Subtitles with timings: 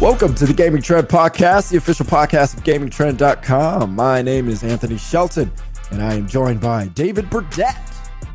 [0.00, 3.96] Welcome to the Gaming Trend Podcast, the official podcast of GamingTrend.com.
[3.96, 5.50] My name is Anthony Shelton,
[5.90, 7.74] and I am joined by David Burdette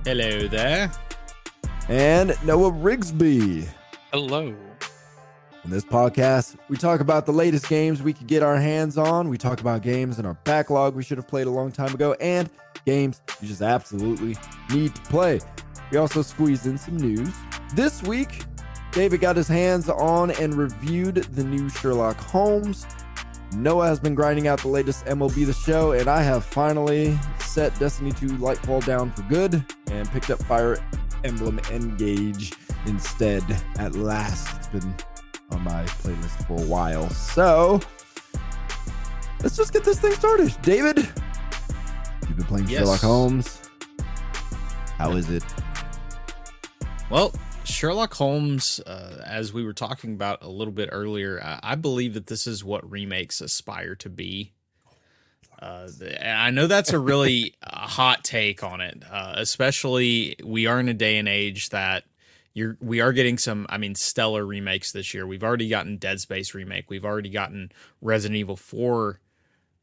[0.04, 0.92] Hello there.
[1.88, 3.70] and Noah Rigsby.
[4.12, 4.54] Hello.
[5.64, 9.30] In this podcast, we talk about the latest games we could get our hands on.
[9.30, 12.12] We talk about games in our backlog we should have played a long time ago,
[12.20, 12.50] and
[12.86, 14.36] games you just absolutely
[14.70, 15.40] need to play.
[15.92, 17.32] We also squeeze in some news.
[17.74, 18.44] This week,
[18.94, 22.86] David got his hands on and reviewed the new Sherlock Holmes.
[23.56, 27.78] Noah has been grinding out the latest MLB The Show, and I have finally set
[27.80, 30.78] Destiny 2 Lightfall down for good and picked up Fire
[31.24, 32.54] Emblem Engage
[32.86, 33.44] instead
[33.78, 34.56] at last.
[34.58, 34.96] It's been
[35.52, 37.10] on my playlist for a while.
[37.10, 37.80] So
[39.42, 40.56] let's just get this thing started.
[40.62, 42.82] David, you've been playing Yes.
[42.82, 43.60] Sherlock Holmes.
[44.98, 45.44] How is it?
[47.10, 47.34] Well,
[47.66, 52.14] Sherlock Holmes, uh, as we were talking about a little bit earlier, I, I believe
[52.14, 54.54] that this is what remakes aspire to be.
[55.62, 60.68] Uh, and I know that's a really uh, hot take on it, uh, especially we
[60.68, 62.04] are in a day and age that
[62.54, 65.26] you're we are getting some, I mean, stellar remakes this year.
[65.26, 66.90] We've already gotten Dead Space remake.
[66.90, 69.20] We've already gotten Resident Evil 4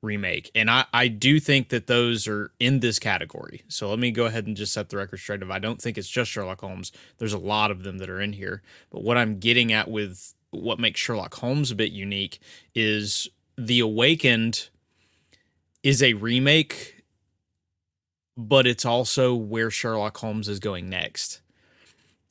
[0.02, 0.50] remake.
[0.54, 3.64] And I, I do think that those are in this category.
[3.68, 5.98] So let me go ahead and just set the record straight of I don't think
[5.98, 6.92] it's just Sherlock Holmes.
[7.18, 8.62] There's a lot of them that are in here.
[8.90, 12.40] But what I'm getting at with what makes Sherlock Holmes a bit unique
[12.74, 14.68] is The Awakened
[15.82, 17.04] is a remake,
[18.36, 21.40] but it's also where Sherlock Holmes is going next.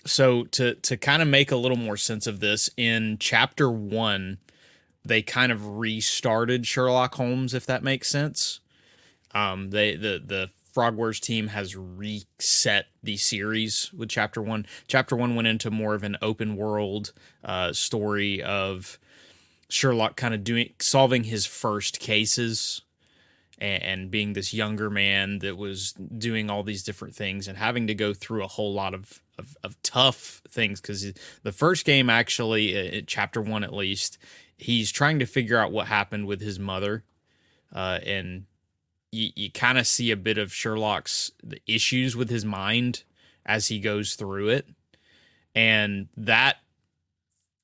[0.06, 4.38] So to to kind of make a little more sense of this, in chapter one,
[5.06, 8.60] they kind of restarted Sherlock Holmes, if that makes sense.
[9.34, 14.66] Um, they the the Frogwares team has reset the series with chapter one.
[14.88, 17.12] Chapter one went into more of an open world
[17.44, 19.00] uh, story of
[19.70, 22.82] Sherlock kind of doing solving his first cases
[23.60, 27.88] and, and being this younger man that was doing all these different things and having
[27.88, 31.14] to go through a whole lot of of, of tough things because
[31.44, 34.18] the first game actually uh, chapter one at least
[34.60, 37.04] he's trying to figure out what happened with his mother
[37.74, 38.46] uh, and
[39.12, 41.32] you, you kind of see a bit of sherlock's
[41.66, 43.04] issues with his mind
[43.46, 44.68] as he goes through it
[45.56, 46.58] and that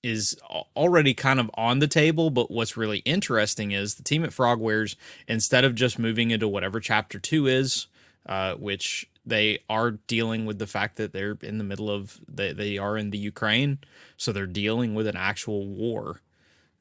[0.01, 0.37] is
[0.75, 4.95] already kind of on the table but what's really interesting is the team at frogwares
[5.27, 7.87] instead of just moving into whatever chapter 2 is
[8.27, 12.53] uh, which they are dealing with the fact that they're in the middle of they,
[12.53, 13.79] they are in the ukraine
[14.15, 16.21] so they're dealing with an actual war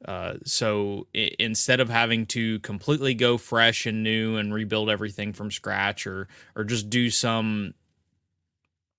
[0.05, 5.51] uh, so instead of having to completely go fresh and new and rebuild everything from
[5.51, 7.75] scratch or or just do some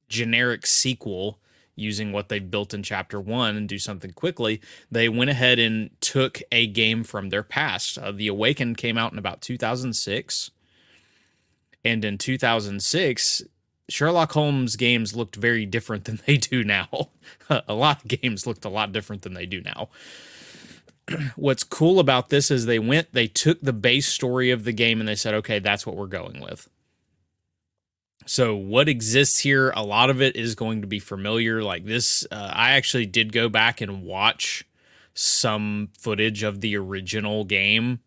[0.07, 1.39] generic sequel
[1.75, 5.89] using what they've built in chapter one and do something quickly, they went ahead and
[5.99, 7.97] took a game from their past.
[7.97, 10.51] Uh, the Awakened came out in about 2006.
[11.83, 13.43] And in 2006,
[13.89, 17.09] Sherlock Holmes games looked very different than they do now.
[17.49, 19.89] a lot of games looked a lot different than they do now.
[21.35, 24.99] What's cool about this is they went, they took the base story of the game
[24.99, 26.69] and they said, okay, that's what we're going with.
[28.25, 31.61] So what exists here, a lot of it is going to be familiar.
[31.61, 34.65] Like this, uh, I actually did go back and watch
[35.13, 37.99] some footage of the original game,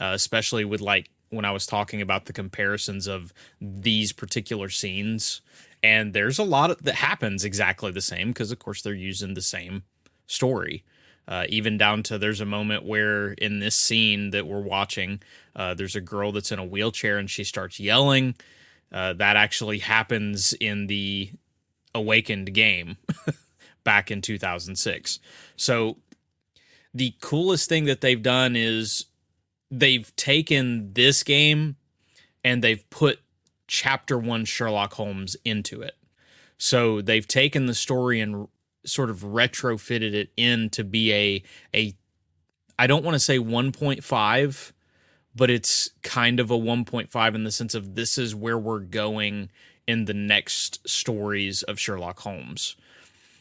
[0.00, 5.40] uh, especially with like when I was talking about the comparisons of these particular scenes.
[5.82, 9.34] And there's a lot of, that happens exactly the same because, of course, they're using
[9.34, 9.84] the same
[10.26, 10.84] story.
[11.28, 15.22] Uh, even down to there's a moment where in this scene that we're watching,
[15.54, 18.34] uh, there's a girl that's in a wheelchair and she starts yelling.
[18.90, 21.30] Uh, that actually happens in the
[21.94, 22.96] Awakened game
[23.84, 25.18] back in 2006.
[25.56, 25.98] So
[26.94, 29.06] the coolest thing that they've done is
[29.70, 31.76] they've taken this game
[32.44, 33.20] and they've put
[33.66, 35.96] chapter 1 Sherlock Holmes into it.
[36.58, 38.48] So they've taken the story and
[38.84, 41.42] sort of retrofitted it in to be a
[41.74, 41.94] a
[42.78, 44.72] I don't want to say 1.5
[45.34, 49.50] but it's kind of a 1.5 in the sense of this is where we're going
[49.86, 52.76] in the next stories of Sherlock Holmes.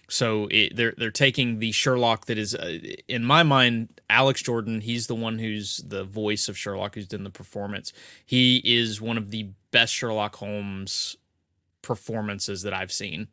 [0.08, 4.82] So it, they're they're taking the Sherlock that is, uh, in my mind, Alex Jordan.
[4.82, 7.94] He's the one who's the voice of Sherlock, who's done the performance.
[8.26, 11.16] He is one of the best Sherlock Holmes
[11.82, 13.30] performances that I've seen,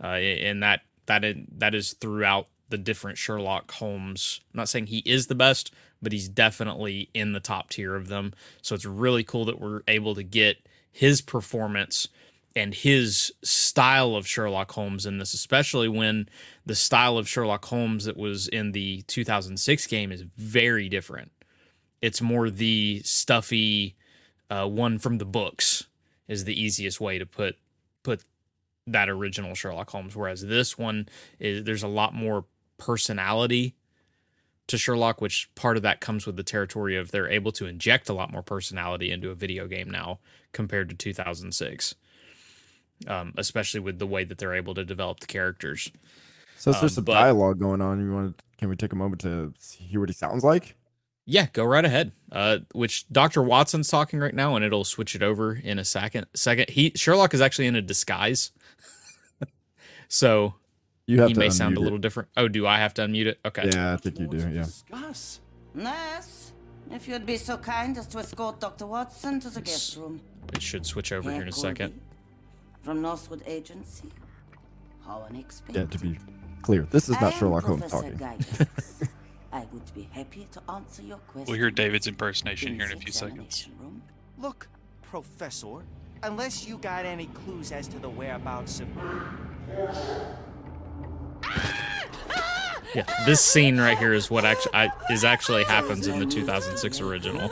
[0.00, 4.40] uh, and that that is, that is throughout the different Sherlock Holmes.
[4.52, 8.08] I'm not saying he is the best, but he's definitely in the top tier of
[8.08, 8.32] them.
[8.62, 12.08] So it's really cool that we're able to get his performance
[12.54, 16.28] and his style of Sherlock Holmes in this, especially when
[16.66, 21.32] the style of Sherlock Holmes that was in the 2006 game is very different.
[22.00, 23.96] It's more the stuffy
[24.50, 25.84] uh, one from the books
[26.28, 27.56] is the easiest way to put put
[28.86, 30.16] that original Sherlock Holmes.
[30.16, 31.08] Whereas this one
[31.38, 32.44] is there's a lot more
[32.78, 33.74] personality
[34.68, 38.08] to Sherlock, which part of that comes with the territory of they're able to inject
[38.08, 40.18] a lot more personality into a video game now
[40.52, 41.94] compared to 2006
[43.06, 45.90] um, especially with the way that they're able to develop the characters.
[46.58, 48.04] So um, there's some dialogue going on.
[48.04, 48.38] You want?
[48.38, 50.76] To, can we take a moment to hear what he sounds like?
[51.24, 52.12] Yeah, go right ahead.
[52.30, 56.26] Uh, which Doctor Watson's talking right now, and it'll switch it over in a second.
[56.34, 58.50] Second, he Sherlock is actually in a disguise,
[60.12, 60.54] so
[61.06, 62.02] you have he may sound a little it.
[62.02, 62.28] different.
[62.36, 63.40] Oh, do I have to unmute it?
[63.46, 63.70] Okay.
[63.72, 64.36] Yeah, I think you do.
[64.36, 64.64] Yeah.
[64.64, 65.40] Discuss.
[65.74, 66.52] Yes,
[66.90, 70.20] if you'd be so kind as to escort Doctor Watson to the guest room.
[70.52, 71.98] It should switch over here in a second
[72.82, 74.10] from Northwood Agency.
[75.06, 75.80] How unexpected.
[75.80, 76.18] Yeah, to be
[76.60, 78.20] clear, this is not Sherlock Holmes talking.
[79.52, 81.46] I would be happy to answer your question.
[81.50, 83.68] We'll hear David's impersonation here in a few seconds.
[83.80, 84.02] Room.
[84.38, 84.68] Look,
[85.02, 85.84] Professor,
[86.22, 88.88] unless you got any clues as to the whereabouts of.
[92.94, 97.00] Yeah, this scene right here is what actually I, is actually happens in the 2006
[97.00, 97.50] original.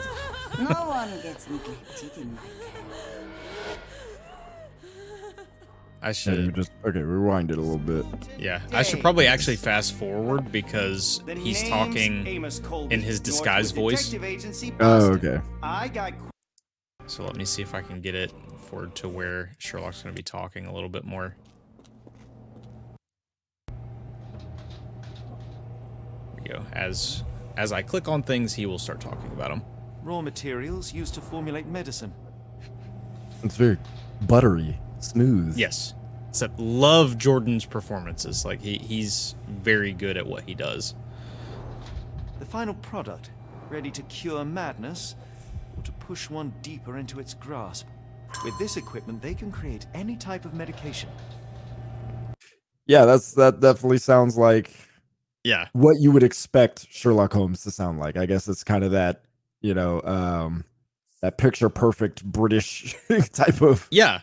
[0.59, 2.41] no one gets neglected in my
[6.03, 7.01] I should yeah, just okay.
[7.01, 8.05] Rewind it a little bit.
[8.37, 12.25] Yeah, I should probably actually fast forward because he's talking
[12.89, 14.13] in his disguise voice.
[14.79, 15.41] Oh, okay.
[17.05, 18.31] So let me see if I can get it
[18.71, 21.35] forward to where Sherlock's going to be talking a little bit more.
[23.67, 23.75] There
[26.37, 26.65] we go.
[26.71, 27.25] As
[27.57, 29.63] as I click on things, he will start talking about them.
[30.03, 32.13] Raw materials used to formulate medicine.
[33.43, 33.77] It's very
[34.21, 35.57] buttery smooth.
[35.57, 35.93] Yes.
[36.29, 38.45] Except love Jordan's performances.
[38.45, 40.95] Like he he's very good at what he does.
[42.39, 43.31] The final product,
[43.69, 45.15] ready to cure madness
[45.75, 47.85] or to push one deeper into its grasp.
[48.43, 51.09] With this equipment, they can create any type of medication.
[52.85, 54.71] Yeah, that's that definitely sounds like
[55.43, 58.17] yeah what you would expect Sherlock Holmes to sound like.
[58.17, 59.23] I guess it's kind of that
[59.61, 60.65] you know um
[61.21, 62.95] that picture perfect British
[63.33, 64.21] type of yeah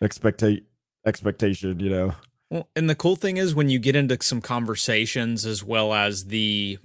[0.00, 0.64] expectate
[1.06, 2.14] expectation, you know.
[2.50, 6.26] Well, and the cool thing is when you get into some conversations as well as
[6.26, 6.78] the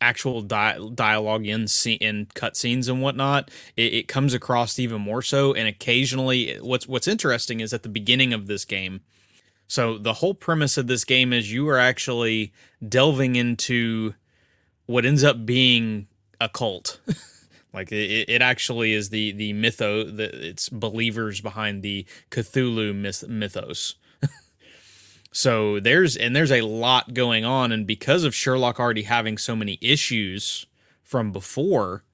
[0.00, 1.62] actual di- dialogue in
[2.00, 5.54] in cutscenes and whatnot, it, it comes across even more so.
[5.54, 9.00] And occasionally, what's what's interesting is at the beginning of this game.
[9.68, 12.52] So the whole premise of this game is you are actually
[12.86, 14.14] delving into
[14.86, 16.06] what ends up being
[16.40, 17.00] a cult.
[17.76, 23.28] Like it, it actually is the the mytho that it's believers behind the Cthulhu myth,
[23.28, 23.96] mythos.
[25.36, 29.54] So there's and there's a lot going on, and because of Sherlock already having so
[29.54, 30.64] many issues
[31.02, 32.04] from before,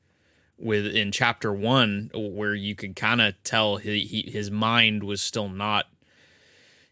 [0.58, 5.22] with in chapter one, where you could kind of tell he, he, his mind was
[5.22, 5.86] still not,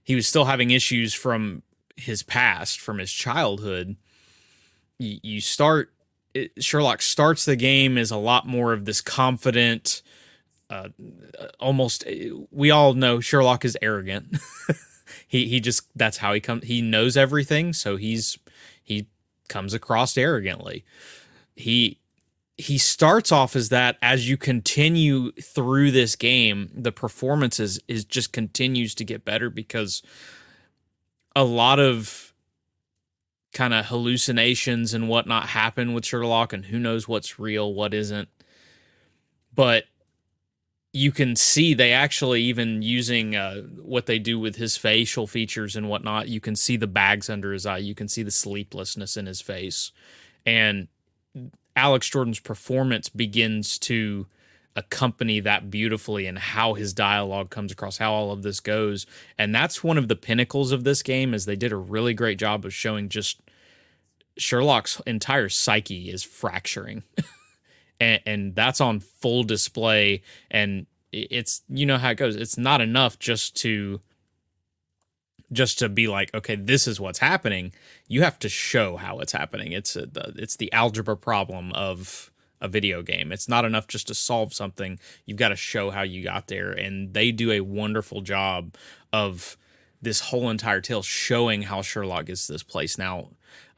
[0.05, 1.63] he was still having issues from
[1.97, 3.97] his past, from his childhood.
[5.01, 5.93] You, you start
[6.33, 10.01] it, Sherlock starts the game as a lot more of this confident,
[10.71, 10.91] uh,
[11.59, 12.05] almost.
[12.53, 14.39] We all know Sherlock is arrogant.
[15.27, 16.65] he he just that's how he comes.
[16.65, 18.39] He knows everything, so he's
[18.83, 19.09] he
[19.49, 20.85] comes across arrogantly.
[21.57, 21.99] He
[22.57, 28.05] he starts off as that as you continue through this game the performance is, is
[28.05, 30.03] just continues to get better because
[31.35, 32.31] a lot of
[33.53, 38.29] kind of hallucinations and whatnot happen with Sherlock, and who knows what's real, what isn't.
[39.55, 39.85] But
[40.93, 45.77] you can see they actually even using uh, what they do with his facial features
[45.77, 46.29] and whatnot.
[46.29, 47.79] You can see the bags under his eye.
[47.79, 49.93] You can see the sleeplessness in his face,
[50.45, 50.89] and
[51.77, 54.27] Alex Jordan's performance begins to
[54.77, 59.05] accompany that beautifully and how his dialogue comes across how all of this goes
[59.37, 62.39] and that's one of the pinnacles of this game is they did a really great
[62.39, 63.41] job of showing just
[64.39, 67.03] Sherlock's entire psyche is fracturing
[68.01, 72.81] and, and that's on full display and it's you know how it goes it's not
[72.81, 74.01] enough just to
[75.53, 77.73] just to be like okay this is what's happening
[78.07, 82.31] you have to show how it's happening it's uh, a, it's the algebra problem of
[82.61, 83.33] a video game.
[83.33, 84.99] It's not enough just to solve something.
[85.25, 86.71] You've got to show how you got there.
[86.71, 88.75] And they do a wonderful job
[89.13, 89.57] of
[90.03, 92.99] this whole entire tale showing how Sherlock gets this place.
[92.99, 93.31] Now,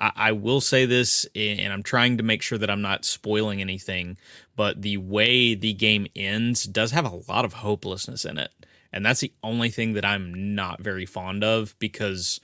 [0.03, 3.61] I, I, will say this, and I'm trying to make sure that I'm not spoiling
[3.61, 4.19] anything,
[4.57, 8.51] but the way the game ends does have a lot of hopelessness in it.
[8.93, 12.41] And that's the only thing that I'm not very fond of because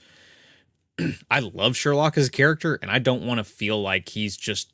[1.29, 4.71] I love Sherlock as a character and I don't want to feel like he's just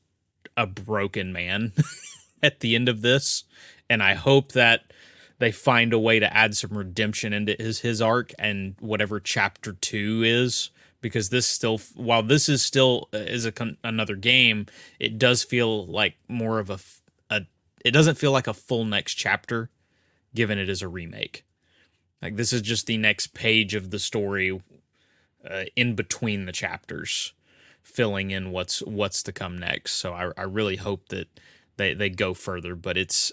[0.55, 1.73] a broken man
[2.43, 3.43] at the end of this.
[3.89, 4.93] And I hope that
[5.39, 9.73] they find a way to add some redemption into his his arc and whatever chapter
[9.73, 10.69] 2 is
[11.05, 14.65] because this still while this is still uh, is a another game,
[14.99, 16.79] it does feel like more of a
[17.29, 17.43] a
[17.85, 19.69] it doesn't feel like a full next chapter
[20.33, 21.45] given it is a remake.
[22.23, 24.59] Like this is just the next page of the story
[25.47, 27.33] uh, in between the chapters,
[27.83, 29.91] filling in what's what's to come next.
[29.91, 31.27] So I, I really hope that
[31.77, 32.73] they they go further.
[32.73, 33.31] But it's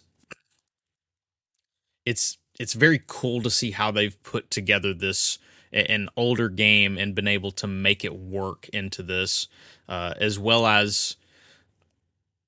[2.05, 5.38] it's it's very cool to see how they've put together this
[5.73, 9.49] an older game and been able to make it work into this,
[9.88, 11.17] uh, as well as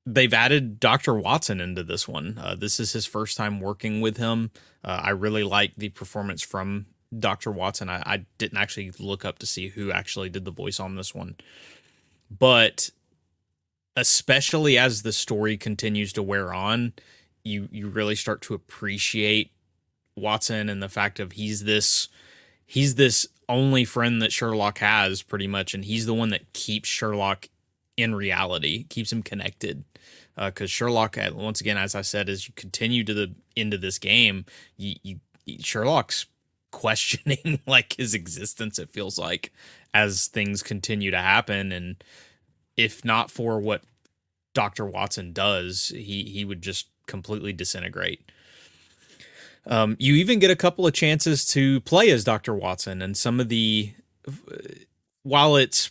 [0.07, 1.15] they've added Dr.
[1.15, 2.39] Watson into this one.
[2.41, 4.51] Uh, this is his first time working with him.
[4.85, 6.87] Uh, I really like the performance from
[7.19, 7.51] Dr.
[7.51, 7.89] Watson.
[7.89, 11.15] I, I, didn't actually look up to see who actually did the voice on this
[11.15, 11.37] one,
[12.31, 12.91] but
[13.97, 16.93] especially as the story continues to wear on,
[17.45, 19.53] you you really start to appreciate
[20.17, 22.09] Watson and the fact of he's this
[22.67, 26.89] he's this only friend that Sherlock has pretty much, and he's the one that keeps
[26.89, 27.49] Sherlock
[27.97, 29.85] in reality, keeps him connected.
[30.37, 33.81] Because uh, Sherlock, once again, as I said, as you continue to the end of
[33.81, 35.19] this game, you, you
[35.61, 36.27] Sherlock's
[36.73, 38.79] questioning like his existence.
[38.79, 39.53] It feels like
[39.93, 42.03] as things continue to happen, and
[42.77, 43.83] if not for what
[44.55, 48.29] Doctor Watson does, he he would just completely disintegrate.
[49.67, 52.55] Um, you even get a couple of chances to play as Dr.
[52.55, 53.93] Watson, and some of the,
[55.23, 55.91] while it's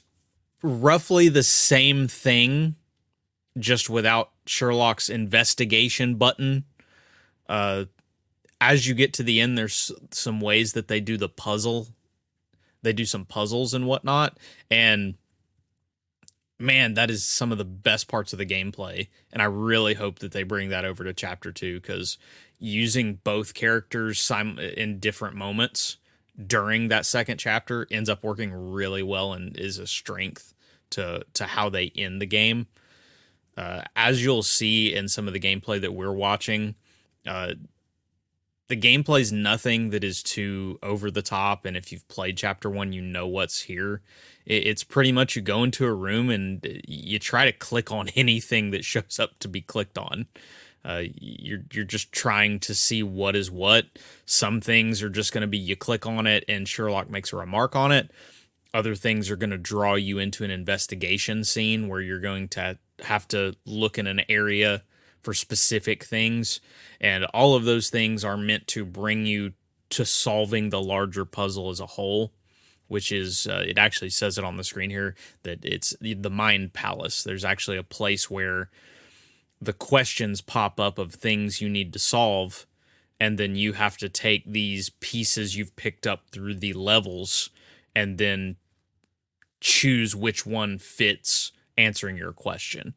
[0.62, 2.75] roughly the same thing,
[3.58, 6.65] just without Sherlock's investigation button,
[7.50, 7.86] uh,
[8.62, 11.88] as you get to the end, there's some ways that they do the puzzle.
[12.82, 14.38] They do some puzzles and whatnot,
[14.70, 15.15] and
[16.60, 19.08] man, that is some of the best parts of the gameplay.
[19.32, 22.18] And I really hope that they bring that over to chapter two because
[22.60, 25.98] using both characters sim- in different moments
[26.48, 30.54] during that second chapter ends up working really well and is a strength
[30.90, 32.68] to to how they end the game.
[33.56, 36.74] Uh, as you'll see in some of the gameplay that we're watching,
[37.28, 37.54] uh,
[38.68, 41.66] the gameplay is nothing that is too over the top.
[41.66, 44.02] And if you've played chapter one, you know what's here.
[44.46, 48.10] It, it's pretty much you go into a room and you try to click on
[48.16, 50.26] anything that shows up to be clicked on.
[50.86, 53.86] Uh, you're you're just trying to see what is what.
[54.25, 57.38] Some things are just going to be you click on it and Sherlock makes a
[57.38, 58.12] remark on it.
[58.74, 62.78] Other things are going to draw you into an investigation scene where you're going to
[63.04, 64.84] have to look in an area
[65.22, 66.60] for specific things,
[67.00, 69.54] and all of those things are meant to bring you
[69.90, 72.34] to solving the larger puzzle as a whole.
[72.90, 76.30] Which is, uh, it actually says it on the screen here that it's the, the
[76.30, 77.24] Mind Palace.
[77.24, 78.70] There's actually a place where
[79.65, 82.65] the questions pop up of things you need to solve
[83.20, 87.50] and then you have to take these pieces you've picked up through the levels
[87.96, 88.58] and then
[89.62, 92.93] choose which one fits answering your question.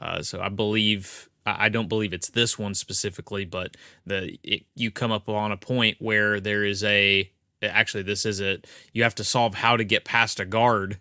[0.00, 3.76] Uh, so I believe I don't believe it's this one specifically, but
[4.06, 7.30] the it, you come up on a point where there is a
[7.62, 8.66] actually this is it.
[8.92, 10.98] You have to solve how to get past a guard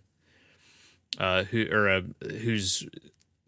[1.20, 2.88] uh, who or a who's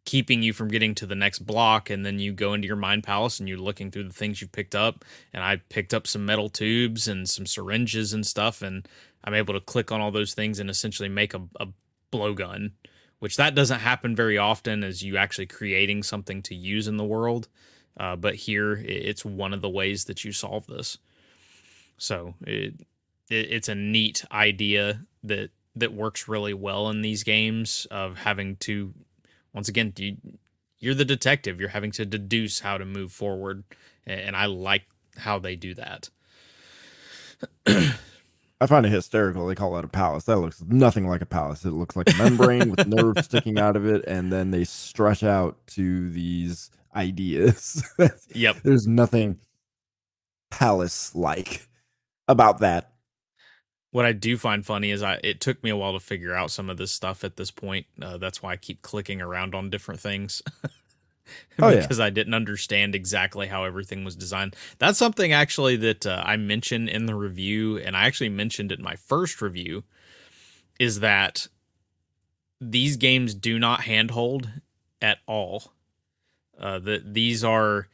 [0.09, 3.03] keeping you from getting to the next block and then you go into your mind
[3.03, 5.05] palace and you're looking through the things you've picked up.
[5.33, 8.87] And i picked up some metal tubes and some syringes and stuff and
[9.23, 11.67] i'm able to click on all those things and essentially make a, a
[12.11, 12.71] blowgun
[13.19, 17.03] which that doesn't happen very often as you actually creating something to use in the
[17.03, 17.47] world.
[17.97, 20.97] Uh, but here it's one of the ways that you solve this.
[21.97, 22.75] So it,
[23.29, 28.55] it it's a neat idea that that works really well in these games of having
[28.57, 28.93] to
[29.59, 30.15] once again, you,
[30.79, 31.59] you're the detective.
[31.59, 33.65] You're having to deduce how to move forward,
[34.07, 34.85] and I like
[35.17, 36.09] how they do that.
[37.67, 39.47] I find it hysterical.
[39.47, 40.23] They call that a palace.
[40.23, 41.65] That looks nothing like a palace.
[41.65, 45.23] It looks like a membrane with nerves sticking out of it, and then they stretch
[45.23, 47.83] out to these ideas.
[48.33, 48.59] yep.
[48.63, 49.39] There's nothing
[50.51, 51.67] palace like
[52.29, 52.93] about that
[53.91, 56.51] what I do find funny is I it took me a while to figure out
[56.51, 57.87] some of this stuff at this point.
[58.01, 60.41] Uh, that's why I keep clicking around on different things.
[61.59, 62.05] oh, because yeah.
[62.05, 64.55] I didn't understand exactly how everything was designed.
[64.77, 68.79] That's something actually that uh, I mentioned in the review, and I actually mentioned it
[68.79, 69.83] in my first review,
[70.79, 71.47] is that
[72.61, 74.49] these games do not handhold
[75.01, 75.73] at all.
[76.59, 77.87] Uh, that these are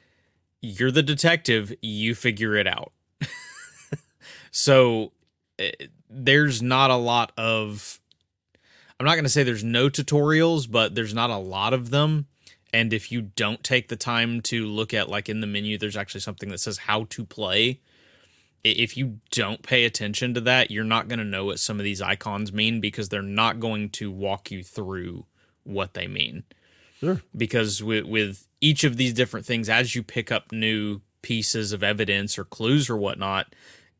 [0.60, 2.92] you're the detective, you figure it out.
[4.58, 5.12] So
[5.60, 5.72] eh,
[6.10, 8.00] there's not a lot of
[9.00, 12.28] I'm not going to say there's no tutorials, but there's not a lot of them.
[12.74, 15.98] And if you don't take the time to look at like in the menu there's
[15.98, 17.80] actually something that says how to play,
[18.64, 21.84] if you don't pay attention to that, you're not going to know what some of
[21.84, 25.26] these icons mean because they're not going to walk you through
[25.64, 26.44] what they mean.
[27.00, 27.22] Sure.
[27.36, 31.84] Because with with each of these different things as you pick up new pieces of
[31.84, 33.54] evidence or clues or whatnot,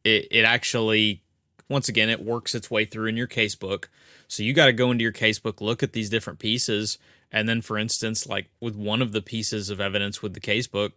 [0.04, 1.22] it, it actually
[1.70, 3.86] once again it works its way through in your casebook.
[4.28, 6.98] So you got to go into your casebook, look at these different pieces,
[7.32, 10.92] and then for instance, like with one of the pieces of evidence with the casebook,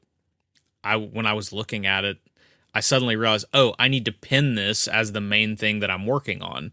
[0.85, 2.19] I when I was looking at it,
[2.75, 6.07] I suddenly realized, oh, I need to pin this as the main thing that I'm
[6.07, 6.73] working on.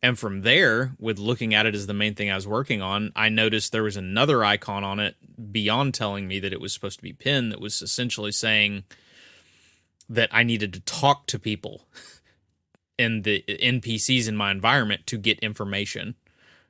[0.00, 3.12] And from there, with looking at it as the main thing I was working on,
[3.16, 5.16] I noticed there was another icon on it
[5.52, 8.84] beyond telling me that it was supposed to be pinned that was essentially saying
[10.08, 11.88] that I needed to talk to people
[12.98, 16.16] in the NPCs in my environment to get information.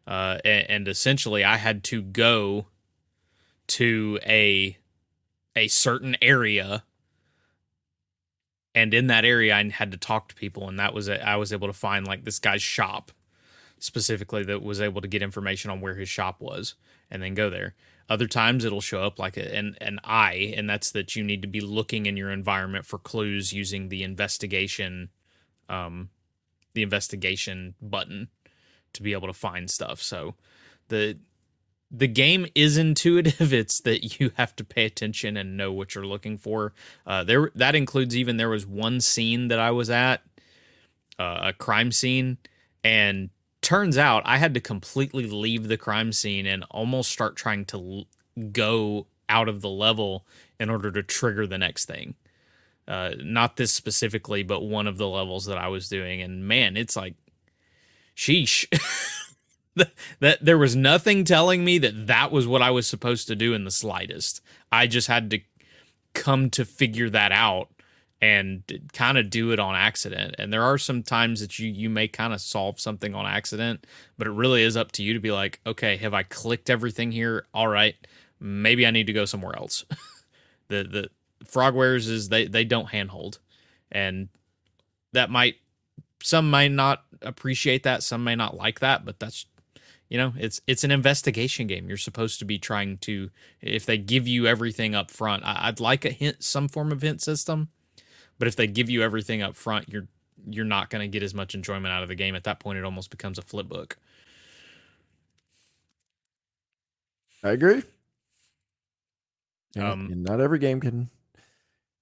[0.07, 2.67] Uh, and, and essentially, I had to go
[3.69, 4.77] to a
[5.55, 6.85] a certain area.
[8.75, 10.69] And in that area i had to talk to people.
[10.69, 13.13] And that was i was able to find like this guy's shop
[13.79, 16.75] specifically that was able to get information on where his shop was
[17.11, 17.75] and then go there.
[18.09, 21.43] Other times it'll show up like a, an, an eye and that's that you need
[21.43, 25.11] to be looking in your environment for clues using the investigation
[25.69, 26.09] um
[26.79, 28.29] the investigation button
[28.93, 30.35] to be able to find stuff so
[30.89, 31.19] the
[31.91, 33.53] the game is intuitive.
[33.59, 36.75] It's that you have to pay attention and know what you're looking for.
[37.07, 40.23] Uh, there, that includes even there was one scene that I was at,
[41.19, 42.39] uh, a crime scene,
[42.85, 43.31] and
[43.63, 48.07] turns out I had to completely leave the crime scene and almost start trying to
[48.37, 50.27] l- go out of the level
[50.61, 52.15] in order to trigger the next thing.
[52.89, 56.75] Uh, not this specifically, but one of the levels that I was doing, and man,
[56.77, 57.15] it's like,
[58.17, 58.67] sheesh.
[60.21, 63.53] that there was nothing telling me that that was what I was supposed to do
[63.53, 64.41] in the slightest.
[64.73, 65.41] I just had to
[66.15, 67.69] come to figure that out
[68.21, 70.35] and kind of do it on accident.
[70.39, 73.87] And there are some times that you you may kind of solve something on accident,
[74.17, 77.13] but it really is up to you to be like, okay, have I clicked everything
[77.13, 77.47] here?
[77.55, 77.95] All right,
[78.41, 79.85] maybe I need to go somewhere else.
[80.69, 81.11] the the
[81.45, 83.39] frogwares is they they don't handhold,
[83.91, 84.29] and
[85.13, 85.57] that might
[86.23, 89.47] some might not appreciate that, some may not like that, but that's
[90.09, 91.89] you know it's it's an investigation game.
[91.89, 95.81] You're supposed to be trying to if they give you everything up front I, would
[95.81, 97.69] like a hint some form of hint system
[98.39, 100.09] but if they give you everything up front you're
[100.47, 102.35] you're not going to get as much enjoyment out of the game.
[102.35, 103.99] At that point it almost becomes a flip book.
[107.43, 107.83] I agree.
[109.77, 111.09] Um, and not every game can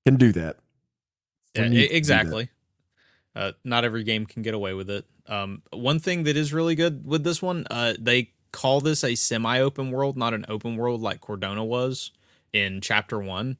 [0.06, 0.56] can do that
[1.54, 2.48] yeah, exactly
[3.36, 5.04] uh, not every game can get away with it.
[5.26, 9.14] Um, one thing that is really good with this one, uh, they call this a
[9.14, 12.12] semi-open world, not an open world like Cordona was
[12.54, 13.58] in Chapter One.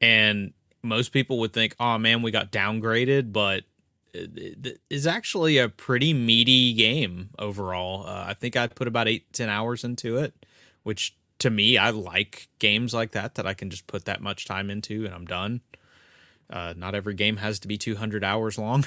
[0.00, 3.64] And most people would think, "Oh man, we got downgraded," but
[4.12, 8.06] it is actually a pretty meaty game overall.
[8.06, 10.34] Uh, I think I put about eight ten hours into it,
[10.82, 14.46] which to me, I like games like that that I can just put that much
[14.46, 15.60] time into and I'm done.
[16.50, 18.84] Uh, not every game has to be 200 hours long.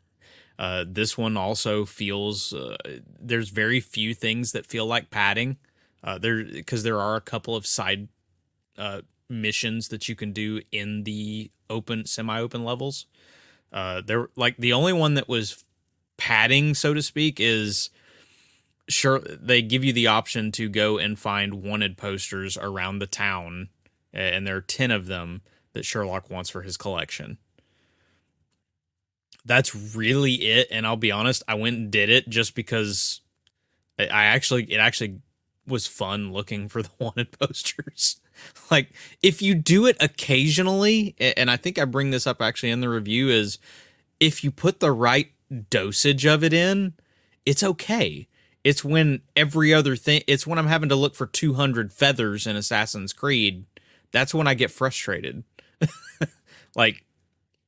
[0.58, 2.76] uh, this one also feels uh,
[3.20, 5.58] there's very few things that feel like padding.
[6.02, 8.08] Uh, there because there are a couple of side
[8.76, 13.06] uh, missions that you can do in the open semi-open levels.
[13.72, 15.64] Uh, there like the only one that was
[16.16, 17.90] padding, so to speak, is
[18.88, 23.68] sure they give you the option to go and find wanted posters around the town,
[24.12, 25.42] and there are ten of them
[25.74, 27.38] that Sherlock wants for his collection.
[29.44, 30.68] That's really it.
[30.70, 33.20] And I'll be honest, I went and did it just because
[33.98, 35.20] I actually, it actually
[35.66, 38.20] was fun looking for the wanted posters.
[38.70, 38.90] like,
[39.22, 42.88] if you do it occasionally, and I think I bring this up actually in the
[42.88, 43.58] review, is
[44.20, 45.30] if you put the right
[45.70, 46.94] dosage of it in,
[47.44, 48.28] it's okay.
[48.64, 52.56] It's when every other thing, it's when I'm having to look for 200 feathers in
[52.56, 53.66] Assassin's Creed.
[54.10, 55.44] That's when I get frustrated
[56.74, 57.04] like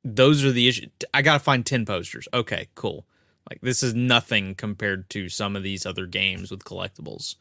[0.05, 0.89] those are the issues.
[1.13, 2.29] I gotta find ten posters.
[2.33, 3.07] Okay, cool.
[3.49, 7.37] Like this is nothing compared to some of these other games with collectibles.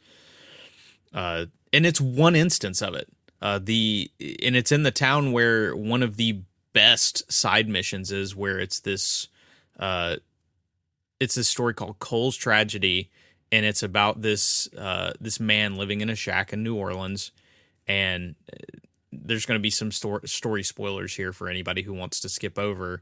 [1.14, 3.08] Uh, and it's one instance of it.
[3.42, 6.42] Uh, the and it's in the town where one of the
[6.74, 9.28] best side missions is, where it's this,
[9.80, 10.18] uh,
[11.20, 13.10] it's this story called Cole's Tragedy,
[13.56, 17.32] and it's about this uh, this man living in a shack in New Orleans,
[17.88, 18.36] and
[19.12, 23.02] there's going to be some story, spoilers here for anybody who wants to skip over.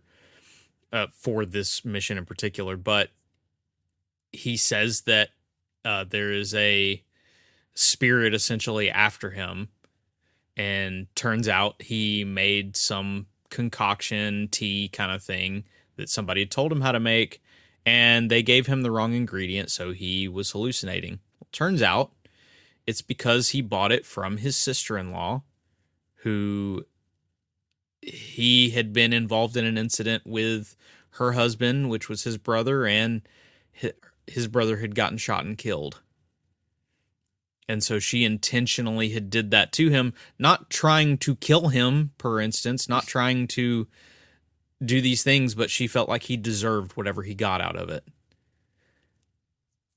[0.94, 3.10] uh, for this mission in particular, but
[4.32, 5.30] he says that
[5.84, 7.04] uh, there is a
[7.74, 9.70] spirit essentially after him,
[10.56, 15.64] and turns out he made some concoction tea kind of thing
[15.98, 17.42] that somebody told him how to make,
[17.86, 21.20] and they gave him the wrong ingredient, so he was hallucinating.
[21.52, 22.12] Turns out
[22.86, 25.44] it's because he bought it from his sister in law,
[26.18, 26.86] who
[28.02, 30.76] he had been involved in an incident with
[31.12, 33.22] her husband, which was his brother, and
[34.28, 36.02] his brother had gotten shot and killed.
[37.70, 42.42] And so she intentionally had did that to him, not trying to kill him, per
[42.42, 43.88] instance, not trying to
[44.86, 48.04] do these things, but she felt like he deserved whatever he got out of it.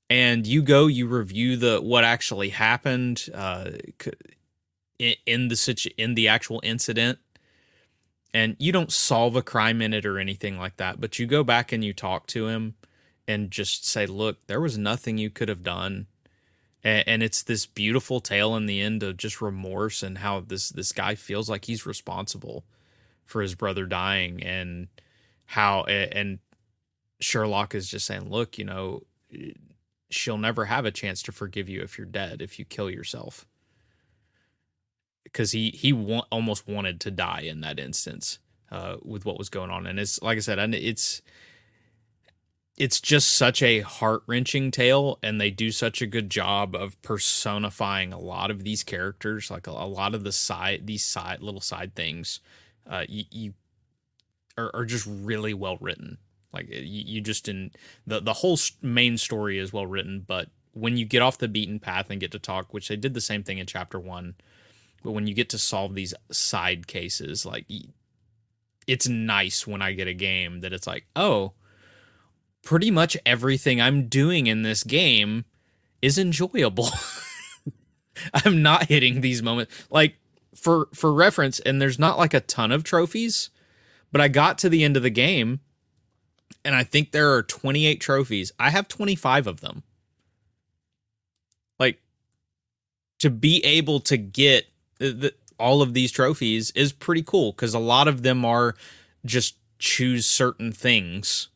[0.09, 3.71] And you go, you review the what actually happened uh,
[4.97, 7.19] in, the situ- in the actual incident,
[8.33, 11.01] and you don't solve a crime in it or anything like that.
[11.01, 12.75] But you go back and you talk to him,
[13.27, 16.07] and just say, "Look, there was nothing you could have done."
[16.83, 20.91] and, it's this beautiful tale in the end of just remorse and how this this
[20.91, 22.63] guy feels like he's responsible
[23.27, 24.87] for his brother dying and
[25.45, 26.39] how and
[27.19, 29.03] Sherlock is just saying, "Look, you know,
[30.09, 33.45] she'll never have a chance to forgive you if you're dead if you kill yourself."
[35.23, 38.39] Because he he wa- almost wanted to die in that instance
[38.71, 41.21] uh, with what was going on, and it's like I said, and it's
[42.77, 47.01] it's just such a heart wrenching tale, and they do such a good job of
[47.01, 51.41] personifying a lot of these characters, like a, a lot of the side these side
[51.41, 52.39] little side things.
[52.89, 53.53] Uh, you, you
[54.57, 56.17] are, are, just really well written.
[56.53, 57.71] Like you, you just in
[58.05, 61.79] the the whole main story is well written, but when you get off the beaten
[61.79, 64.35] path and get to talk, which they did the same thing in chapter one,
[65.03, 67.65] but when you get to solve these side cases, like
[68.87, 71.53] it's nice when I get a game that it's like, oh
[72.67, 75.45] pretty much everything I'm doing in this game
[76.01, 76.89] is enjoyable.
[78.33, 80.17] I'm not hitting these moments like
[80.57, 83.49] for for reference and there's not like a ton of trophies,
[84.11, 85.61] but I got to the end of the game
[86.65, 88.51] and I think there are 28 trophies.
[88.59, 89.83] I have 25 of them.
[91.79, 92.01] Like
[93.19, 94.65] to be able to get
[94.99, 98.75] the, all of these trophies is pretty cool cuz a lot of them are
[99.25, 101.49] just choose certain things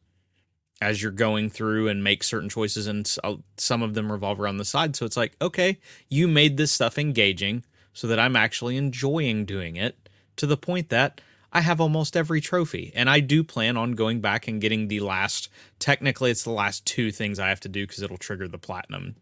[0.80, 4.58] as you're going through and make certain choices and uh, some of them revolve around
[4.58, 8.78] the side so it's like okay you made this stuff engaging so that i'm actually
[8.78, 12.92] enjoying doing it to the point that i have almost every trophy.
[12.96, 15.50] And i do plan on going back and getting the last
[15.80, 19.16] technically it's the last two things i have to do because it'll trigger the platinum.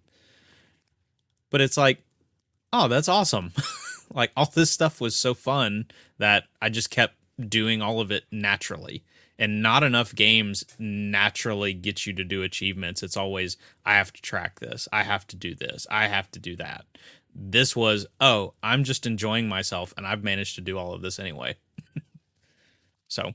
[1.49, 2.03] But it's like
[2.71, 3.51] oh that's awesome.
[4.11, 5.85] Like all this stuff was so fun
[6.17, 7.13] that i just kept
[7.47, 9.03] doing all of it naturally.
[9.37, 13.01] And not enough games naturally get you to do achievements.
[13.01, 13.55] It's always
[13.85, 16.85] I have to track this, I have to do this, I have to do that.
[17.41, 21.19] This was oh, I'm just enjoying myself and I've managed to do all of this
[21.19, 21.55] anyway.
[23.07, 23.31] so,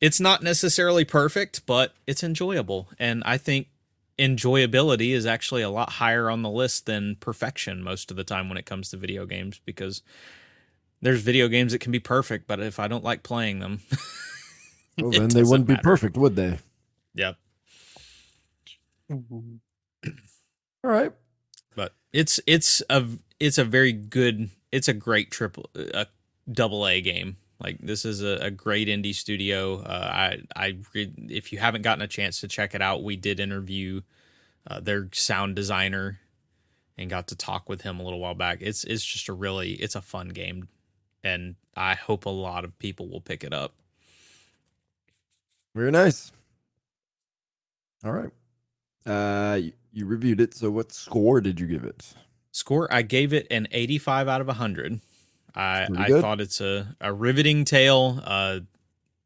[0.00, 3.68] it's not necessarily perfect, but it's enjoyable and I think
[4.18, 8.48] enjoyability is actually a lot higher on the list than perfection most of the time
[8.48, 10.02] when it comes to video games because
[11.02, 13.80] there's video games that can be perfect, but if I don't like playing them,
[14.98, 15.80] Well, then they wouldn't matter.
[15.80, 16.58] be perfect, would they?
[17.14, 17.36] Yep.
[19.12, 19.56] Mm-hmm.
[20.84, 21.12] All right.
[21.76, 23.06] But it's it's a
[23.38, 26.06] it's a very good it's a great triple a
[26.50, 27.36] double A game.
[27.62, 29.82] Like this is a, a great indie studio.
[29.82, 33.38] Uh, I I if you haven't gotten a chance to check it out, we did
[33.38, 34.00] interview
[34.66, 36.18] uh, their sound designer
[36.98, 38.58] and got to talk with him a little while back.
[38.60, 40.68] It's it's just a really it's a fun game,
[41.22, 43.74] and I hope a lot of people will pick it up.
[45.74, 46.32] Very nice.
[48.04, 48.30] All right.
[49.06, 50.54] Uh, you, you reviewed it.
[50.54, 52.14] So, what score did you give it?
[52.50, 55.00] Score, I gave it an 85 out of 100.
[55.54, 58.20] I, I thought it's a, a riveting tale.
[58.24, 58.60] Uh,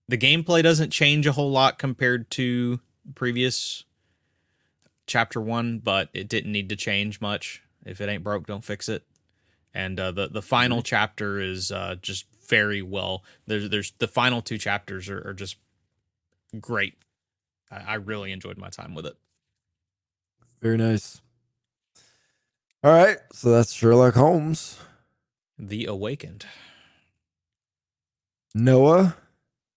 [0.08, 2.80] the gameplay doesn't change a whole lot compared to
[3.14, 3.84] previous
[5.06, 7.62] chapter one, but it didn't need to change much.
[7.84, 9.04] If it ain't broke, don't fix it.
[9.72, 10.84] And uh, the the final mm-hmm.
[10.84, 13.24] chapter is uh, just very well.
[13.46, 15.56] There's there's the final two chapters are, are just
[16.60, 16.94] great.
[17.70, 19.16] I, I really enjoyed my time with it.
[20.62, 21.20] Very nice.
[22.82, 24.78] All right, so that's Sherlock Holmes.
[25.58, 26.46] The Awakened.
[28.54, 29.16] Noah,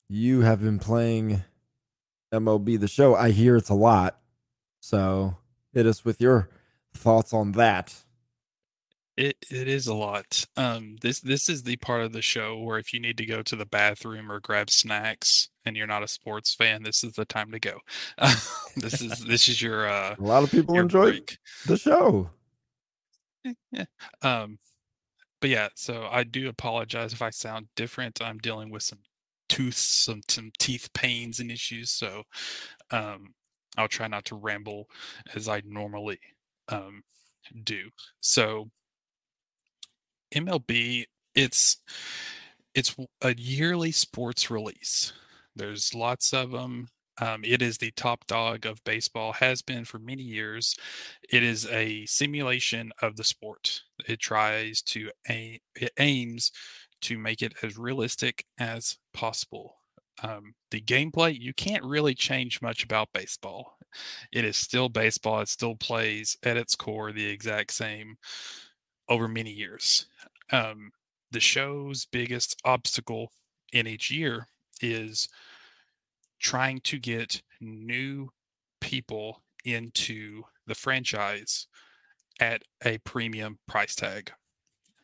[0.09, 1.43] you have been playing
[2.33, 3.15] MLB the show.
[3.15, 4.19] I hear it's a lot.
[4.79, 5.37] So
[5.73, 6.49] hit us with your
[6.93, 8.02] thoughts on that.
[9.15, 10.45] It it is a lot.
[10.58, 13.43] Um, this this is the part of the show where if you need to go
[13.43, 17.26] to the bathroom or grab snacks and you're not a sports fan, this is the
[17.26, 17.78] time to go.
[18.76, 21.38] this is this is your uh A lot of people enjoy break.
[21.67, 22.32] the show.
[23.45, 23.86] Eh, Yeah.
[24.21, 24.58] Um,
[25.41, 28.21] but yeah, so I do apologize if I sound different.
[28.21, 28.99] I'm dealing with some
[29.49, 32.23] tooth, some some teeth pains and issues, so
[32.89, 33.36] um,
[33.78, 34.89] I'll try not to ramble
[35.36, 36.19] as I normally
[36.69, 37.04] um,
[37.63, 37.89] do.
[38.21, 38.71] So
[40.35, 41.77] MLB, it's
[42.75, 45.13] it's a yearly sports release.
[45.55, 46.89] There's lots of them.
[47.21, 50.75] Um, it is the top dog of baseball, has been for many years.
[51.31, 53.81] It is a simulation of the sport.
[54.07, 56.51] It tries to aim, it aims
[57.01, 59.75] to make it as realistic as possible.
[60.23, 63.77] Um, the gameplay, you can't really change much about baseball.
[64.31, 65.41] It is still baseball.
[65.41, 68.17] It still plays at its core the exact same
[69.09, 70.07] over many years.
[70.51, 70.91] Um,
[71.32, 73.32] the show's biggest obstacle
[73.71, 74.47] in each year
[74.82, 75.27] is
[76.39, 78.29] trying to get new
[78.82, 81.67] people into the franchise
[82.39, 84.32] at a premium price tag.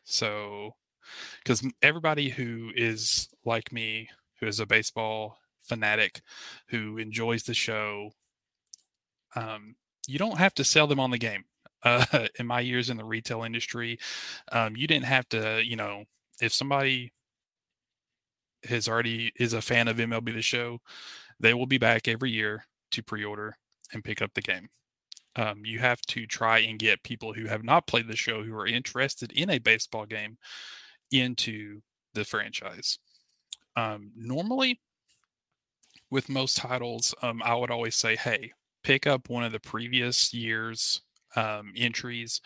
[0.04, 0.74] So,
[1.42, 6.20] because everybody who is like me, who is a baseball fanatic,
[6.68, 8.10] who enjoys the show,
[9.34, 9.76] um,
[10.06, 11.44] you don't have to sell them on the game.
[11.82, 12.04] Uh,
[12.38, 13.98] in my years in the retail industry,
[14.52, 16.04] um, you didn't have to, you know,
[16.40, 17.12] if somebody
[18.64, 20.80] has already is a fan of MLB the show,
[21.38, 23.56] they will be back every year to pre-order
[23.92, 24.68] and pick up the game.
[25.36, 28.54] Um, you have to try and get people who have not played the show who
[28.56, 30.38] are interested in a baseball game
[31.10, 31.80] into
[32.14, 32.98] the franchise.
[33.76, 34.80] Um, normally,
[36.10, 40.34] with most titles, um, I would always say, "Hey, pick up one of the previous
[40.34, 41.02] year's
[41.36, 42.40] um, entries.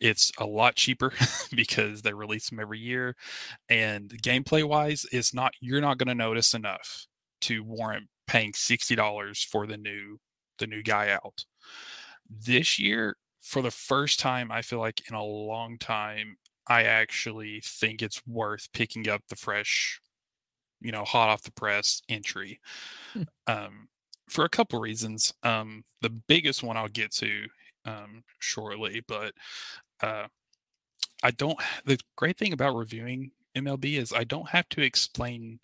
[0.00, 1.12] It's a lot cheaper
[1.54, 3.16] because they release them every year,
[3.68, 7.06] and gameplay wise, it's not you're not going to notice enough
[7.42, 10.18] to warrant paying sixty dollars for the new
[10.58, 11.44] the new guy out.
[12.28, 16.36] This year, for the first time, I feel like in a long time,
[16.68, 20.00] I actually think it's worth picking up the fresh,
[20.80, 22.60] you know, hot off the press entry.
[23.46, 23.88] Um,
[24.28, 25.32] for a couple reasons.
[25.42, 27.46] Um, the biggest one I'll get to
[27.84, 29.34] um, shortly, but
[30.02, 30.26] uh,
[31.22, 31.58] I don't.
[31.84, 35.60] The great thing about reviewing MLB is I don't have to explain,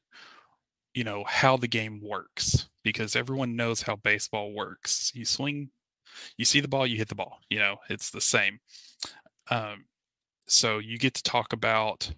[0.94, 5.12] you know, how the game works because everyone knows how baseball works.
[5.14, 5.70] You swing,
[6.36, 7.40] you see the ball, you hit the ball.
[7.50, 8.60] You know, it's the same.
[9.50, 9.86] Um,
[10.46, 12.12] so you get to talk about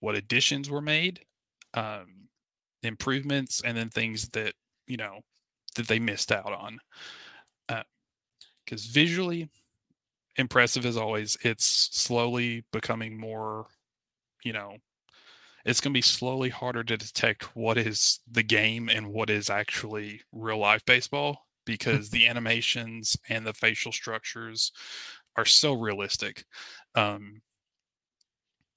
[0.00, 1.20] what additions were made,
[1.74, 2.28] um,
[2.82, 4.54] improvements, and then things that
[4.86, 5.20] you know
[5.76, 6.80] that they missed out on.
[8.70, 9.48] Because visually
[10.36, 13.66] impressive as always, it's slowly becoming more,
[14.44, 14.76] you know,
[15.64, 19.50] it's going to be slowly harder to detect what is the game and what is
[19.50, 24.70] actually real life baseball because the animations and the facial structures
[25.34, 26.44] are so realistic.
[26.94, 27.42] Um,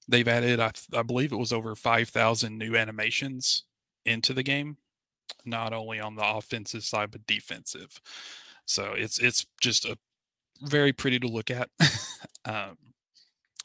[0.08, 3.62] they've added, I, I believe it was over 5,000 new animations
[4.04, 4.78] into the game,
[5.44, 8.00] not only on the offensive side, but defensive.
[8.66, 9.96] So it's, it's just a
[10.62, 11.70] very pretty to look at.
[12.44, 12.78] um,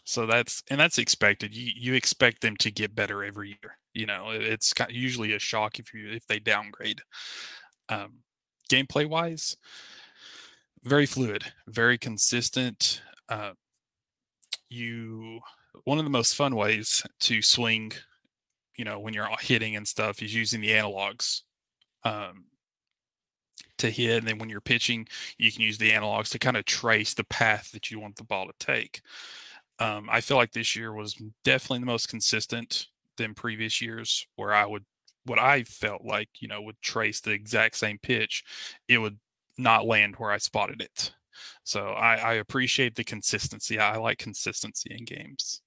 [0.05, 1.55] so that's and that's expected.
[1.55, 3.77] You you expect them to get better every year.
[3.93, 7.01] You know, it- it's usually a shock if you if they downgrade.
[7.89, 8.19] Um,
[8.71, 9.57] gameplay wise,
[10.83, 13.01] very fluid, very consistent.
[13.27, 13.53] Uh,
[14.69, 15.39] you
[15.85, 17.91] one of the most fun ways to swing,
[18.77, 21.41] you know, when you're hitting and stuff is using the analogs.
[22.03, 22.45] Um,
[23.79, 26.65] to hit, and then when you're pitching, you can use the analogs to kind of
[26.65, 29.01] trace the path that you want the ball to take.
[29.79, 32.87] Um, I feel like this year was definitely the most consistent
[33.17, 34.85] than previous years, where I would
[35.25, 38.43] what I felt like you know would trace the exact same pitch,
[38.87, 39.19] it would
[39.57, 41.11] not land where I spotted it.
[41.63, 43.79] So I, I appreciate the consistency.
[43.79, 45.61] I like consistency in games.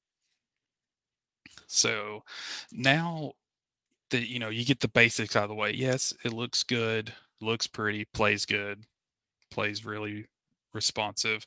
[1.67, 2.25] So
[2.71, 3.33] now
[4.11, 5.73] that you know you get the basics out of the way.
[5.73, 8.85] Yes, it looks good, looks pretty, plays good,
[9.51, 10.27] plays really
[10.73, 11.47] responsive.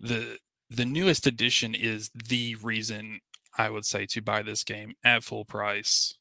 [0.00, 0.38] The
[0.70, 3.20] the newest edition is the reason
[3.58, 6.14] I would say to buy this game at full price,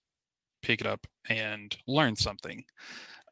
[0.61, 2.65] pick it up and learn something.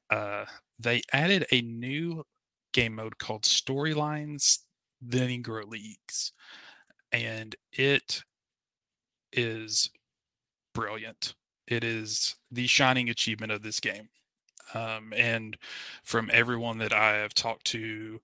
[0.09, 0.45] Uh,
[0.79, 2.23] they added a new
[2.71, 4.59] game mode called Storylines
[5.01, 6.31] the Negro Leagues,
[7.11, 8.23] and it
[9.33, 9.89] is
[10.73, 11.35] brilliant.
[11.67, 14.09] It is the shining achievement of this game.
[14.73, 15.57] Um, and
[16.03, 18.21] from everyone that I have talked to,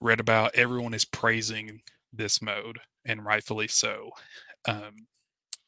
[0.00, 1.82] read about, everyone is praising
[2.12, 4.10] this mode and rightfully so.
[4.66, 5.06] Um,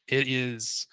[0.07, 0.87] it is.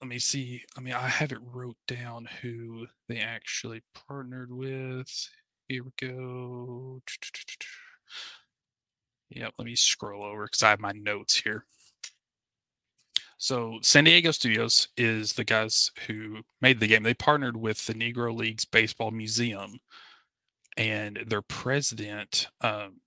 [0.00, 0.62] Let me see.
[0.76, 5.28] I mean, I have it wrote down who they actually partnered with.
[5.68, 7.02] Here we go.
[9.30, 11.64] Yep, let me scroll over because I have my notes here.
[13.40, 17.02] So San Diego Studios is the guys who made the game.
[17.02, 19.78] They partnered with the Negro Leagues Baseball Museum,
[20.76, 23.00] and their president, um,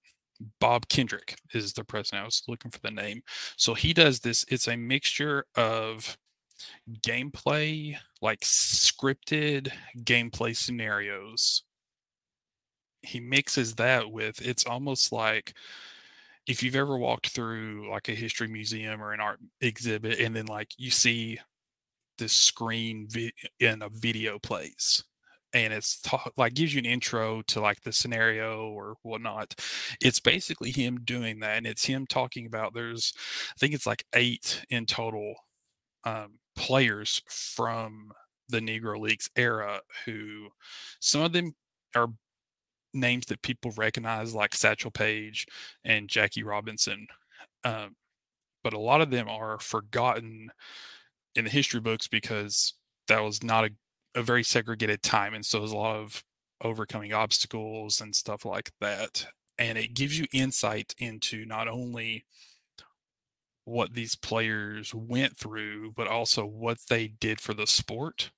[0.60, 2.24] Bob Kendrick, is the president.
[2.24, 3.22] I was looking for the name.
[3.58, 4.44] So he does this.
[4.50, 6.18] It's a mixture of
[7.02, 11.62] gameplay, like scripted gameplay scenarios.
[13.04, 14.42] He mixes that with.
[14.42, 15.54] It's almost like
[16.48, 20.46] if you've ever walked through like a history museum or an art exhibit and then
[20.46, 21.40] like you see
[22.18, 25.04] this screen vi- in a video plays
[25.54, 29.56] and it's ta- like gives you an intro to like the scenario or whatnot
[30.02, 33.14] it's basically him doing that and it's him talking about there's
[33.52, 35.34] i think it's like eight in total
[36.06, 38.12] um, players from
[38.50, 40.50] the negro leagues era who
[41.00, 41.54] some of them
[41.96, 42.10] are
[42.94, 45.48] names that people recognize like Satchel Paige
[45.84, 47.08] and Jackie Robinson.
[47.64, 47.96] Um,
[48.64, 50.52] but a lot of them are forgotten
[51.36, 52.74] in the history books because
[53.08, 53.70] that was not a,
[54.16, 55.34] a very segregated time.
[55.34, 56.24] And so there's a lot of
[56.62, 59.26] overcoming obstacles and stuff like that.
[59.58, 62.26] And it gives you insight into not only
[63.66, 68.32] what these players went through, but also what they did for the sport.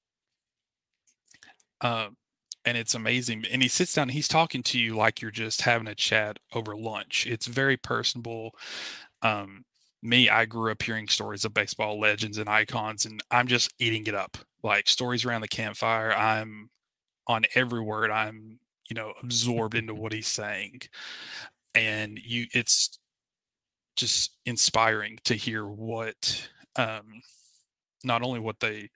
[1.82, 2.18] Um,
[2.66, 3.46] and it's amazing.
[3.52, 6.40] And he sits down and he's talking to you like you're just having a chat
[6.54, 7.28] over lunch.
[7.28, 8.56] It's very personable.
[9.22, 9.66] Um,
[10.02, 14.06] me, I grew up hearing stories of baseball legends and icons, and I'm just eating
[14.08, 14.38] it up.
[14.64, 16.70] Like stories around the campfire, I'm
[17.28, 18.12] on every word.
[18.12, 20.82] I'm, you know, absorbed into what he's saying.
[21.74, 23.00] And you it's
[23.96, 27.22] just inspiring to hear what um
[28.04, 28.90] not only what they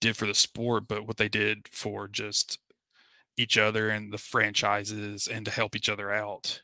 [0.00, 2.58] did for the sport, but what they did for just
[3.38, 6.62] each other and the franchises and to help each other out.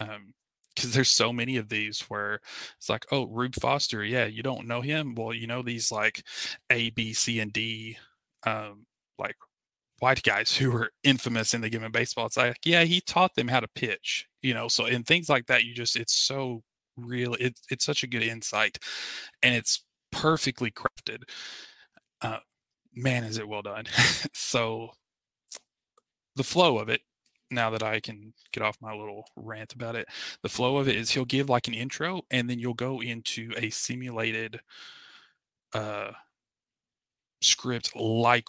[0.00, 0.34] Um,
[0.74, 2.40] because there's so many of these where
[2.78, 5.14] it's like, oh, Rube Foster, yeah, you don't know him.
[5.14, 6.24] Well, you know these like
[6.68, 7.96] A, B, C, and D,
[8.44, 9.36] um, like
[10.00, 12.26] white guys who were infamous in the game of baseball.
[12.26, 14.68] It's like, yeah, he taught them how to pitch, you know.
[14.68, 16.62] So in things like that, you just it's so
[16.96, 17.34] real.
[17.34, 18.78] It, it's such a good insight,
[19.42, 21.22] and it's perfectly crafted.
[22.20, 22.38] Uh,
[22.94, 23.84] man, is it well done.
[24.34, 24.90] so
[26.36, 27.00] the flow of it
[27.50, 30.08] now that I can get off my little rant about it,
[30.42, 33.52] the flow of it is he'll give like an intro and then you'll go into
[33.56, 34.60] a simulated
[35.72, 36.12] uh
[37.40, 38.48] script like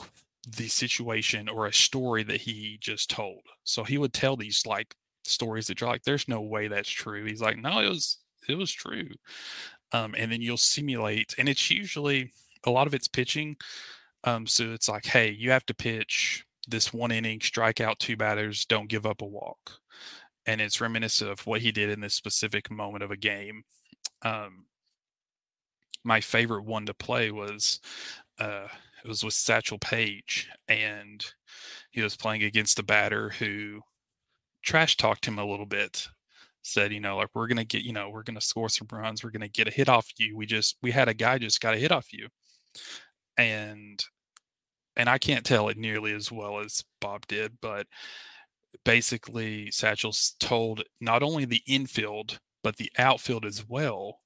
[0.57, 3.41] the situation or a story that he just told.
[3.63, 7.25] So he would tell these like stories that you're like, there's no way that's true.
[7.25, 9.09] He's like, no, it was it was true.
[9.91, 12.31] Um, and then you'll simulate, and it's usually
[12.65, 13.55] a lot of it's pitching.
[14.23, 18.17] Um, so it's like, hey, you have to pitch this one inning, strike out two
[18.17, 19.79] batters, don't give up a walk.
[20.45, 23.63] And it's reminiscent of what he did in this specific moment of a game.
[24.21, 24.65] Um,
[26.03, 27.79] my favorite one to play was
[28.39, 28.67] uh,
[29.03, 31.25] it was with Satchel Paige, and
[31.91, 33.81] he was playing against a batter who
[34.63, 36.07] trash talked him a little bit.
[36.63, 39.31] Said, you know, like we're gonna get, you know, we're gonna score some runs, we're
[39.31, 40.35] gonna get a hit off you.
[40.35, 42.27] We just we had a guy just got a hit off you,
[43.37, 44.03] and
[44.97, 47.87] and I can't tell it nearly as well as Bob did, but
[48.83, 54.21] basically Satchel's told not only the infield but the outfield as well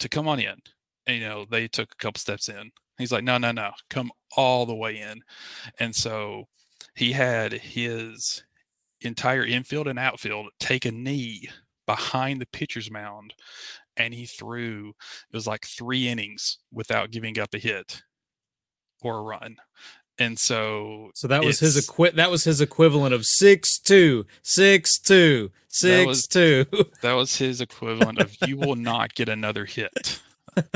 [0.00, 0.56] to come on in.
[1.06, 2.72] And, you know, they took a couple steps in.
[2.98, 5.20] He's like, no, no, no, come all the way in.
[5.78, 6.48] And so
[6.96, 8.42] he had his
[9.00, 11.48] entire infield and outfield take a knee
[11.86, 13.32] behind the pitcher's mound
[13.96, 18.02] and he threw it was like three innings without giving up a hit
[19.02, 19.56] or a run
[20.18, 24.98] and so so that was his equi- that was his equivalent of six two six
[24.98, 26.66] two six that was, two.
[27.02, 30.20] That was his equivalent of you will not get another hit.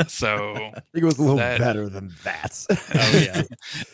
[0.07, 2.65] So I think it was a little that, better than that.
[2.71, 3.43] oh yeah,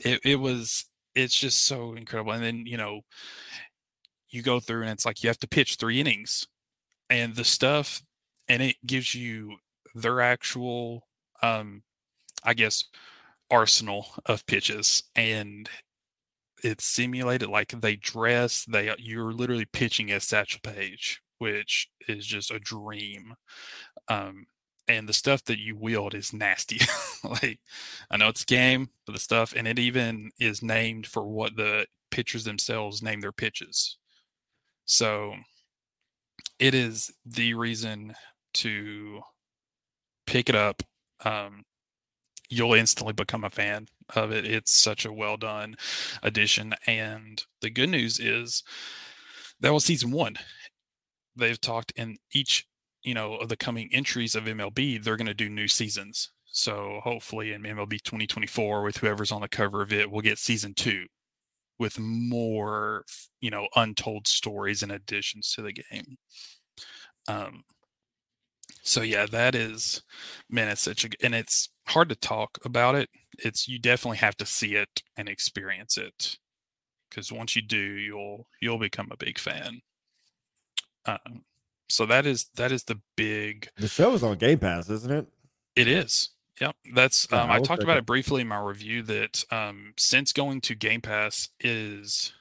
[0.00, 0.84] it it was.
[1.14, 2.32] It's just so incredible.
[2.32, 3.00] And then you know,
[4.28, 6.46] you go through and it's like you have to pitch three innings,
[7.09, 8.02] and the stuff,
[8.48, 9.57] and it gives you
[9.94, 11.09] their actual,
[11.42, 11.82] um,
[12.44, 12.84] I guess
[13.51, 15.68] arsenal of pitches and
[16.62, 22.51] it's simulated like they dress they you're literally pitching as Satchel Paige which is just
[22.51, 23.34] a dream
[24.09, 24.46] um
[24.88, 26.80] and the stuff that you wield is nasty
[27.24, 27.61] like
[28.11, 31.57] i know it's a game but the stuff and it even is named for what
[31.57, 33.99] the pitchers themselves name their pitches
[34.84, 35.34] so
[36.59, 38.14] it is the reason
[38.55, 39.20] to
[40.26, 40.82] pick it up.
[41.24, 41.64] Um,
[42.49, 44.44] you'll instantly become a fan of it.
[44.44, 45.76] It's such a well done
[46.22, 46.74] addition.
[46.86, 48.62] And the good news is
[49.61, 50.36] that was season one.
[51.36, 52.66] They've talked in each,
[53.03, 56.30] you know, of the coming entries of MLB, they're going to do new seasons.
[56.46, 60.74] So hopefully in MLB 2024, with whoever's on the cover of it, we'll get season
[60.74, 61.07] two
[61.78, 63.05] with more,
[63.40, 66.16] you know, untold stories and additions to the game.
[67.28, 67.62] Um,
[68.82, 70.02] so yeah, that is,
[70.48, 73.08] man, it's such a, and it's hard to talk about it.
[73.38, 76.38] It's you definitely have to see it and experience it,
[77.08, 79.80] because once you do, you'll you'll become a big fan.
[81.06, 81.44] Um,
[81.88, 83.68] so that is that is the big.
[83.76, 85.26] The show is on Game Pass, isn't it?
[85.76, 86.30] It is.
[86.60, 87.32] Yep, that's.
[87.32, 88.00] Um, I I talked about it.
[88.00, 89.02] it briefly in my review.
[89.02, 92.32] That um, since going to Game Pass is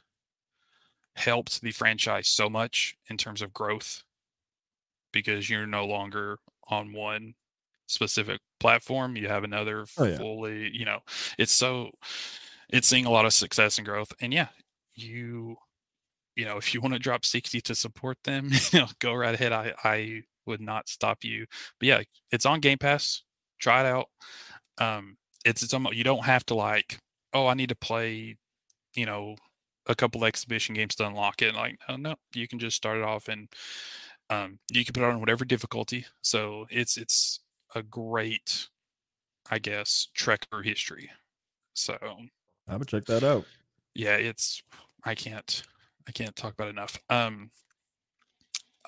[1.15, 4.03] helped the franchise so much in terms of growth
[5.22, 6.38] because you're no longer
[6.70, 7.34] on one
[7.88, 9.15] specific platform.
[9.15, 10.18] You have another Oh, yeah.
[10.18, 10.70] fully.
[10.74, 10.99] You know,
[11.38, 11.91] it's so
[12.70, 14.11] it's seeing a lot of success and growth.
[14.22, 14.47] And yeah,
[14.95, 15.55] you
[16.36, 19.34] you know, if you want to drop 60 to support them, you know, go right
[19.34, 19.51] ahead.
[19.53, 21.45] I I would not stop you.
[21.80, 22.01] But yeah,
[22.32, 23.24] it's on Game Pass.
[23.59, 24.07] Try it out.
[24.78, 26.99] Um it's it's almost you don't have to like,
[27.34, 28.38] oh, I need to play,
[28.95, 29.36] you know,
[29.88, 31.55] a couple exhibition games to unlock it.
[31.55, 33.47] Like, oh no, you can just start it off and
[34.30, 36.05] um you can put it on whatever difficulty.
[36.21, 37.39] So it's it's
[37.75, 38.69] a great,
[39.51, 41.09] I guess, trek through history.
[41.73, 42.30] So I'm
[42.67, 43.45] gonna check that out.
[43.93, 44.61] yeah it's
[45.03, 45.63] i can't
[46.07, 47.51] i can't talk about it enough um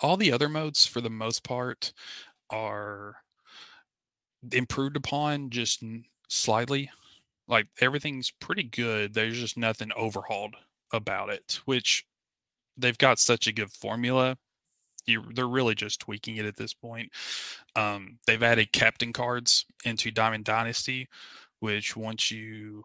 [0.01, 1.93] all the other modes for the most part
[2.49, 3.17] are
[4.51, 5.83] improved upon just
[6.29, 6.89] slightly
[7.47, 10.55] like everything's pretty good there's just nothing overhauled
[10.93, 12.05] about it which
[12.77, 14.37] they've got such a good formula
[15.05, 17.11] you they're really just tweaking it at this point
[17.75, 21.07] um they've added captain cards into diamond dynasty
[21.59, 22.83] which once you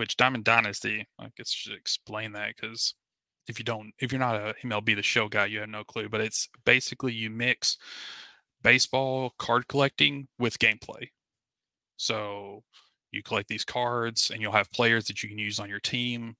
[0.00, 2.94] which Diamond Dynasty, I guess I should explain that because
[3.46, 6.08] if you don't, if you're not a MLB the Show guy, you have no clue.
[6.08, 7.76] But it's basically you mix
[8.62, 11.10] baseball card collecting with gameplay.
[11.98, 12.64] So
[13.12, 16.36] you collect these cards, and you'll have players that you can use on your team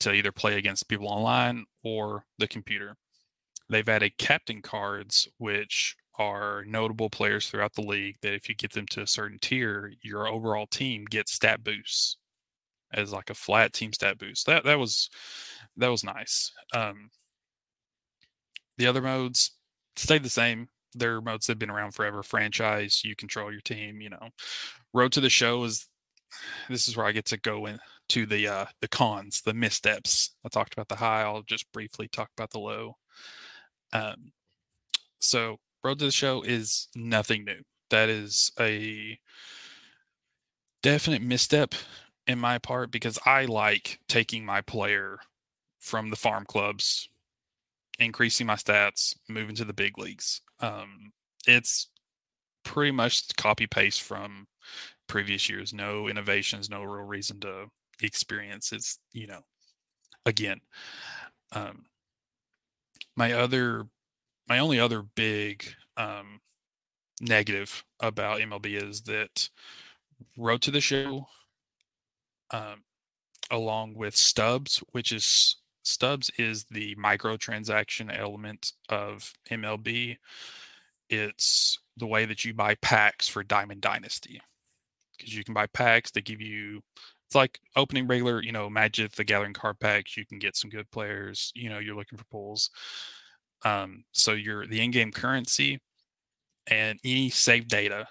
[0.00, 2.96] to either play against people online or the computer.
[3.70, 8.72] They've added captain cards, which are notable players throughout the league that if you get
[8.72, 12.16] them to a certain tier, your overall team gets stat boosts
[12.92, 14.46] as like a flat team stat boost.
[14.46, 15.08] That that was
[15.76, 16.52] that was nice.
[16.74, 17.10] Um,
[18.76, 19.52] the other modes
[19.96, 20.68] stayed the same.
[20.94, 22.22] They're modes have been around forever.
[22.22, 24.00] Franchise, you control your team.
[24.00, 24.28] You know,
[24.92, 25.86] road to the show is.
[26.68, 30.36] This is where I get to go into the uh, the cons, the missteps.
[30.44, 31.22] I talked about the high.
[31.22, 32.96] I'll just briefly talk about the low.
[33.92, 34.32] Um,
[35.18, 37.62] so road to the show is nothing new.
[37.90, 39.18] That is a
[40.82, 41.74] definite misstep
[42.26, 45.18] in my part because I like taking my player
[45.78, 47.08] from the farm clubs,
[47.98, 50.40] increasing my stats, moving to the big leagues.
[50.60, 51.12] Um,
[51.46, 51.88] it's
[52.64, 54.46] pretty much copy paste from
[55.06, 55.72] previous years.
[55.72, 57.66] No innovations, no real reason to
[58.02, 58.72] experience.
[58.72, 59.40] It's you know,
[60.26, 60.60] again,
[61.52, 61.86] um,
[63.16, 63.86] my other,
[64.48, 65.64] my only other big
[65.96, 66.40] um,
[67.20, 69.48] negative about MLB is that
[70.36, 71.26] Road to the Show
[72.50, 72.82] um,
[73.50, 80.18] along with Stubs, which is Stubs is the microtransaction element of MLB.
[81.08, 84.40] It's the way that you buy packs for Diamond Dynasty
[85.16, 86.82] because you can buy packs that give you.
[87.30, 90.16] It's like opening regular, you know, Magic the Gathering card packs.
[90.16, 91.52] You can get some good players.
[91.54, 92.70] You know, you're looking for pulls.
[93.64, 95.78] Um, so your the in-game currency
[96.66, 98.08] and any save data,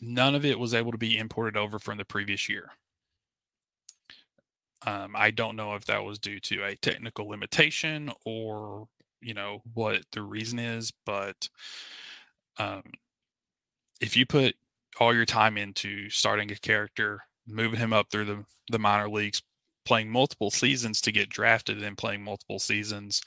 [0.00, 2.70] none of it was able to be imported over from the previous year.
[4.86, 8.88] Um, I don't know if that was due to a technical limitation or
[9.20, 11.46] you know what the reason is, but
[12.56, 12.84] um,
[14.00, 14.54] if you put
[14.98, 19.42] all your time into starting a character, moving him up through the the minor leagues,
[19.84, 23.22] playing multiple seasons to get drafted, and playing multiple seasons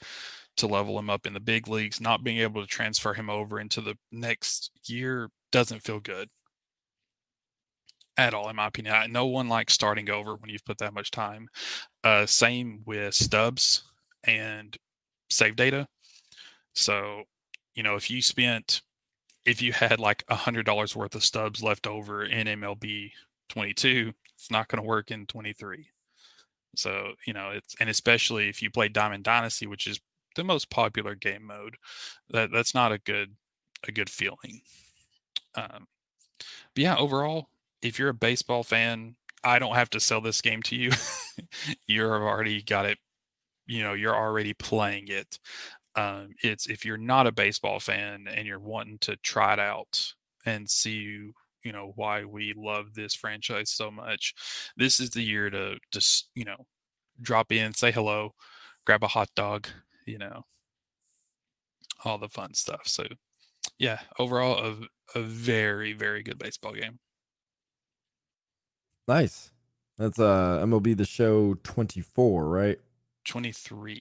[0.56, 3.60] to level him up in the big leagues, not being able to transfer him over
[3.60, 6.28] into the next year doesn't feel good
[8.16, 9.12] at all, in my opinion.
[9.12, 11.48] No one likes starting over when you've put that much time.
[12.02, 13.82] Uh, same with stubs
[14.24, 14.76] and
[15.30, 15.86] save data.
[16.74, 17.24] So,
[17.74, 18.82] you know, if you spent,
[19.44, 23.12] if you had like a hundred dollars worth of stubs left over in MLB
[23.48, 25.88] 22, it's not going to work in 23.
[26.76, 30.00] So, you know, it's and especially if you play Diamond Dynasty, which is
[30.36, 31.76] the most popular game mode.
[32.30, 33.36] That that's not a good
[33.86, 34.60] a good feeling.
[35.54, 35.88] Um,
[36.38, 37.48] but yeah, overall,
[37.82, 40.92] if you're a baseball fan, I don't have to sell this game to you.
[41.86, 42.98] you've already got it.
[43.66, 45.38] You know, you're already playing it.
[45.96, 50.12] Um, it's if you're not a baseball fan and you're wanting to try it out
[50.44, 51.32] and see
[51.66, 54.34] you know why we love this franchise so much.
[54.76, 56.66] This is the year to just you know
[57.20, 58.34] drop in say hello
[58.84, 59.66] grab a hot dog
[60.06, 60.44] you know
[62.04, 62.82] all the fun stuff.
[62.84, 63.04] So
[63.78, 67.00] yeah overall a, a very very good baseball game.
[69.08, 69.50] Nice.
[69.98, 72.78] That's uh MLB the Show 24, right?
[73.24, 74.00] 23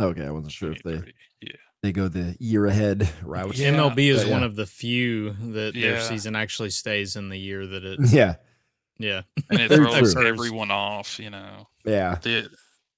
[0.00, 1.12] Okay, I wasn't sure if they 23,
[1.42, 3.56] yeah they go the year ahead route.
[3.56, 3.70] Yeah.
[3.72, 4.46] MLB is But, one yeah.
[4.46, 8.00] of the few that their season actually stays in the year that it.
[8.10, 8.36] Yeah,
[8.98, 10.26] Yeah, and it throws true.
[10.26, 12.16] everyone off you know yeah.
[12.22, 12.50] The-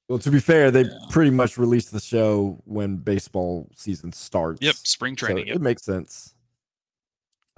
[0.09, 0.99] Well, to be fair, they Yeah.
[1.11, 4.61] pretty much released the show when baseball season starts.
[4.63, 6.35] yep spring So training it makes sense.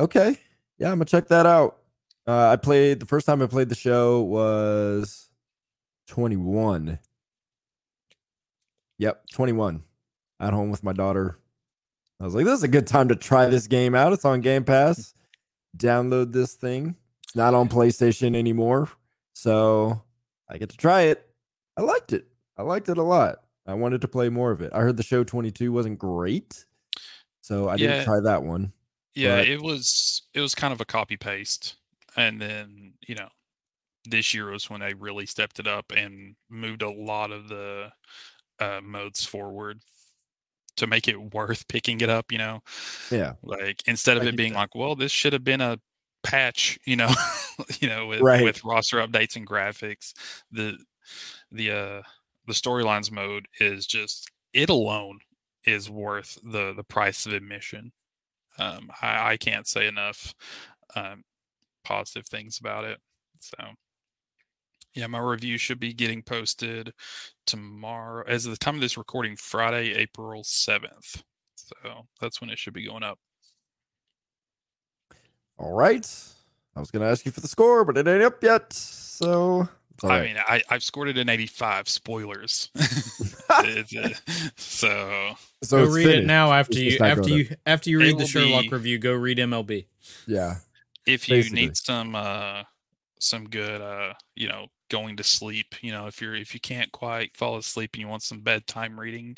[0.00, 0.36] Okay,
[0.78, 1.78] yeah, I'm gonna check that out.
[2.26, 5.28] Uh, I played the first time I played the show was
[6.08, 6.98] 21.
[8.98, 9.82] Yep, 21.
[10.42, 11.38] At home with my daughter.
[12.20, 14.12] I was like, this is a good time to try this game out.
[14.12, 15.14] It's on Game Pass.
[15.76, 16.96] Download this thing.
[17.22, 18.90] It's not on PlayStation anymore.
[19.34, 20.02] So
[20.50, 21.24] I get to try it.
[21.76, 22.26] I liked it.
[22.58, 23.42] I liked it a lot.
[23.66, 24.72] I wanted to play more of it.
[24.74, 26.64] I heard the show 22 wasn't great.
[27.40, 28.72] So I didn't try that one.
[29.14, 31.76] Yeah, But- it was it was kind of a copy paste,
[32.16, 33.28] and then you know,
[34.04, 37.92] this year was when they really stepped it up and moved a lot of the
[38.58, 39.80] uh, modes forward
[40.76, 42.32] to make it worth picking it up.
[42.32, 42.60] You know,
[43.10, 43.34] Yeah.
[43.42, 44.58] like instead of I it being that.
[44.58, 45.78] like, well, this should have been a
[46.22, 46.78] patch.
[46.86, 47.10] You know,
[47.80, 48.44] you know, with Right.
[48.44, 50.12] with roster updates and graphics,
[50.50, 50.78] the
[51.50, 52.02] the uh
[52.46, 55.20] the storylines mode is just it alone
[55.64, 57.92] is worth the the price of admission.
[58.58, 60.34] Um, I, I can't say enough
[60.94, 61.22] um,
[61.84, 62.98] positive things about it.
[63.40, 63.56] So,
[64.94, 66.92] yeah, my review should be getting posted
[67.46, 71.22] tomorrow, as of the time of this recording, Friday, April seventh.
[71.56, 73.18] So that's when it should be going up.
[75.58, 76.06] All right.
[76.76, 78.72] I was going to ask you for the score, but it ain't up yet.
[78.72, 79.68] So
[80.02, 80.24] all I right.
[80.26, 81.88] mean, I, I've scored it an 85.
[81.88, 82.70] Spoilers.
[83.64, 84.08] It's, uh,
[84.56, 88.00] so so go it's read it now after It's you after going you after you
[88.00, 88.98] It read the Sherlock be- review.
[88.98, 89.84] Go read MLB.
[90.26, 90.56] Yeah.
[91.06, 91.60] if you Basically.
[91.60, 92.62] need some uh
[93.20, 96.92] some good uh you know going to sleep you know if you're if you can't
[96.92, 99.34] quite fall asleep and you want some bedtime reading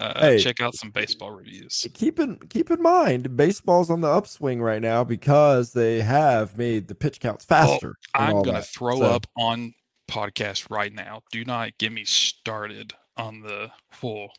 [0.00, 0.38] uh Hey.
[0.42, 4.82] check out some baseball reviews Keep in keep in mind, baseball's on the upswing right
[4.82, 7.94] now because they have made the pitch counts faster.
[8.14, 8.66] i'm gonna that.
[8.66, 9.72] throw So, up on
[10.10, 14.30] podcast right now do not get me started on the full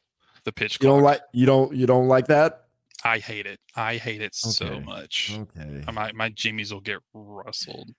[0.44, 2.63] the pitch You don't like you don't you don't like that?
[3.06, 5.84] I hate it i hate it so much Okay.
[5.88, 7.90] Uh, my my jimmies will get rustled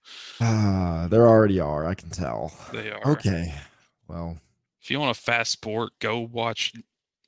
[0.41, 1.87] Ah, there already are.
[1.87, 2.53] I can tell.
[2.73, 3.55] they are Okay.
[4.09, 4.39] Well,
[4.83, 6.73] if you want a fast sport, go watch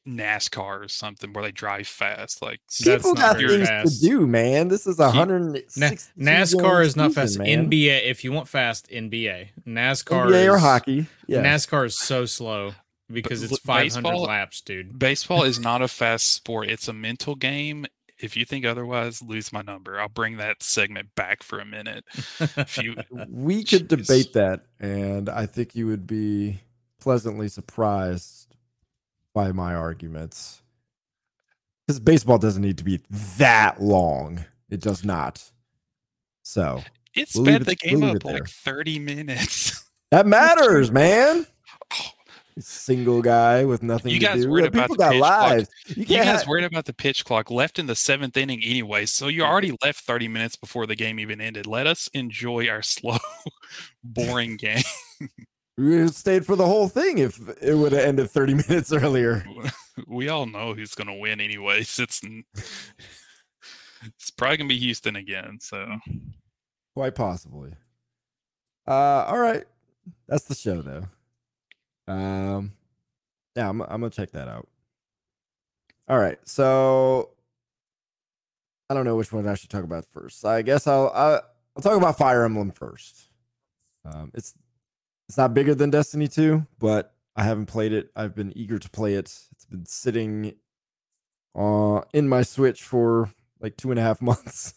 [0.07, 2.41] NASCAR or something where they drive fast.
[2.43, 4.03] Like That's people not got very things fast.
[4.03, 4.69] to do, man.
[4.69, 5.65] This is a hundred.
[5.77, 7.39] Na- NASCAR is not fast.
[7.39, 9.49] NBA, if you want fast, NBA.
[9.67, 11.07] NASCAR NBA or hockey.
[11.27, 11.43] Yeah.
[11.43, 12.75] NASCAR is so slow
[13.11, 14.99] because But it's 500 baseball- laps, dude.
[14.99, 17.87] baseball is not a fast sport; it's a mental game.
[18.19, 20.01] If you think otherwise, lose my number.
[20.01, 22.05] I'll bring that segment back for a minute.
[22.41, 22.97] If you,
[23.29, 26.61] we could debate that, and I think you would be
[26.99, 28.57] pleasantly surprised
[29.35, 30.63] by my arguments.
[31.87, 33.01] Because baseball doesn't need to be
[33.37, 34.47] that long.
[34.71, 35.43] It does not.
[36.43, 36.83] So
[37.15, 39.85] it We'll leave sped the game we'll up like thirty minutes.
[40.11, 41.47] that matters, man.
[42.59, 44.51] Single guy with nothing You to guys do.
[44.51, 45.51] worried about People the got pitch clock.
[45.51, 45.69] lives.
[45.89, 49.05] You you guys have- worried about the pitch clock left in the seventh inning anyway,
[49.07, 51.67] so you already left thirty minutes before the game even ended.
[51.67, 53.19] Let us enjoy our slow,
[54.03, 54.83] boring game.
[55.77, 58.91] we would have stayed for the whole thing if it would have ended 30 minutes
[58.93, 59.45] earlier.
[60.07, 61.99] we all know who's going to win anyways.
[61.99, 62.23] It's
[64.03, 65.59] it's probably going to be Houston again.
[65.61, 65.87] So
[66.95, 67.75] Quite possibly.
[68.89, 69.65] Uh, all right.
[70.29, 71.07] That's the show, though.
[72.09, 72.73] Um,
[73.55, 74.69] yeah, I'm, I'm gonna check that out.
[76.09, 77.31] All right, so
[78.89, 80.45] I don't know which one I should talk about first.
[80.45, 81.41] I guess I'll I,
[81.77, 83.29] I'll talk about Fire Emblem first.
[84.05, 84.55] Um, it's
[85.29, 88.11] it's not bigger than Destiny 2, but I haven't played it.
[88.15, 89.37] I've been eager to play it.
[89.53, 90.55] It's been sitting
[91.55, 93.31] uh in my Switch for
[93.61, 94.75] like two and a half months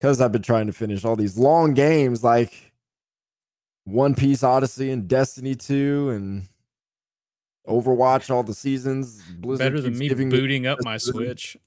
[0.00, 2.69] because I've been trying to finish all these long games like
[3.84, 6.48] One Piece Odyssey and Destiny 2 and
[7.66, 9.22] Overwatch all the seasons.
[9.38, 11.56] Blizzard Better than me booting up my Switch.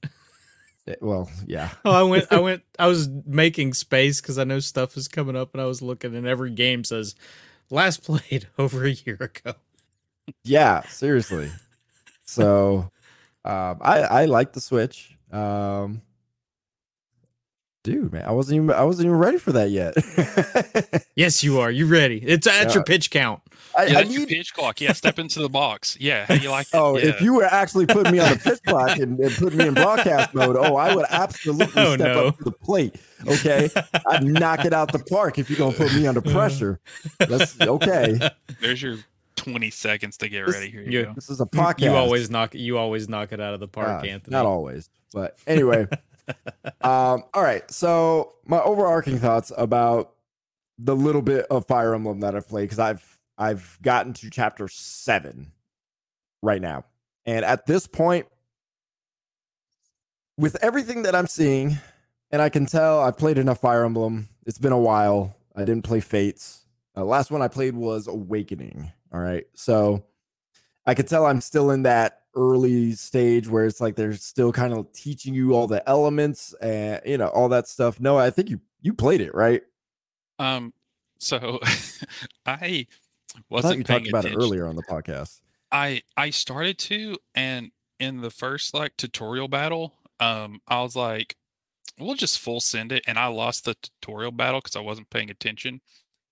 [0.86, 1.70] Eh, Well, yeah.
[1.84, 5.34] Oh, I went, I went, I was making space because I know stuff is coming
[5.34, 7.14] up, and I was looking, and every game says
[7.70, 9.54] last played over a year ago.
[10.42, 11.50] Yeah, seriously.
[12.26, 12.90] So,
[13.46, 15.16] um, I I like the Switch.
[15.32, 16.02] Um,
[17.84, 19.94] dude, man, I wasn't even I wasn't even ready for that yet.
[21.16, 21.70] Yes, you are.
[21.70, 22.18] You ready?
[22.18, 22.74] It's at Yeah.
[22.74, 23.40] your pitch count.
[23.78, 24.28] I, Yeah, I that's your need.
[24.30, 24.80] pitch clock.
[24.80, 25.96] Yeah, step into the box.
[26.00, 26.74] Yeah, how you like it?
[26.74, 27.06] Oh, yeah.
[27.10, 29.74] if you were actually putting me on the pitch clock and, and putting me in
[29.74, 32.26] broadcast mode, oh, I would absolutely Oh, step no.
[32.28, 32.96] up to the plate.
[33.28, 33.70] Okay,
[34.08, 36.80] I'd knock it out the park if you're gonna put me under pressure.
[37.20, 38.18] That's okay.
[38.60, 38.96] There's your
[39.36, 40.70] 20 seconds to get This- ready.
[40.72, 41.12] Here you you- go.
[41.14, 41.80] This is a podcast.
[41.82, 42.54] You always knock.
[42.56, 44.32] You always knock it out of the park, Uh, Anthony.
[44.32, 45.86] Not always, but anyway.
[46.82, 47.68] um, all right.
[47.70, 50.14] So my overarching thoughts about
[50.78, 54.68] the little bit of Fire Emblem that I've played because I've I've gotten to chapter
[54.68, 55.52] seven
[56.42, 56.84] right now,
[57.26, 58.26] and at this point,
[60.36, 61.78] with everything that I'm seeing,
[62.30, 64.28] and I can tell I've played enough Fire Emblem.
[64.46, 65.36] It's been a while.
[65.56, 66.66] I didn't play Fates.
[66.96, 68.92] Uh, last one I played was Awakening.
[69.12, 70.04] All right, so
[70.86, 74.72] I could tell I'm still in that early stage where it's like they're still kind
[74.72, 78.00] of teaching you all the elements and you know all that stuff.
[78.00, 79.62] No, I think you you played it right.
[80.38, 80.72] Um,
[81.18, 81.60] so
[82.46, 82.86] I
[83.36, 84.40] I wasn't thought you paying talked about attention.
[84.40, 85.40] it earlier on the podcast.
[85.72, 91.36] I I started to, and in the first like tutorial battle, um, I was like,
[91.98, 95.30] we'll just full send it, and I lost the tutorial battle because I wasn't paying
[95.30, 95.80] attention.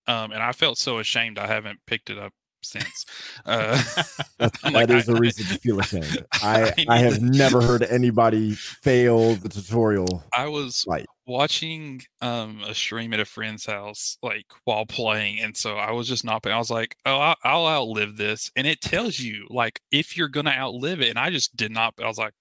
[0.07, 2.33] Um, and I felt so ashamed I haven't picked it up
[2.63, 3.05] since.
[3.45, 3.83] Uh,
[4.41, 6.25] I'm That like, is I- a reason to feel ashamed.
[6.35, 10.25] I I I have to- never heard anybody fail the tutorial.
[10.37, 15.57] I was Like- watching um a stream at a friend's house like while playing and
[15.57, 16.45] so I was just not.
[16.47, 20.29] I was like, "Oh, I'll, I'll outlive this." And it tells you like if you're
[20.47, 22.35] to outlive it and I just did not I was like,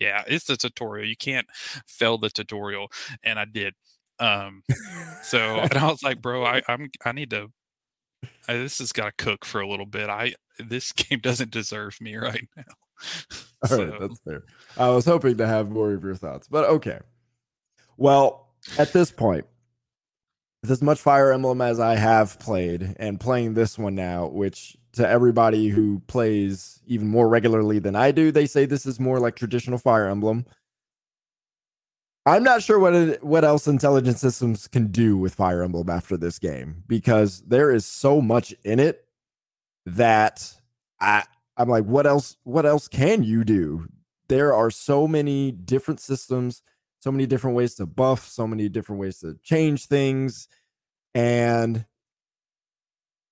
[0.00, 1.06] "Yeah, it's the tutorial.
[1.08, 1.46] You can't
[1.86, 2.88] fail the tutorial."
[3.22, 3.74] And I did.
[4.18, 4.62] Um
[5.22, 7.48] so and I was like, "Bro, I I'm I need to
[8.48, 10.08] I, this has got to cook for a little bit.
[10.08, 12.62] I this game doesn't deserve me right now."
[13.70, 14.44] All right, that's fair.
[14.76, 17.00] I was hoping to have more of your thoughts, but okay.
[17.96, 18.48] Well,
[18.78, 19.46] at this point,
[20.62, 24.76] with as much Fire Emblem as I have played, and playing this one now, which
[24.92, 29.18] to everybody who plays even more regularly than I do, they say this is more
[29.18, 30.46] like traditional Fire Emblem.
[32.26, 36.16] I'm not sure what it, what else Intelligent Systems can do with Fire Emblem after
[36.16, 39.06] this game because there is so much in it
[39.84, 40.54] that
[41.00, 41.24] I
[41.56, 42.36] I'm like, what else?
[42.44, 43.88] What else can you do?
[44.28, 46.62] There are so many different systems,
[47.00, 50.48] so many different ways to buff, so many different ways to change things,
[51.14, 51.84] and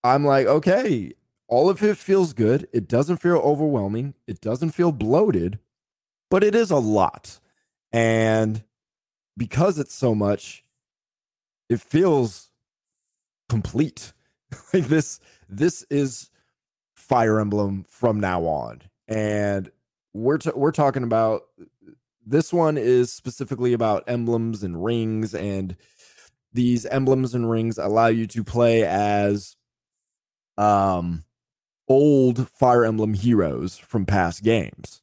[0.05, 1.12] I'm like, okay,
[1.49, 2.68] all of it feels good.
[2.72, 4.14] It doesn't feel overwhelming.
[4.26, 5.59] It doesn't feel bloated,
[6.30, 7.40] but it is a lot,
[7.90, 8.62] and
[9.37, 10.64] because it's so much,
[11.68, 12.51] it feels
[13.49, 14.12] complete.
[14.74, 16.30] like this, this is
[16.95, 18.83] Fire Emblem from now on.
[19.09, 19.70] And
[20.14, 21.43] we're t- we're talking about
[22.24, 25.76] this one is specifically about emblems and rings and
[26.53, 29.57] these emblems and rings allow you to play as
[30.59, 31.24] um
[31.89, 35.02] old Fire Emblem heroes from past games.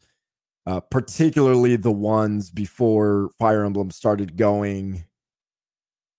[0.66, 5.06] Uh, particularly the ones before Fire Emblem started going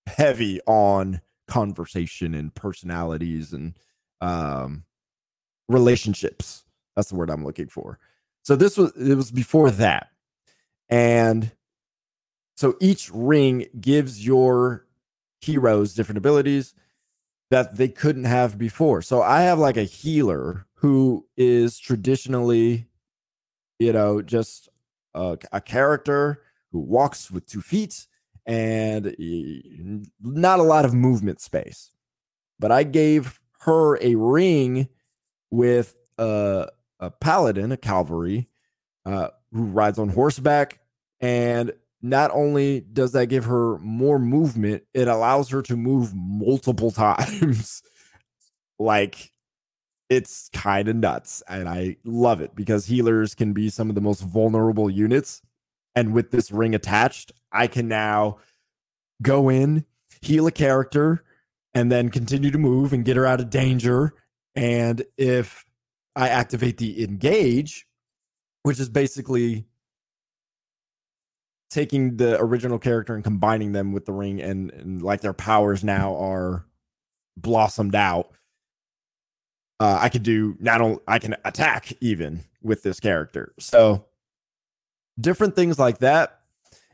[0.07, 3.77] heavy on conversation and personalities and
[4.19, 4.83] um
[5.69, 6.63] relationships.
[6.95, 7.99] That's the word I'm looking for.
[8.43, 10.07] So this was it was before that.
[10.89, 11.51] And
[12.55, 14.85] so each ring gives your
[15.39, 16.73] heroes different abilities
[17.49, 19.01] that they couldn't have before.
[19.01, 22.87] So I have like a healer who is traditionally
[23.81, 24.69] you know just
[25.15, 28.05] a, a character who walks with two feet
[28.45, 29.15] and
[30.21, 31.91] not a lot of movement space.
[32.59, 34.87] But I gave her a ring
[35.49, 36.67] with a,
[36.99, 38.49] a paladin, a cavalry,
[39.05, 40.79] uh, who rides on horseback.
[41.19, 46.91] And not only does that give her more movement, it allows her to move multiple
[46.91, 47.81] times.
[48.79, 49.30] like
[50.11, 51.41] it's kind of nuts.
[51.47, 55.41] And I love it because healers can be some of the most vulnerable units.
[55.95, 58.39] And with this ring attached, I can now
[59.21, 59.85] go in,
[60.21, 61.23] heal a character,
[61.73, 64.13] and then continue to move and get her out of danger
[64.53, 65.63] and if
[66.13, 67.87] I activate the engage,
[68.63, 69.65] which is basically
[71.69, 75.85] taking the original character and combining them with the ring, and, and like their powers
[75.85, 76.65] now are
[77.37, 78.31] blossomed out.
[79.81, 83.55] Uh, I could do not only I can attack even with this character.
[83.57, 84.05] So
[85.19, 86.41] different things like that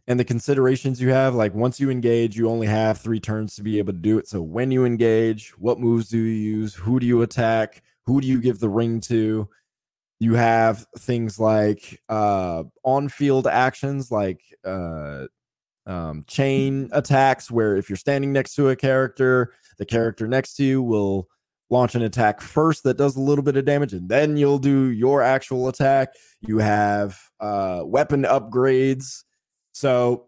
[0.07, 3.61] and the considerations you have like once you engage you only have three turns to
[3.61, 4.29] be able to do it.
[4.29, 6.75] So when you engage what moves do you use?
[6.75, 7.83] Who do you attack?
[8.05, 9.49] Who do you give the ring to?
[10.19, 15.25] You have things like uh on field actions like uh
[15.85, 20.63] um chain attacks where if you're standing next to a character the character next to
[20.63, 21.27] you will
[21.69, 24.85] launch an attack first that does a little bit of damage and then you'll do
[24.85, 26.13] your actual attack.
[26.41, 29.23] You have uh weapon upgrades.
[29.73, 30.27] So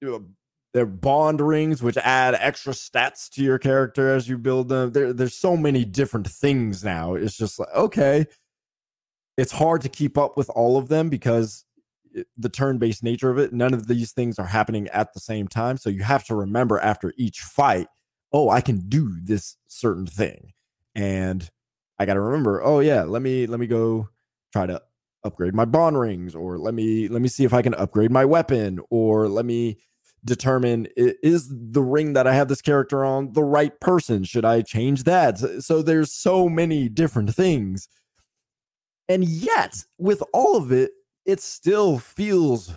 [0.00, 0.26] you know,
[0.72, 4.92] they're bond rings, which add extra stats to your character as you build them.
[4.92, 7.14] There, there's so many different things now.
[7.14, 8.26] It's just like, okay,
[9.36, 11.64] it's hard to keep up with all of them because
[12.36, 15.76] the turn-based nature of it none of these things are happening at the same time.
[15.76, 17.88] So you have to remember after each fight
[18.32, 20.52] oh i can do this certain thing
[20.94, 21.50] and
[21.98, 24.08] i got to remember oh yeah let me let me go
[24.52, 24.80] try to
[25.24, 28.24] upgrade my bond rings or let me let me see if i can upgrade my
[28.24, 29.76] weapon or let me
[30.24, 34.24] determine is the ring that i have this character on the right person?
[34.24, 35.38] Should i change that?
[35.62, 37.88] So there's so many different things.
[39.08, 40.92] And yet with all of it
[41.26, 42.76] it still feels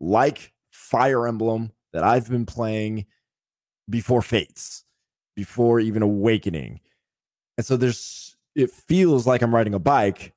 [0.00, 3.06] like fire emblem that i've been playing
[3.88, 4.84] before fates
[5.36, 6.80] before even awakening
[7.56, 10.34] and so there's it feels like i'm riding a bike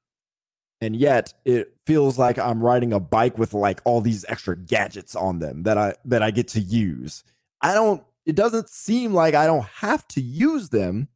[0.82, 5.16] and yet it feels like I'm riding a bike with like all these extra gadgets
[5.16, 7.24] on them that I that I get to use.
[7.61, 11.07] I don't it doesn't seem like I don't have to use them.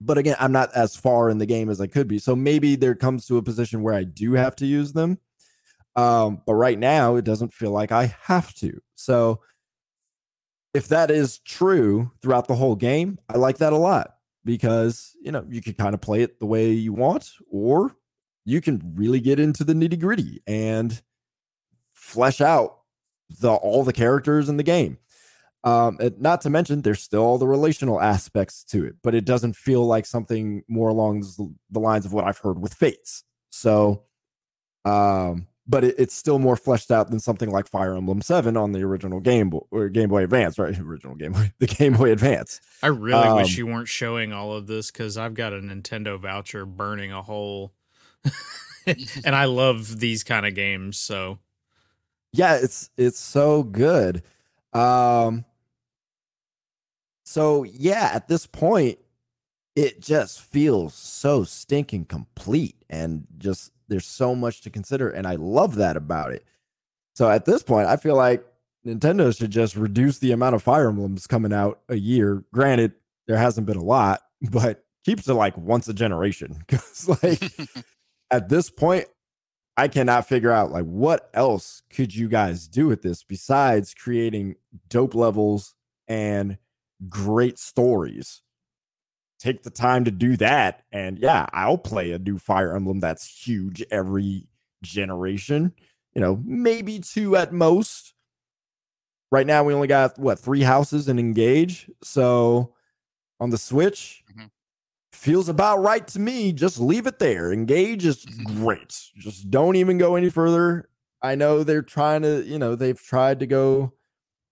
[0.00, 2.18] But again, I'm not as far in the game as I could be.
[2.18, 5.18] So maybe there comes to a position where I do have to use them.
[5.96, 8.80] Um, but right now it doesn't feel like I have to.
[8.96, 9.40] So
[10.74, 14.13] if that is true throughout the whole game, I like that a lot
[14.44, 17.96] because you know you could kind of play it the way you want or
[18.44, 21.02] you can really get into the nitty gritty and
[21.92, 22.78] flesh out
[23.40, 24.98] the all the characters in the game.
[25.64, 29.56] Um, not to mention, there's still all the relational aspects to it, but it doesn't
[29.56, 31.24] feel like something more along
[31.70, 33.24] the lines of what I've heard with Fates.
[33.48, 34.02] So,
[34.84, 38.72] um, but it, it's still more fleshed out than something like Fire Emblem Seven on
[38.72, 40.78] the original Game Boy or Game Boy Advance, right?
[40.80, 42.60] Original Game Boy, the Game Boy Advance.
[42.82, 46.18] I really um, wish you weren't showing all of this because I've got a Nintendo
[46.18, 47.72] voucher burning a hole
[48.86, 50.98] and I love these kind of games.
[50.98, 51.38] So
[52.32, 54.22] yeah, it's it's so good.
[54.72, 55.44] Um
[57.24, 58.98] so yeah, at this point,
[59.74, 65.08] it just feels so stinking complete and just there's so much to consider.
[65.10, 66.44] And I love that about it.
[67.14, 68.44] So at this point, I feel like
[68.86, 72.44] Nintendo should just reduce the amount of Fire Emblems coming out a year.
[72.52, 72.92] Granted,
[73.26, 76.64] there hasn't been a lot, but keeps it like once a generation.
[76.68, 77.42] Cause like
[78.30, 79.06] at this point,
[79.76, 84.54] I cannot figure out like what else could you guys do with this besides creating
[84.88, 85.74] dope levels
[86.06, 86.58] and
[87.08, 88.42] great stories.
[89.44, 90.84] Take the time to do that.
[90.90, 94.48] And yeah, I'll play a new Fire Emblem that's huge every
[94.82, 95.74] generation.
[96.14, 98.14] You know, maybe two at most.
[99.30, 101.90] Right now, we only got what three houses and engage.
[102.02, 102.72] So
[103.38, 104.46] on the Switch, mm-hmm
[105.12, 106.52] feels about right to me.
[106.52, 107.52] Just leave it there.
[107.52, 108.62] Engage is mm-hmm.
[108.62, 108.94] great.
[109.16, 110.90] Just don't even go any further.
[111.22, 113.94] I know they're trying to, you know, they've tried to go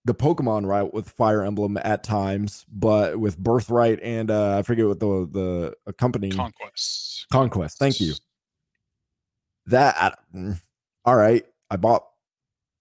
[0.05, 4.87] the Pokemon route with Fire Emblem at times, but with Birthright and uh I forget
[4.87, 7.27] what the the company Conquest.
[7.31, 7.79] Conquest.
[7.79, 8.15] Thank you.
[9.67, 10.61] That I, mm,
[11.05, 11.47] all right.
[11.71, 12.07] I bought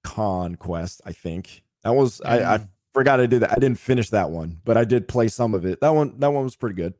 [0.04, 1.02] Conquest.
[1.06, 2.30] I think that was mm.
[2.30, 2.68] I, I mm.
[2.94, 3.52] forgot I did that.
[3.52, 5.80] I didn't finish that one, but I did play some of it.
[5.82, 6.96] That one that one was pretty good.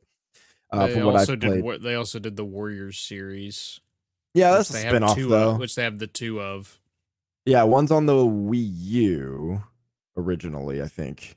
[0.70, 1.62] Uh, they from what also did.
[1.62, 1.82] Played.
[1.82, 3.80] They also did the Warriors series.
[4.34, 5.50] Yeah, that's a spinoff though.
[5.50, 6.78] Of, which they have the two of.
[7.44, 9.64] Yeah, one's on the Wii U
[10.16, 11.36] originally, I think,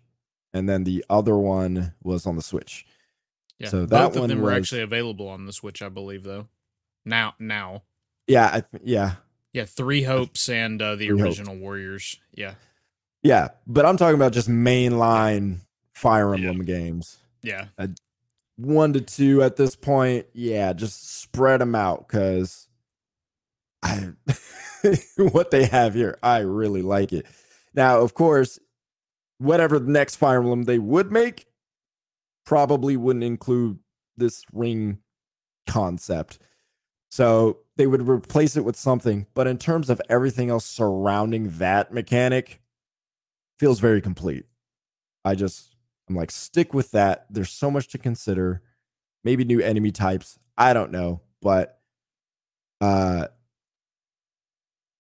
[0.54, 2.86] and then the other one was on the Switch.
[3.60, 6.24] Yeah, so that both of them was, were actually available on the Switch, I believe,
[6.24, 6.48] though.
[7.06, 7.84] Now, now.
[8.28, 9.14] Yeah, I yeah,
[9.54, 9.66] yeah.
[9.66, 11.62] Three Hopes and uh, the Three original Hopes.
[11.62, 12.20] Warriors.
[12.34, 12.56] Yeah,
[13.22, 15.60] yeah, but I'm talking about just mainline
[15.94, 16.64] Fire Emblem yeah.
[16.64, 17.18] games.
[17.44, 17.66] Yeah,
[18.58, 20.26] one to two at this point.
[20.34, 22.68] Yeah, just spread them out because
[23.84, 24.10] I
[25.18, 27.26] what they have here, I really like it.
[27.74, 28.60] Now, of course,
[29.38, 31.48] whatever the next Fire Emblem they would make
[32.46, 33.80] probably wouldn't include
[34.18, 35.00] this ring
[35.68, 36.40] concept.
[37.10, 39.26] So they would replace it with something.
[39.34, 42.62] But in terms of everything else surrounding that mechanic,
[43.60, 44.46] feels very complete.
[45.24, 45.76] I just
[46.10, 47.26] I'm like, stick with that.
[47.30, 48.62] There's so much to consider.
[49.24, 50.38] Maybe new enemy types.
[50.58, 51.80] I don't know, but
[52.82, 53.28] uh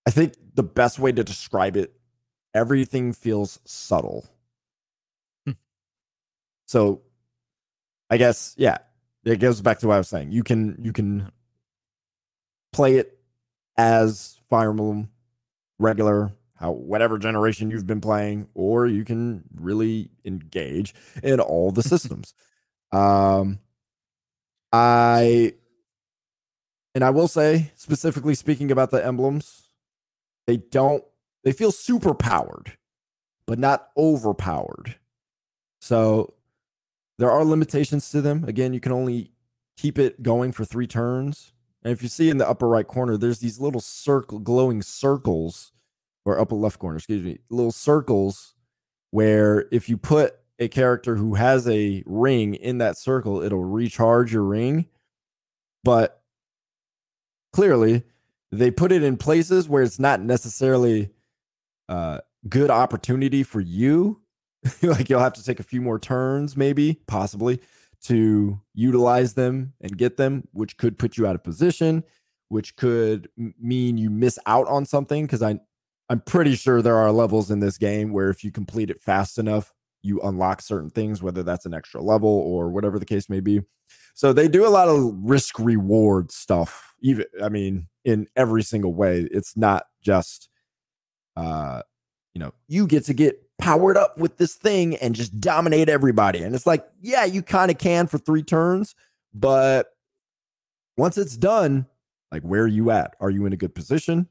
[0.07, 1.93] I think the best way to describe it,
[2.55, 4.25] everything feels subtle.
[5.45, 5.51] Hmm.
[6.65, 7.01] so
[8.09, 8.77] I guess, yeah,
[9.23, 10.31] it goes back to what I was saying.
[10.31, 11.31] You can you can
[12.71, 13.19] play it
[13.77, 15.09] as Fire Emblem
[15.79, 21.83] regular, how whatever generation you've been playing, or you can really engage in all the
[21.93, 22.33] systems.
[22.91, 23.59] um
[24.71, 25.53] I
[26.93, 29.69] and I will say, specifically speaking about the emblems,
[30.47, 31.03] they don't
[31.45, 32.77] they feel super powered,
[33.47, 34.95] but not overpowered.
[35.79, 36.33] So
[37.17, 38.43] there are limitations to them.
[38.45, 39.31] Again, you can only
[39.77, 41.53] keep it going for three turns.
[41.83, 45.71] And if you see in the upper right corner, there's these little circle glowing circles,
[46.25, 48.55] or upper left corner, excuse me, little circles
[49.11, 54.33] where if you put a character who has a ring in that circle, it'll recharge
[54.33, 54.87] your ring.
[55.83, 56.23] But
[57.53, 58.03] clearly,
[58.51, 61.11] they put it in places where it's not necessarily
[61.89, 64.21] uh good opportunity for you.
[64.81, 67.59] like you'll have to take a few more turns, maybe, possibly,
[68.03, 72.03] to utilize them and get them, which could put you out of position,
[72.49, 73.29] which could
[73.59, 75.25] mean you miss out on something.
[75.25, 75.59] Because I,
[76.09, 79.37] I'm pretty sure there are levels in this game where if you complete it fast
[79.37, 83.39] enough, you unlock certain things, whether that's an extra level or whatever the case may
[83.39, 83.61] be.
[84.13, 86.95] So they do a lot of risk reward stuff.
[87.01, 90.47] Even I mean, in every single way, it's not just,
[91.35, 91.81] uh,
[92.33, 96.43] you know, you get to get powered up with this thing and just dominate everybody.
[96.43, 98.95] And it's like, yeah, you kind of can for three turns,
[99.33, 99.87] but
[100.97, 101.87] once it's done,
[102.31, 103.15] like where are you at?
[103.19, 104.27] Are you in a good position?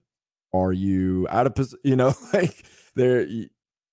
[0.53, 1.81] Are you out of position?
[1.85, 3.49] You know, like there, you,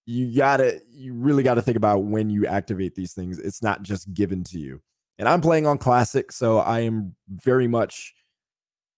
[0.06, 3.40] you gotta, you really gotta think about when you activate these things.
[3.40, 4.82] It's not just given to you.
[5.18, 8.14] And I'm playing on classic, so I am very much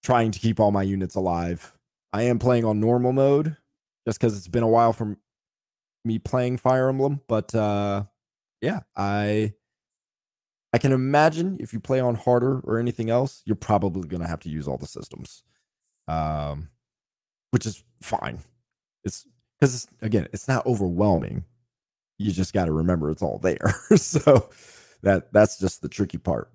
[0.03, 1.77] trying to keep all my units alive.
[2.13, 3.57] I am playing on normal mode
[4.07, 5.17] just because it's been a while from
[6.05, 8.03] me playing Fire Emblem, but uh
[8.61, 9.53] yeah, I
[10.73, 14.39] I can imagine if you play on harder or anything else, you're probably to have
[14.41, 15.43] to use all the systems.
[16.07, 16.69] Um
[17.51, 18.39] which is fine.
[19.03, 19.25] It's
[19.61, 21.45] cuz again, it's not overwhelming.
[22.19, 23.75] You just got to remember it's all there.
[23.95, 24.49] so
[25.01, 26.49] that that's just the tricky part.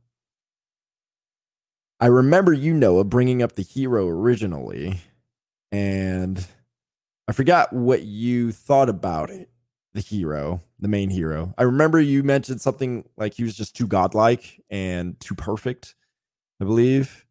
[2.00, 5.00] I remember you Noah bringing up the hero originally
[5.72, 6.46] and
[7.28, 9.50] I forgot what you thought about it.
[9.94, 11.54] The hero, the main hero.
[11.58, 15.94] I remember you mentioned something like he was just too godlike and too perfect.
[16.60, 17.24] I believe.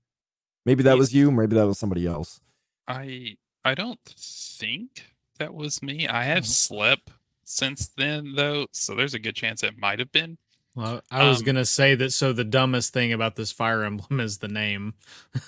[0.65, 1.31] Maybe that was you.
[1.31, 2.39] Maybe that was somebody else.
[2.87, 6.07] I I don't think that was me.
[6.07, 7.09] I have slept
[7.43, 10.37] since then though, so there's a good chance it might have been.
[10.75, 12.11] Well, I was Um, gonna say that.
[12.11, 14.93] So the dumbest thing about this Fire Emblem is the name.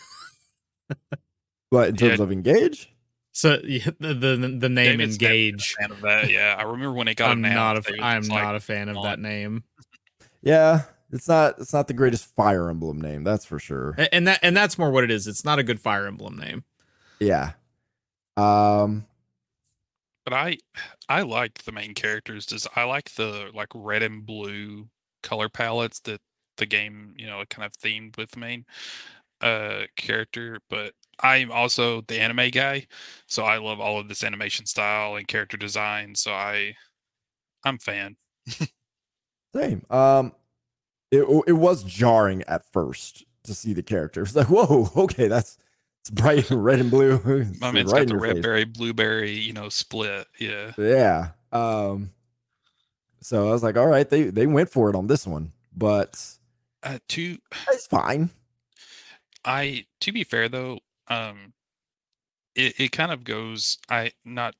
[1.71, 2.07] But in Yeah.
[2.09, 2.89] terms of engage,
[3.31, 5.75] So the the, the name David's never a engage.
[5.79, 6.29] fan of that.
[6.29, 7.87] Yeah, I remember when it got I'm not a announced.
[7.87, 9.63] f- they was I'm just not like, a fan of "Come that name.
[10.41, 13.95] yeah, it's not it's not the greatest Fire Emblem name, that's for sure.
[13.97, 15.27] A- And that and that's more what it is.
[15.27, 16.63] It's not a good Fire Emblem name.
[17.19, 17.53] Yeah.
[18.37, 19.05] Um
[20.25, 20.57] But I
[21.07, 22.45] I liked the main characters.
[22.45, 24.89] Just I like the like red and blue
[25.23, 26.21] color palettes that
[26.57, 28.65] the game you know kind of themed with the main
[29.41, 30.59] uh character.
[30.69, 32.87] But I'm also the anime guy,
[33.27, 36.15] so I love all of this animation style and character design.
[36.15, 36.75] So I
[37.63, 38.17] I'm fan.
[39.55, 39.85] same.
[39.89, 40.33] Um
[41.11, 44.35] it it was jarring at first to see the characters.
[44.37, 45.57] Like, whoa, okay, that's
[46.01, 47.21] it's bright red and blue.
[47.55, 48.41] It's I mean, it's right got the red face.
[48.41, 50.27] berry blueberry you know split.
[50.39, 50.73] Yeah.
[50.77, 51.31] Yeah.
[51.51, 52.11] Um
[53.21, 56.37] so I was like, all right, they they went for it on this one, but
[56.83, 57.37] Uh, to
[57.71, 58.29] it's fine.
[59.45, 60.79] I to be fair though,
[61.09, 61.53] um
[62.55, 64.55] it, it kind of goes I not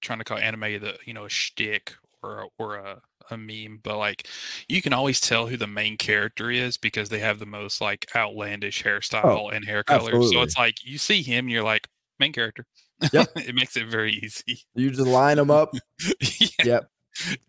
[0.00, 3.00] trying to call anime the you know a shtick or a, or a,
[3.30, 4.26] a meme, but like
[4.68, 8.06] you can always tell who the main character is because they have the most like
[8.14, 10.22] outlandish hairstyle and hair color.
[10.22, 12.66] So it's like you see him, you're like main character.
[13.12, 13.28] Yep.
[13.36, 14.60] it makes it very easy.
[14.74, 15.74] You just line them up.
[16.20, 16.48] yeah.
[16.64, 16.88] Yep.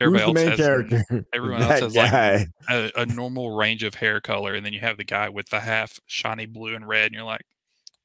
[0.01, 1.25] Everybody Who's the main has character?
[1.33, 4.97] everyone else has, like, a, a normal range of hair color, and then you have
[4.97, 7.43] the guy with the half shiny blue and red, and you're like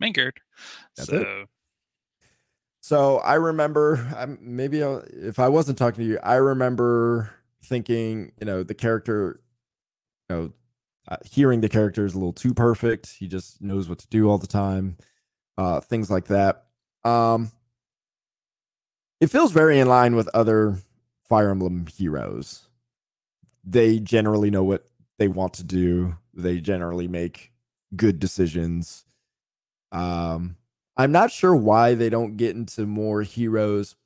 [0.00, 0.42] main character.
[0.96, 1.22] That's it.
[1.22, 1.44] so
[2.80, 7.34] So I remember, I'm, maybe if I wasn't talking to you, I remember
[7.64, 9.40] thinking, you know, the character,
[10.28, 10.52] you know,
[11.08, 13.08] uh, hearing the character is a little too perfect.
[13.18, 14.98] He just knows what to do all the time,
[15.56, 16.64] uh, things like that.
[17.04, 17.52] Um,
[19.20, 20.76] it feels very in line with other
[21.26, 22.68] Fire Emblem heroes.
[23.64, 24.86] They generally know what
[25.18, 26.16] they want to do.
[26.34, 27.52] They generally make
[27.96, 29.04] good decisions.
[29.94, 30.56] Um,
[30.96, 33.96] I'm not sure why they don't get into more heroes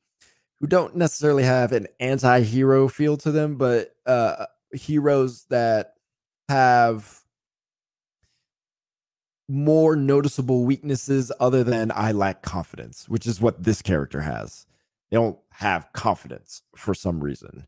[0.61, 5.95] who don't necessarily have an anti-hero feel to them, but uh, heroes that
[6.49, 7.23] have
[9.49, 14.67] more noticeable weaknesses other than I lack confidence, which is what this character has.
[15.11, 17.67] They don't have confidence for some reason.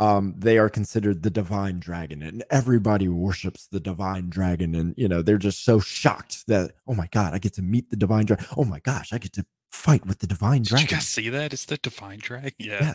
[0.00, 4.74] Um, they are considered the divine dragon, and everybody worships the divine dragon.
[4.74, 7.90] And you know, they're just so shocked that, oh my god, I get to meet
[7.90, 8.46] the divine dragon.
[8.56, 10.86] Oh my gosh, I get to fight with the divine Did dragon.
[10.86, 11.52] you guys see that?
[11.52, 12.52] It's the divine dragon.
[12.58, 12.78] Yeah.
[12.82, 12.94] Yeah.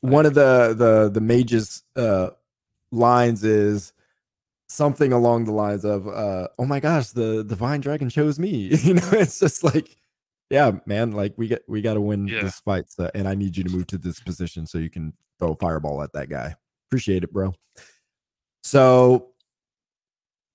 [0.00, 2.30] One of the the the mage's uh
[2.92, 3.92] lines is
[4.68, 8.50] something along the lines of uh oh my gosh the divine dragon chose me
[8.82, 9.96] you know it's just like
[10.50, 12.42] yeah man like we get we got to win Yeah.
[12.42, 15.12] this fight so, and i need you to move to this position so you can
[15.38, 16.54] throw a fireball at that guy.
[16.88, 17.54] Appreciate it bro.
[18.62, 19.28] So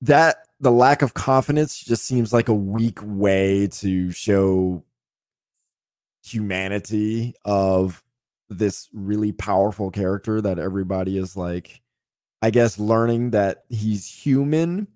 [0.01, 4.83] that the lack of confidence just seems like a weak way to show
[6.23, 8.03] humanity of
[8.49, 11.81] this really powerful character that everybody is like
[12.41, 14.87] i guess learning that he's human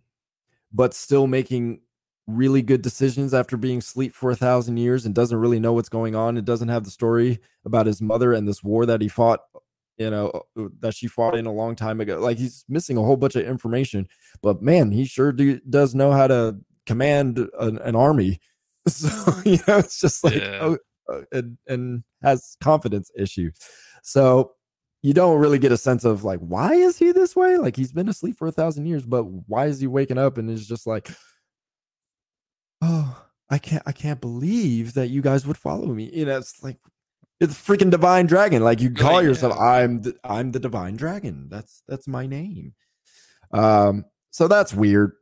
[0.73, 1.79] but still making
[2.27, 5.89] really good decisions after being asleep for a thousand years and doesn't really know what's
[5.89, 9.07] going on and doesn't have the story about his mother and this war that he
[9.07, 9.41] fought
[9.97, 10.31] you know
[10.79, 13.45] that she fought in a long time ago like he's missing a whole bunch of
[13.45, 14.07] information
[14.41, 18.39] but man he sure do, does know how to command an, an army.
[18.89, 19.07] So
[19.45, 20.59] you know it's just like Yeah.
[20.61, 20.77] oh,
[21.07, 23.49] uh, and, and has confidence issue.
[24.01, 24.55] So
[25.01, 27.57] you don't really get a sense of like why is he this way?
[27.57, 30.49] Like he's been asleep for a thousand years but why is he waking up and
[30.49, 31.09] is just like
[32.81, 36.09] oh i can't i can't believe that you guys would follow me.
[36.13, 36.77] You know it's like
[37.43, 38.63] it's freaking divine dragon.
[38.63, 39.63] Like you call Right, yourself yeah.
[39.65, 41.47] i'm the, i'm the divine dragon.
[41.49, 42.73] That's that's my name.
[43.51, 45.13] Um so that's weird.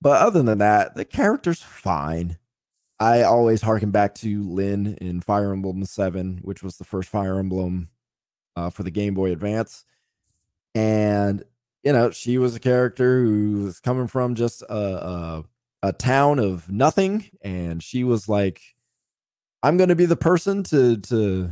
[0.00, 2.38] But other than that the character's fine.
[2.98, 7.38] I always harken back to Lyn in fire emblem 7 which was the first fire
[7.38, 7.88] emblem
[8.56, 9.84] uh, for the game boy advance.
[10.74, 11.42] And
[11.82, 15.44] you know she was a character who was coming from just a, a
[15.82, 17.30] a town of nothing.
[17.42, 18.60] And she was like
[19.62, 21.50] i'm gonna be the person to to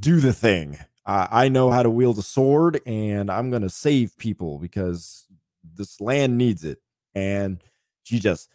[0.00, 0.78] do the thing.
[1.06, 5.26] I, I know how to wield a sword and i'm gonna save people because
[5.74, 6.78] this land needs it.
[7.14, 7.62] And
[8.02, 8.50] she just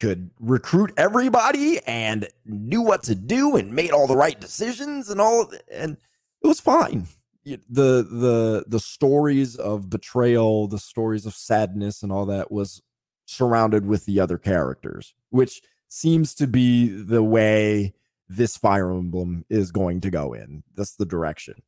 [0.00, 5.20] could recruit everybody and knew what to do and made all the right decisions and
[5.20, 5.96] all and
[6.42, 7.06] it was fine.
[7.44, 12.82] The the the stories of betrayal the stories of sadness and all that was
[13.26, 17.94] surrounded with the other characters, which seems to be the way
[18.30, 20.62] this Fire Emblem is going to go in.
[20.76, 21.62] That's the direction.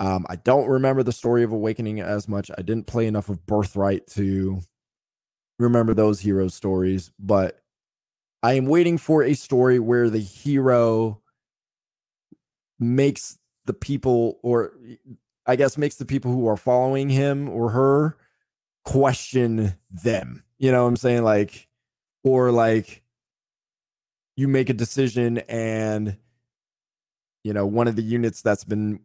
[0.00, 2.50] Um, I don't remember the story of Awakening as much.
[2.58, 4.62] I didn't play enough of Birthright to
[5.60, 7.60] remember those hero stories, but
[8.42, 11.22] I am waiting for a story where the hero
[12.80, 14.72] makes the people, or
[15.46, 18.16] I guess makes the people who are following him or her
[18.84, 20.42] question them.
[20.58, 21.22] You know what I'm saying?
[21.22, 21.68] Like,
[22.24, 23.04] or like
[24.36, 26.16] you make a decision and
[27.46, 28.98] you know, one of the units that's been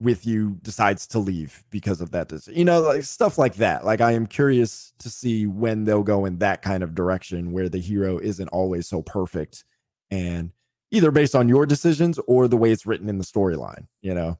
[0.00, 2.56] with you decides to leave because of that decision.
[2.56, 3.84] You know, like stuff like that.
[3.84, 7.68] Like I am curious to see when they'll go in that kind of direction where
[7.68, 9.64] the hero isn't always so perfect
[10.12, 10.52] and
[10.92, 14.38] either based on your decisions or the way it's written in the storyline, you know.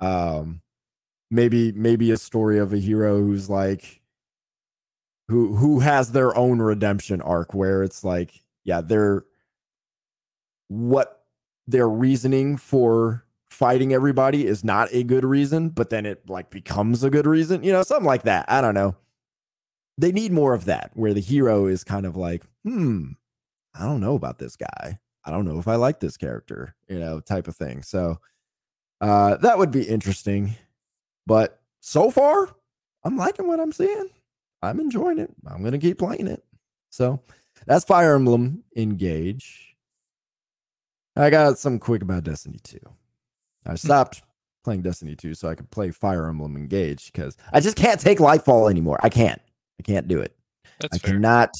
[0.00, 0.62] Um
[1.30, 4.00] maybe maybe a story of a hero who's like
[5.28, 9.24] who who has their own redemption arc where it's like yeah they're
[10.68, 11.22] what
[11.66, 17.04] their reasoning for fighting everybody is not a good reason but then it like becomes
[17.04, 18.96] a good reason you know something like that i don't know
[19.96, 23.04] they need more of that where the hero is kind of like hmm
[23.78, 26.98] i don't know about this guy i don't know if i like this character you
[26.98, 28.18] know type of thing so
[29.00, 30.56] uh that would be interesting
[31.26, 32.56] but so far
[33.04, 34.10] i'm liking what i'm seeing
[34.64, 35.30] I'm enjoying it.
[35.46, 36.42] I'm gonna keep playing it.
[36.90, 37.20] So
[37.66, 39.73] that's Fire Emblem Engage.
[41.16, 42.78] I got something quick about Destiny 2.
[43.66, 43.76] I hmm.
[43.76, 44.22] stopped
[44.64, 48.18] playing Destiny 2 so I could play Fire Emblem Engage because I just can't take
[48.18, 48.98] Lightfall anymore.
[49.02, 49.40] I can't.
[49.78, 50.36] I can't do it.
[50.80, 51.14] That's I fair.
[51.14, 51.50] cannot,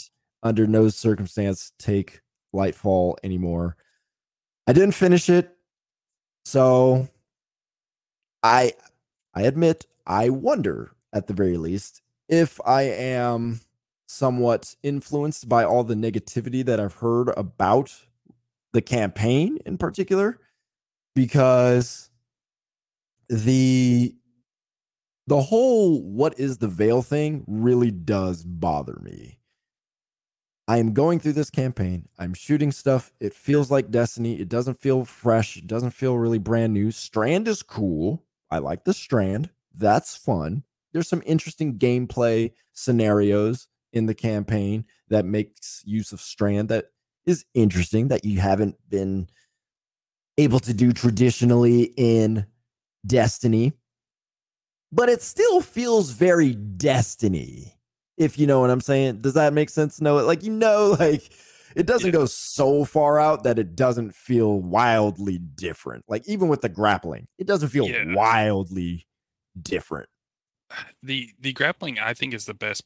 [0.42, 2.20] under no circumstance, take
[2.54, 3.76] Lightfall anymore.
[4.66, 5.54] I didn't finish it,
[6.44, 7.08] so
[8.42, 8.72] I
[9.34, 13.60] I admit I wonder at the very least if I am
[14.06, 17.94] somewhat influenced by all the negativity that I've heard about
[18.74, 20.38] the campaign in particular,
[21.14, 22.10] because
[23.30, 24.14] the
[25.26, 29.38] the whole what is the veil thing really does bother me
[30.66, 32.08] I am going through this campaign.
[32.18, 33.12] I'm shooting stuff.
[33.20, 34.40] It feels like Destiny.
[34.40, 35.58] It doesn't feel fresh.
[35.58, 36.90] It doesn't feel really brand new.
[36.90, 38.24] Strand is cool.
[38.50, 39.50] I like the Strand.
[39.74, 40.62] That's fun.
[40.92, 46.86] There's some interesting gameplay scenarios in the campaign that makes use of Strand that
[47.26, 49.28] is interesting that you haven't been
[50.38, 52.46] able to do traditionally in
[53.06, 53.72] Destiny.
[54.92, 57.74] But it still feels very Destiny
[58.16, 59.20] if you know what I'm saying.
[59.20, 60.00] Does that make sense?
[60.00, 61.30] No, like you know, like
[61.74, 66.04] it doesn't go so far out that it doesn't feel wildly different.
[66.08, 68.14] Like even with the grappling, it doesn't feel Yeah.
[68.14, 69.06] wildly
[69.60, 70.08] different.
[71.02, 72.84] the the grappling I think is the best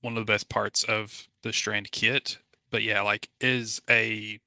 [0.00, 2.38] one of the best parts of the strand kit.
[2.72, 4.40] But yeah, like is a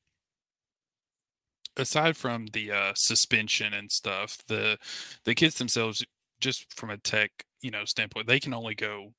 [1.78, 4.78] aside from the uh suspension and stuff, the
[5.26, 6.04] the kits themselves
[6.42, 9.14] just from a tech, you know, standpoint, they can only go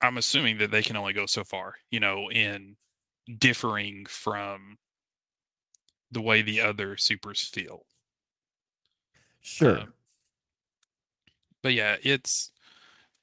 [0.00, 2.76] I'm assuming that they can only go so far, you know, in
[3.38, 4.78] differing from
[6.10, 7.86] the way the other supers feel.
[9.40, 9.80] Sure.
[9.80, 9.94] Um,
[11.62, 12.52] but yeah, it's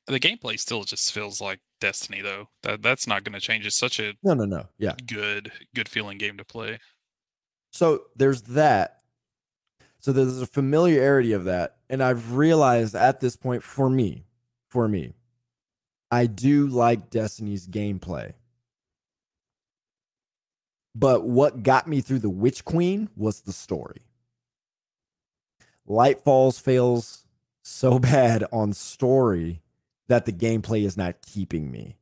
[0.07, 2.47] the gameplay still just feels like Destiny though.
[2.61, 3.65] That that's not going to change.
[3.65, 4.67] It's such a no, no, no.
[4.77, 4.93] Yeah.
[5.05, 6.79] good good feeling game to play.
[7.73, 9.01] So there's that.
[9.99, 11.75] So there's a familiarity of that.
[11.89, 14.23] And I've realized at this point for me,
[14.69, 15.13] for me,
[16.09, 18.31] I do like Destiny's gameplay.
[20.95, 24.03] But what got me through the Witch Queen was the story.
[25.85, 27.25] Lightfall's fails
[27.61, 29.62] so bad on story
[30.07, 31.97] that the gameplay is not keeping me.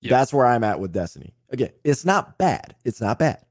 [0.00, 0.10] Yep.
[0.10, 1.34] That's where I'm at with Destiny.
[1.50, 2.76] Again, it's not bad.
[2.84, 3.44] It's not bad.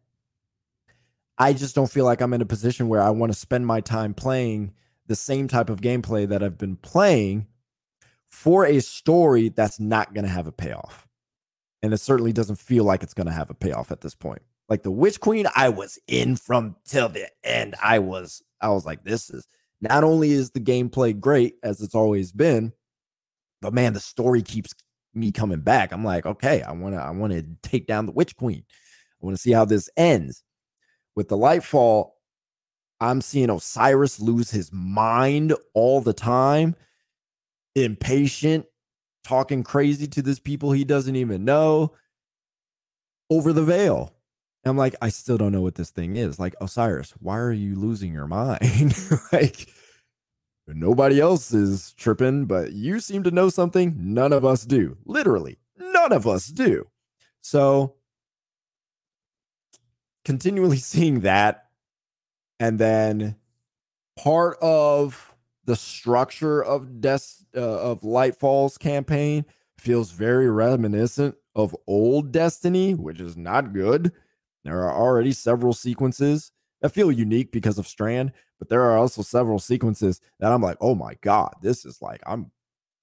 [1.37, 3.81] I just don't feel like I'm in a position where I want to spend my
[3.81, 4.73] time playing
[5.07, 7.47] the same type of gameplay that I've been playing
[8.29, 11.07] for a story that's not going to have a payoff.
[11.81, 14.41] And it certainly doesn't feel like it's going to have a payoff at this point.
[14.67, 17.75] Like the Witch Queen, I was in from till the end.
[17.81, 19.47] I was, I was like, this is
[19.79, 22.73] not only is the gameplay great as it's always been,
[23.61, 24.73] but man, the story keeps
[25.13, 25.91] me coming back.
[25.91, 28.63] I'm like, okay, I want to, I want to take down the Witch Queen.
[29.21, 30.43] I want to see how this ends.
[31.15, 32.11] With the Lightfall,
[32.99, 36.75] I'm seeing Osiris lose his mind all the time,
[37.75, 38.65] impatient,
[39.23, 41.93] talking crazy to these people he doesn't even know
[43.29, 44.13] over the veil.
[44.65, 46.39] I'm like, I still don't know what this thing is.
[46.39, 48.95] Like, Osiris, why are you losing your mind?
[49.31, 49.69] like,
[50.75, 54.97] nobody else is tripping, but you seem to know something none of us do.
[55.05, 56.87] Literally, none of us do.
[57.41, 57.95] So,
[60.25, 61.67] continually seeing that
[62.59, 63.35] and then
[64.17, 67.19] part of the structure of Des
[67.55, 69.45] uh, of Lightfall's campaign
[69.77, 74.11] feels very reminiscent of old Destiny, which is not good.
[74.63, 76.51] There are already several sequences
[76.81, 80.77] that feel unique because of Strand, but there are also several sequences that I'm like,
[80.81, 82.51] oh my god, this is like I'm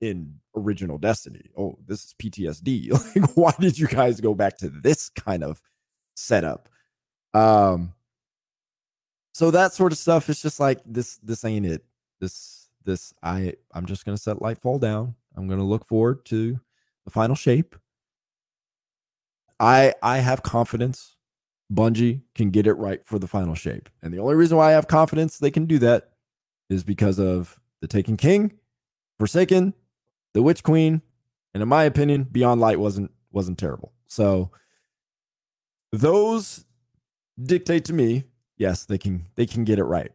[0.00, 1.50] in original Destiny.
[1.56, 2.90] Oh, this is PTSD.
[3.16, 5.60] Like, why did you guys go back to this kind of
[6.14, 6.68] setup?
[7.32, 7.92] Um,
[9.32, 11.16] so that sort of stuff is just like this.
[11.16, 11.84] This ain't it.
[12.20, 15.14] This this I I'm just gonna set Lightfall down.
[15.36, 16.60] I'm gonna look forward to
[17.04, 17.74] the final shape.
[19.58, 21.13] I I have confidence
[21.72, 24.72] Bungie can get it right for the final shape, and the only reason why I
[24.72, 26.10] have confidence they can do that
[26.70, 28.52] is because of the Taken King,
[29.18, 29.74] Forsaken,
[30.34, 31.02] the Witch Queen,
[31.52, 33.92] and in my opinion, Beyond Light wasn't wasn't terrible.
[34.06, 34.50] So
[35.92, 36.64] those
[37.42, 38.24] dictate to me
[38.56, 40.10] yes they can they can get it right.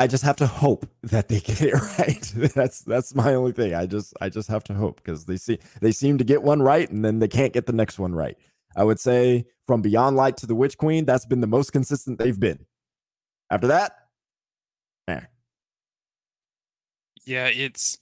[0.00, 2.52] I just have to hope that they get it right.
[2.54, 3.74] That's that's my only thing.
[3.74, 6.62] I just i just have to hope because they see they seem to get one
[6.62, 8.36] right and then they can't get the next one right
[8.76, 12.18] i would say from beyond light to the witch queen that's been the most consistent
[12.18, 12.66] they've been
[13.50, 13.92] after that
[15.08, 15.20] eh.
[17.26, 17.98] Yeah, it's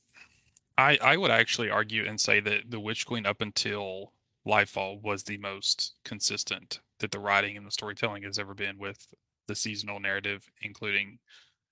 [0.77, 4.13] I I would actually argue and say that the Witch Queen up until
[4.47, 9.07] Lightfall was the most consistent that the writing and the storytelling has ever been with
[9.49, 11.19] the seasonal narrative, including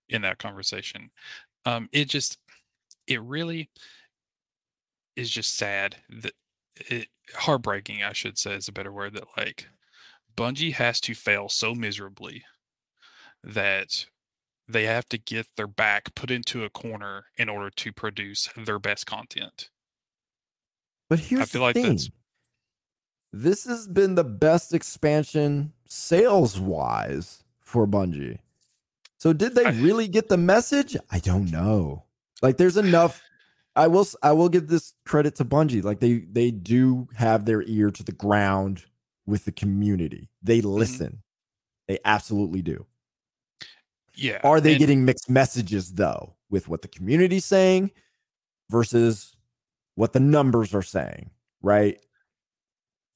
[0.08, 1.10] in that conversation.
[1.64, 2.38] Um, it just
[3.06, 3.70] it really
[5.16, 6.32] is just sad that
[6.76, 9.68] it heartbreaking, I should say is a better word, that like
[10.36, 12.44] Bungie has to fail so miserably
[13.42, 14.06] that
[14.68, 18.78] they have to get their back put into a corner in order to produce their
[18.78, 19.70] best content.
[21.08, 21.84] but here's I feel the like thing.
[21.84, 22.10] That's-
[23.32, 28.38] this has been the best expansion sales wise for bungie.
[29.18, 30.96] So did they really get the message?
[31.10, 32.04] I don't know.
[32.42, 33.22] Like there's enough
[33.76, 35.82] I will I will give this credit to Bungie.
[35.82, 38.84] Like they they do have their ear to the ground
[39.26, 40.28] with the community.
[40.42, 41.22] They listen.
[41.88, 42.86] They absolutely do.
[44.14, 44.40] Yeah.
[44.44, 47.92] Are they and- getting mixed messages though with what the community's saying
[48.70, 49.34] versus
[49.94, 51.30] what the numbers are saying?
[51.62, 51.98] Right?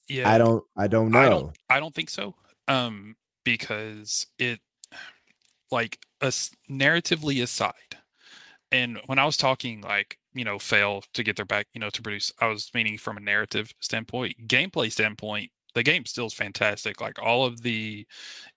[0.08, 0.30] Yeah.
[0.30, 1.18] I don't I don't know.
[1.18, 1.58] I don't.
[1.70, 2.34] I don't think so.
[2.68, 4.60] Um, because it,
[5.70, 7.98] like, as narratively aside,
[8.72, 11.90] and when I was talking, like, you know, fail to get their back, you know,
[11.90, 15.50] to produce, I was meaning from a narrative standpoint, gameplay standpoint.
[15.74, 17.00] The game still is fantastic.
[17.00, 18.06] Like all of the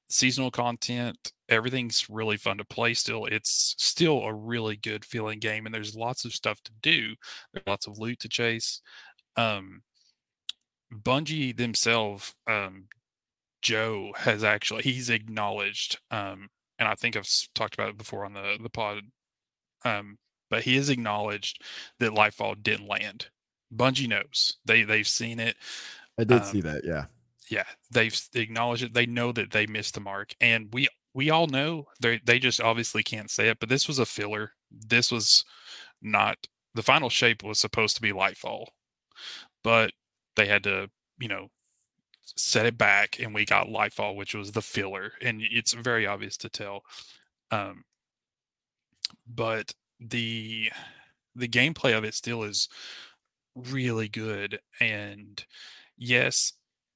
[0.10, 2.94] seasonal content, everything's really fun to play.
[2.94, 7.16] Still, it's still a really good feeling game, and there's lots of stuff to do.
[7.54, 8.82] There's lots of loot to chase.
[9.36, 9.82] Um,
[10.94, 12.88] Bungie themselves, um,
[13.62, 16.50] Joe has actually he's acknowledged, um,
[16.80, 19.00] and I think I've talked about it before on the the pod,
[19.84, 20.18] um,
[20.50, 21.64] but he has acknowledged
[22.00, 23.28] that Lightfall didn't land.
[23.74, 25.56] Bungie knows they they've seen it.
[26.18, 27.06] I did um, see that, yeah.
[27.50, 28.94] Yeah, they've acknowledged it.
[28.94, 32.62] They know that they missed the mark, and we we all know they they just
[32.62, 33.60] obviously can't say it.
[33.60, 34.52] But this was a filler.
[34.72, 35.46] This was
[36.02, 38.68] not the final shape was supposed to be Lightfall,
[39.64, 39.92] but
[40.36, 41.50] they had to you know
[42.36, 46.38] set it back and we got Lightfall, which was the filler, and it's very obvious
[46.38, 46.84] to tell.
[47.52, 47.84] Um,
[49.26, 50.72] but the
[51.36, 52.68] the gameplay of it still is
[53.56, 55.44] really good, and
[55.98, 56.54] yes,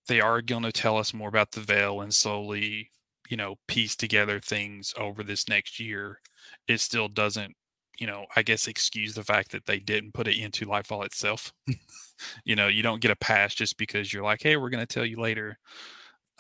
[0.07, 2.91] they are going to tell us more about the veil and slowly,
[3.30, 6.19] you know, piece together things over this next year.
[6.68, 7.56] It still doesn't,
[7.99, 11.53] you know, I guess excuse the fact that they didn't put it into Lightfall itself.
[12.45, 14.94] you know, you don't get a pass just because you're like, hey, we're going to
[14.94, 15.57] tell you later.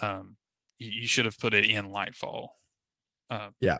[0.01, 0.37] Um,
[0.77, 2.49] you, you should have put it in Lightfall.
[3.29, 3.77] Uh, Yeah.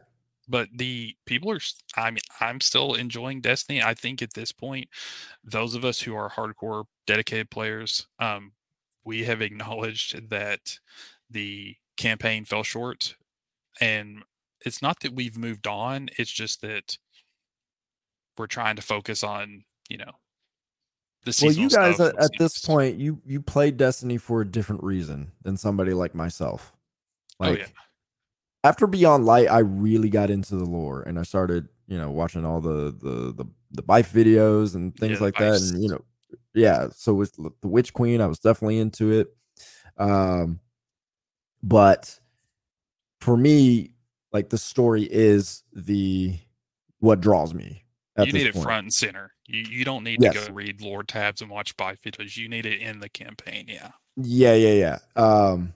[0.51, 1.59] But the people are,
[1.95, 3.81] i mean I'm still enjoying Destiny.
[3.81, 4.89] I think at this point,
[5.43, 8.51] those of us who are hardcore dedicated players, um,
[9.05, 10.77] we have acknowledged that
[11.29, 13.15] the campaign fell short.
[13.79, 14.23] And
[14.65, 16.97] it's not that we've moved on, it's just that
[18.37, 20.11] we're trying to focus on, you know,
[21.23, 24.83] the Well, you guys at, at this point, you you played Destiny for a different
[24.83, 26.73] reason than somebody like myself.
[27.39, 27.65] Oh, Like yeah.
[28.63, 32.45] After Beyond Light, I really got into the lore and I started, you know, watching
[32.45, 35.61] all the the the the Byf videos and things the like that.
[35.61, 36.03] And you know,
[36.53, 36.87] yeah.
[36.93, 39.35] So with the Witch Queen, I was definitely into it.
[39.97, 40.59] Um,
[41.63, 42.19] but
[43.19, 43.91] for me,
[44.31, 46.37] like the story is the
[46.99, 47.83] what draws me.
[48.15, 48.63] At you need it point.
[48.63, 49.31] front and center.
[49.47, 52.37] You you don't need to go read lore tabs and watch Byf videos.
[52.37, 53.65] You need it in the campaign.
[53.67, 53.91] Yeah.
[54.17, 55.21] Yeah, yeah, yeah.
[55.21, 55.73] Um,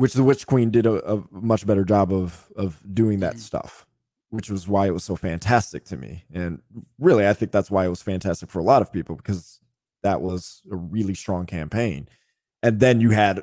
[0.00, 3.40] which the Witch Queen did a, a much better job of of doing that Mhm.
[3.40, 3.86] stuff,
[4.30, 6.24] which was why it was so fantastic to me.
[6.32, 6.62] And
[6.98, 9.60] really, I think that's why it was fantastic for a lot of people because
[10.02, 12.08] that was a really strong campaign.
[12.62, 13.42] And then you had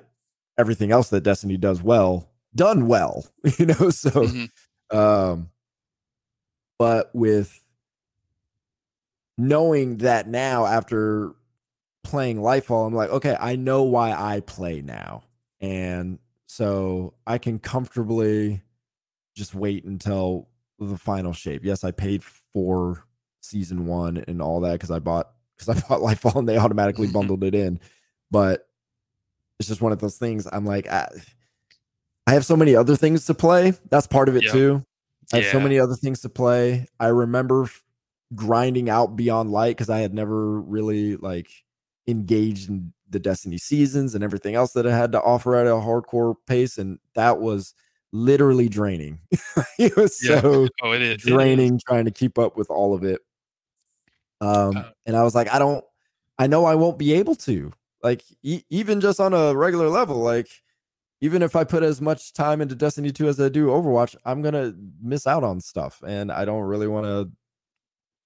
[0.57, 3.27] everything else that Destiny does well, done well,
[3.59, 3.89] you know.
[3.91, 4.49] So, Mhm.
[4.89, 5.49] um,
[6.79, 7.61] but with
[9.37, 11.33] knowing that now after
[12.03, 15.23] playing Lightfall, I'm like, okay, I know why I play now.
[15.61, 16.17] And
[16.47, 18.61] so I can comfortably
[19.35, 20.47] just wait until
[20.79, 21.63] the final shape.
[21.63, 23.03] Yes, I paid for
[23.41, 27.07] season one and all that because I bought because I bought Lightfall and they automatically
[27.13, 27.79] bundled it in.
[28.31, 28.67] But
[29.59, 30.47] it's just one of those things.
[30.51, 31.07] I'm like, I,
[32.25, 33.73] I have so many other things to play.
[33.89, 34.85] That's part of it too.
[35.33, 36.87] I have so many other things to play.
[36.99, 37.69] I remember
[38.35, 41.49] grinding out Beyond Light because I had never really like
[42.07, 45.71] engaged in the Destiny seasons and everything else that it had to offer at a
[45.71, 47.73] hardcore pace, and that was
[48.11, 49.19] literally draining.
[49.79, 50.41] it was Yeah.
[50.41, 51.27] so Oh, it is it is.
[51.27, 53.21] draining trying to keep up with all of it.
[54.41, 55.83] Um, Uh, and I was like, I don't,
[56.37, 57.71] I know I won't be able to.
[58.03, 60.47] Like, e- even just on a regular level, like,
[61.21, 64.41] even if I put as much time into Destiny 2 as I do Overwatch, I'm
[64.43, 67.31] gonna miss out on stuff, and I don't really want to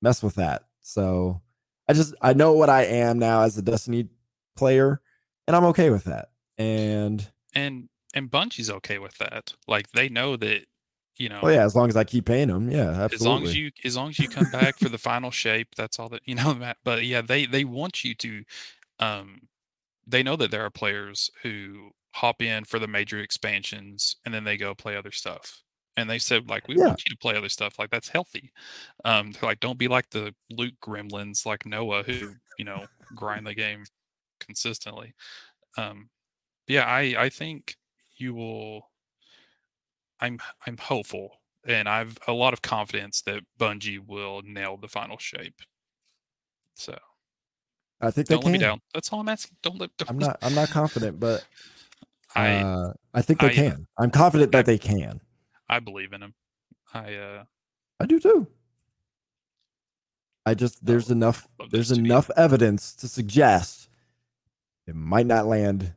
[0.02, 0.66] mess with that.
[0.82, 1.42] So,
[1.88, 4.10] I just I know what I am now as a Destiny
[4.56, 5.02] player,
[5.48, 6.30] and I'm okay with that.
[6.58, 9.56] And And and Bungie's okay with that.
[9.68, 10.66] Like they know that,
[11.18, 13.16] you know, oh yeah, as long as I keep paying them, yeah, absolutely.
[13.16, 16.00] as long as you as long as you come back for the final shape, that's
[16.00, 16.54] all that you know.
[16.56, 16.78] Matt.
[16.84, 18.44] But yeah, they they want you to.
[19.00, 19.48] Um,
[20.08, 24.44] they know that there are players who hop in for the major expansions and then
[24.46, 25.64] they go play other stuff.
[25.98, 26.88] And they said like, we Yeah.
[26.88, 27.80] want you to play other stuff.
[27.80, 28.52] Like that's healthy.
[29.06, 33.56] Um, like, don't be like the loot gremlins like Noah who you know grind the
[33.56, 33.86] game
[34.46, 35.14] consistently.
[35.78, 36.10] Um,
[36.68, 37.78] yeah, I I think
[38.18, 38.90] you will.
[40.20, 45.18] I'm I'm hopeful, and I've a lot of confidence that Bungie will nail the final
[45.18, 45.62] shape.
[46.76, 46.98] So
[48.00, 48.82] I think don't let me down.
[48.94, 49.58] That's all I'm asking.
[49.62, 49.96] Don't let.
[49.98, 50.38] Don't I'm not.
[50.42, 51.46] I'm not confident, but
[52.36, 53.88] I uh, I think they I- can.
[53.98, 55.22] I'm confident that they can.
[55.70, 56.34] I believe in them.
[56.94, 57.44] I uh
[58.00, 58.48] I do too.
[60.46, 63.90] I just there's enough there's enough evidence to suggest
[64.88, 65.94] it might not land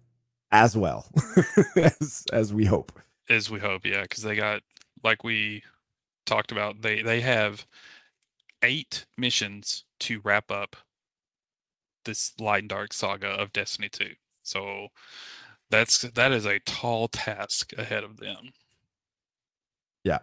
[0.51, 1.06] as well
[1.77, 2.93] as as we hope.
[3.28, 4.62] as we hope, yeah, because they got
[5.02, 5.62] like we
[6.27, 6.82] talked about.
[6.82, 7.66] They they have
[8.62, 10.77] eight missions to wrap up
[12.05, 14.12] this light and dark saga of Destiny Two.
[14.43, 14.89] So
[15.70, 18.52] that's that is a tall task ahead of them.
[20.05, 20.19] Yeah.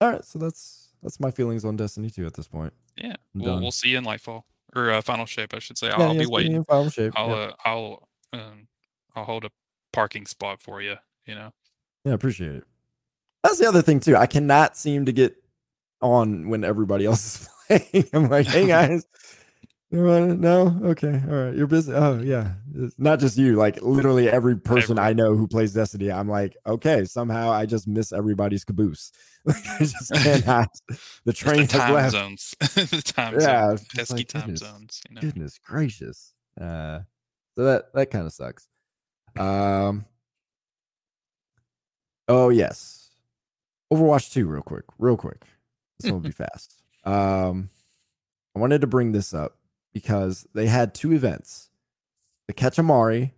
[0.00, 2.72] All right, so that's that's my feelings on Destiny 2 at this point.
[2.96, 4.42] Yeah, we'll we'll see you in Lightfall
[4.74, 5.90] or uh, Final Shape, I should say.
[5.90, 6.52] I'll, Yeah, I'll yeah, be waiting.
[6.54, 7.12] in final shape.
[7.16, 7.34] I'll yeah.
[7.34, 8.68] uh, I'll um,
[9.14, 9.50] I'll hold a
[9.92, 10.96] parking spot for you.
[11.26, 11.52] You know.
[12.04, 12.64] Yeah, appreciate it.
[13.42, 14.16] That's the other thing too.
[14.16, 15.36] I cannot seem to get
[16.02, 17.48] on when everybody else is
[17.90, 18.08] playing.
[18.12, 19.06] I'm like, hey guys,
[19.90, 20.80] no?
[20.82, 21.54] Okay, all right.
[21.54, 21.92] You're busy.
[21.92, 23.56] Oh yeah, it's not just you.
[23.56, 26.10] Like literally every person I know who plays Destiny.
[26.10, 27.04] I'm like, okay.
[27.04, 29.12] Somehow I just miss everybody's caboose.
[29.46, 30.68] Like I just cannot.
[31.24, 32.10] The train the time left.
[32.10, 32.54] zones.
[32.60, 33.84] the time Yeah, zones.
[33.94, 35.02] Pesky like, time goodness, zones.
[35.08, 35.20] You know.
[35.20, 36.32] Goodness gracious.
[36.60, 37.00] Uh,
[37.54, 38.66] so that that kind of sucks.
[39.38, 40.04] Um.
[42.26, 43.10] Oh yes,
[43.92, 45.44] Overwatch two, real quick, real quick.
[46.00, 46.74] This one will be fast.
[47.04, 47.68] Um,
[48.56, 49.56] I wanted to bring this up
[49.96, 51.70] because they had two events:
[52.48, 53.30] the Ketchamari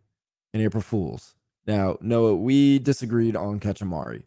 [0.52, 1.36] and April Fools.
[1.68, 4.24] Now, Noah, we disagreed on Ketchamari.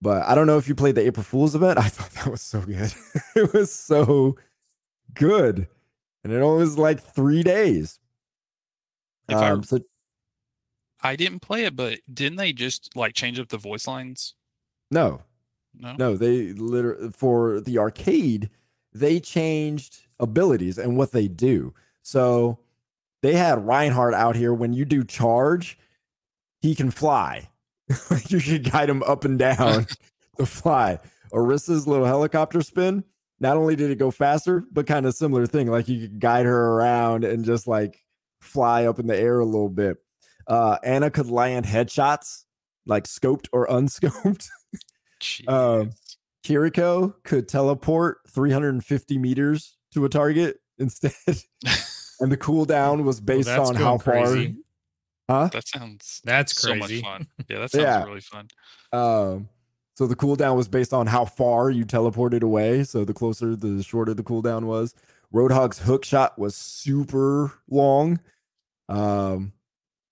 [0.00, 1.78] But I don't know if you played the April Fool's event.
[1.86, 2.90] I thought that was so good.
[3.36, 4.38] it was so
[5.12, 5.68] good.
[6.24, 8.00] And it only was like three days.
[9.28, 9.80] If I Um, so
[11.02, 14.34] I didn't play it, but didn't they just like change up the voice lines?
[14.90, 15.20] no,
[15.74, 15.96] No.
[15.98, 18.48] no, they literally for the arcade,
[18.94, 21.74] they changed abilities and what they do.
[22.00, 22.60] So
[23.22, 24.54] they had Reinhardt out here.
[24.54, 25.78] When you do charge,
[26.60, 27.50] he can fly.
[28.28, 29.86] You should guide him up and down
[30.38, 30.98] to fly.
[31.30, 33.04] Orisa's little helicopter spin.
[33.38, 35.66] Not only did it go faster, but kind of similar thing.
[35.66, 38.02] Like you could guide her around and just like
[38.40, 39.98] fly up in the air a little bit.
[40.46, 42.44] Uh, Ana could land headshots,
[42.86, 44.48] like scoped or unscoped.
[45.46, 46.16] Um, Jeez.
[46.44, 51.12] Kiriko could teleport 350 meters to a target instead.
[52.20, 54.46] and the cooldown was based that's on going how crazy.
[55.28, 55.42] far.
[55.44, 55.48] Huh?
[55.52, 57.02] that sounds That's so much crazy.
[57.02, 57.26] fun.
[57.48, 58.04] Yeah, that sounds Yeah.
[58.04, 58.48] really fun.
[58.92, 59.48] Um,
[59.96, 62.82] so the cooldown was based on how far you teleported away.
[62.84, 64.94] So the closer, the shorter the cooldown was.
[65.32, 68.20] Roadhog's hook shot was super long.
[68.88, 69.52] Um,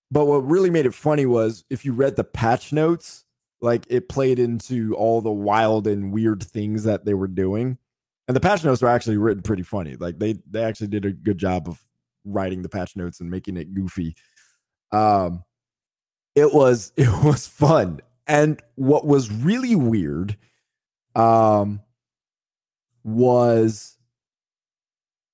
[0.09, 3.25] but what really made it funny was if you read the patch notes,
[3.61, 7.77] like it played into all the wild and weird things that they were doing.
[8.27, 9.95] And the patch notes were actually written pretty funny.
[9.95, 11.79] Like they they actually did a good job of
[12.25, 14.15] writing the patch notes and making it goofy.
[14.91, 15.43] Um
[16.35, 17.99] it was it was fun.
[18.27, 20.37] And what was really weird
[21.15, 21.81] um
[23.03, 23.97] was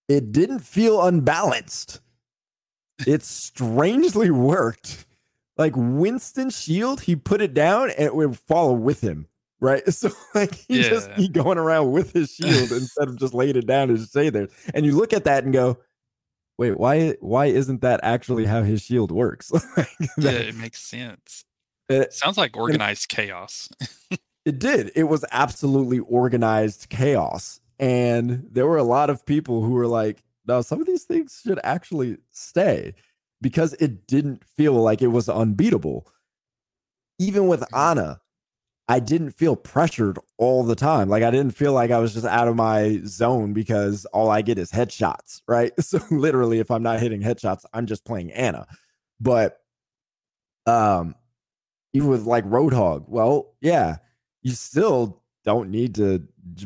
[0.08, 2.00] it didn't feel unbalanced.
[3.06, 5.06] It strangely worked.
[5.58, 9.28] Like Winston Shield, he put it down and it would follow with him.
[9.60, 9.84] Right.
[9.92, 11.16] So like he just Yeah.
[11.18, 14.30] be going around with his shield instead of just laying it down and just stay
[14.30, 14.48] there.
[14.74, 15.80] And you look at that and go,
[16.58, 19.52] wait, why why isn't that actually how his shield works?
[19.78, 21.44] like Yeah, it makes sense.
[21.90, 23.70] it- Sounds like organized chaos.
[24.46, 24.92] It did.
[24.96, 27.60] It was absolutely organized chaos.
[27.80, 31.42] And there were a lot of people who were like, no, some of these things
[31.44, 32.94] should actually stay
[33.42, 36.08] because it didn't feel like it was unbeatable.
[37.20, 37.76] Even with mm-hmm.
[37.76, 38.22] Ana,
[38.90, 41.10] I didn't feel pressured all the time.
[41.10, 44.42] Like I didn't feel like I was just out of my zone because all I
[44.42, 45.74] get is headshots, right?
[45.82, 48.66] So literally, if I'm not hitting headshots, I'm just playing Ana.
[49.20, 49.60] But
[50.66, 51.16] um,
[51.94, 53.98] even with like Roadhog, well, yeah,
[54.42, 56.26] you still don't need to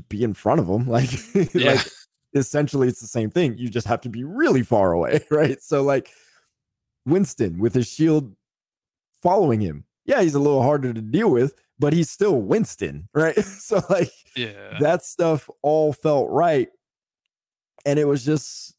[0.09, 0.85] be in front of them.
[0.87, 1.09] Like,
[1.53, 1.73] Yeah.
[1.73, 1.87] like
[2.35, 3.57] essentially, it's the same thing.
[3.57, 5.61] You just have to be really far away, right?
[5.61, 6.11] So like
[7.05, 8.35] Winston with his shield
[9.23, 9.85] following him.
[10.05, 13.35] Yeah, he's a little harder to deal with, but he's still Winston, right?
[13.43, 14.77] so like Yeah.
[14.79, 16.69] that stuff all felt right.
[17.85, 18.75] And it was just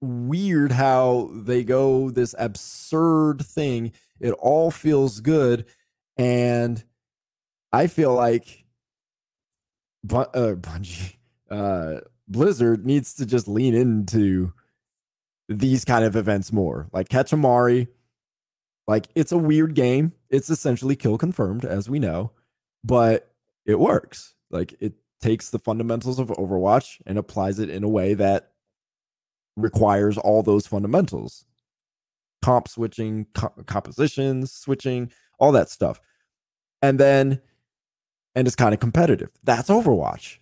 [0.00, 3.92] weird how they go this absurd thing.
[4.18, 5.66] It all feels good.
[6.16, 6.82] And
[7.72, 8.64] I feel like
[10.02, 11.16] Bu- uh, Bungie,
[11.50, 14.54] uh, Blizzard needs to just lean into
[15.48, 16.88] these kind of events more.
[16.92, 17.88] Like Catch Amari,
[18.90, 20.12] like it's a weird game.
[20.28, 22.32] It's essentially kill confirmed, as we know,
[22.84, 23.30] but
[23.64, 24.34] it works.
[24.50, 28.50] Like it takes the fundamentals of Overwatch and applies it in a way that
[29.56, 31.44] requires all those fundamentals
[32.42, 36.00] comp switching, co- compositions switching, all that stuff.
[36.82, 37.40] And then,
[38.34, 39.30] and it's kind of competitive.
[39.44, 40.38] That's Overwatch.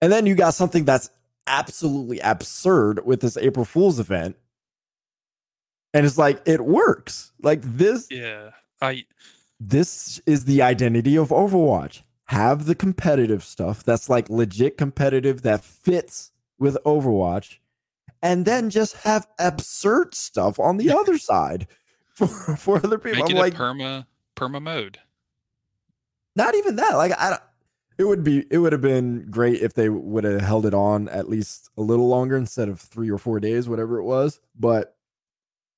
[0.00, 1.10] And then you got something that's
[1.46, 4.36] absolutely absurd with this April Fool's event.
[5.94, 7.32] And it's like, it works.
[7.42, 8.08] Like this.
[8.10, 8.50] Yeah.
[8.80, 9.04] I,
[9.60, 12.02] this is the identity of Overwatch.
[12.26, 17.58] Have the competitive stuff that's like legit competitive that fits with Overwatch,
[18.22, 21.66] and then just have absurd stuff on the other side
[22.14, 23.24] for, for other people.
[23.24, 24.98] make I'm it like, a perma perma mode.
[26.34, 26.96] not even that.
[26.96, 27.42] Like, I don't.
[27.98, 28.46] It would be.
[28.50, 31.82] It would have been great if they would have held it on at least a
[31.82, 34.40] little longer instead of three or four days, whatever it was.
[34.58, 34.96] But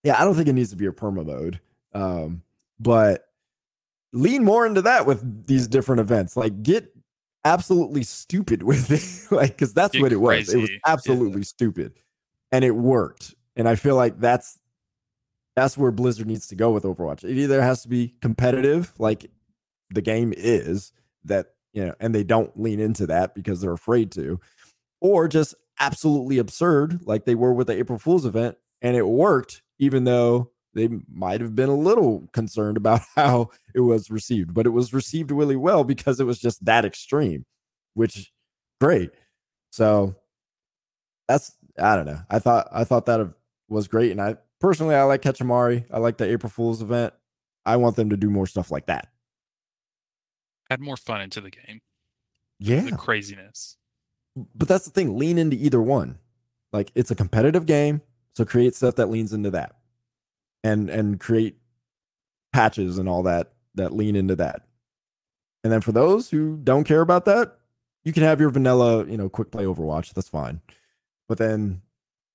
[0.05, 1.59] yeah, I don't think it needs to be a perma mode.
[1.93, 2.43] Um,
[2.78, 3.28] but
[4.12, 6.36] lean more into that with these different events.
[6.36, 6.94] Like, get
[7.44, 9.35] absolutely stupid with it.
[9.35, 10.52] like, because that's Get what it was.
[10.52, 10.72] It was crazy.
[10.74, 10.93] Yeah.
[10.93, 11.94] absolutely stupid,
[12.52, 13.35] and it worked.
[13.56, 14.59] And I feel like that's
[15.56, 17.24] that's where Blizzard needs to go with Overwatch.
[17.24, 19.31] It either has to be competitive, like
[19.90, 20.93] the game is,
[21.24, 24.40] that you know, and they don't lean into that because they're afraid to,
[25.01, 29.62] or just absolutely absurd, like they were with the April Fool's event, and it worked,
[29.81, 34.66] even though they might have been a little concerned about how it was received, but
[34.66, 37.44] it was received really well because it was just that extreme,
[37.94, 38.31] which
[38.81, 39.11] great.
[39.73, 40.15] So
[41.27, 42.20] that's I don't know.
[42.31, 43.35] I thought I thought that
[43.69, 45.86] was great, and I personally I like Ketchamari.
[45.90, 47.15] I like the April Fool's event.
[47.66, 49.09] I want them to do more stuff like that.
[50.70, 51.81] Add more fun into the game.
[52.59, 53.77] Yeah, The craziness.
[54.36, 55.19] but that's the thing.
[55.19, 56.19] Lean into either one.
[56.73, 58.02] Like it's a competitive game,
[58.35, 59.77] so create stuff that leans into that,
[60.62, 61.59] and and create
[62.52, 64.62] patches and all that that lean into that.
[65.62, 67.56] And then for those who don't care about that,
[68.05, 70.12] you can have your vanilla, you know, quick play Overwatch.
[70.12, 70.61] That's fine.
[71.27, 71.81] But then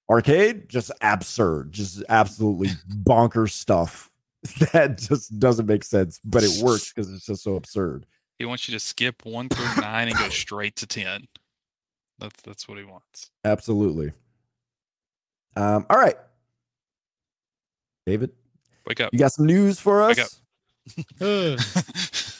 [0.10, 2.70] arcade, just absurd, just absolutely
[3.04, 4.12] bonkers stuff
[4.74, 8.06] that just doesn't make sense, but it works because it's just so absurd.
[8.38, 11.28] He wants you to skip one through nine and go straight to ten.
[12.20, 13.32] That's that's what he wants.
[13.44, 14.14] Absolutely.
[15.56, 16.16] Um, all right.
[18.06, 18.32] David,
[18.88, 19.14] Wake up.
[19.14, 20.42] you got some news for Wake us?
[21.22, 21.60] up.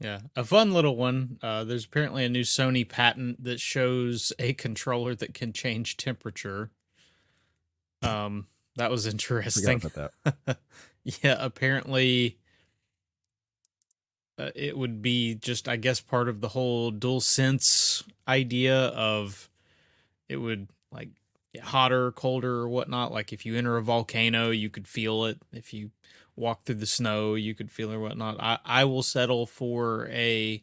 [0.00, 1.38] Yeah, a fun little one.
[1.42, 6.70] Uh, there's apparently a new Sony patent that shows a controller that can change temperature.
[8.02, 8.46] Um,
[8.76, 9.82] that was interesting.
[9.84, 10.12] about
[10.46, 10.58] that.
[11.04, 12.38] yeah, apparently,
[14.38, 19.50] uh, it would be just, I guess, part of the whole DualSense idea of
[20.28, 21.10] it would like
[21.62, 23.12] hotter, colder, or whatnot.
[23.12, 25.38] Like if you enter a volcano, you could feel it.
[25.52, 25.90] If you
[26.36, 28.36] walk through the snow, you could feel it or whatnot.
[28.40, 30.62] I, I will settle for a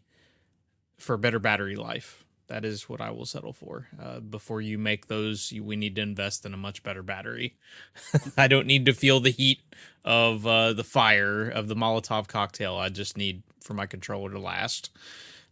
[0.97, 2.23] for better battery life.
[2.47, 3.87] That is what I will settle for.
[4.01, 7.55] Uh, before you make those, you, we need to invest in a much better battery.
[8.37, 9.61] I don't need to feel the heat
[10.03, 12.75] of uh, the fire of the Molotov cocktail.
[12.75, 14.91] I just need for my controller to last,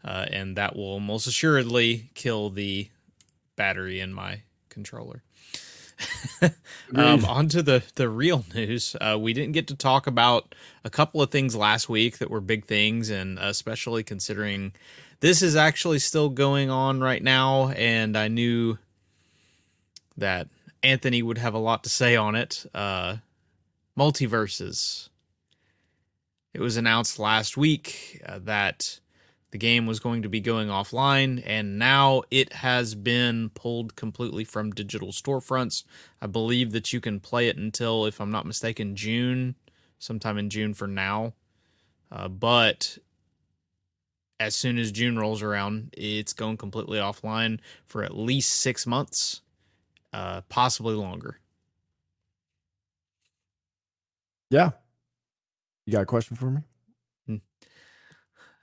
[0.05, 2.89] uh, and that will most assuredly kill the
[3.55, 4.43] battery in my
[4.73, 5.23] controller.
[6.95, 8.95] um, on to the the real news.
[8.99, 12.41] Uh, we didn't get to talk about a couple of things last week that were
[12.41, 14.73] big things, and especially considering
[15.19, 18.77] this is actually still going on right now, and I knew
[20.17, 20.47] that
[20.81, 22.65] Anthony would have a lot to say on it.
[22.73, 23.17] Uh,
[23.97, 25.09] MultiVersus.
[26.53, 28.99] It was announced last week uh, that
[29.53, 34.43] the game was going to be going offline, and now it has been pulled completely
[34.43, 35.83] from digital storefronts.
[36.19, 39.53] I believe that you can play it until, if I'm not mistaken, June,
[39.99, 41.33] sometime in June for now.
[42.11, 42.97] Uh, but
[44.39, 49.41] as soon as June rolls around, it's going completely offline for at least six months,
[50.13, 51.39] uh, possibly longer.
[54.49, 54.71] Yeah.
[55.85, 56.61] You got a question for me?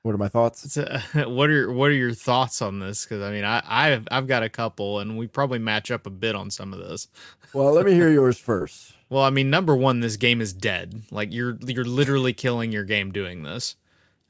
[0.02, 0.76] What are my thoughts?
[0.76, 3.04] A, what are what are your thoughts on this?
[3.04, 6.10] Because I mean, I I've I've got a couple, and we probably match up a
[6.10, 7.08] bit on some of this.
[7.52, 8.94] Well, let me hear yours first.
[9.10, 11.02] Well, I mean, number one, this game is dead.
[11.10, 13.74] Like you're you're literally killing your game doing this.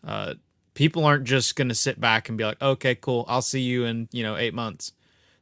[0.03, 0.37] Uh,
[0.73, 4.09] people aren't just gonna sit back and be like, okay, cool, I'll see you in
[4.11, 4.95] you know eight months.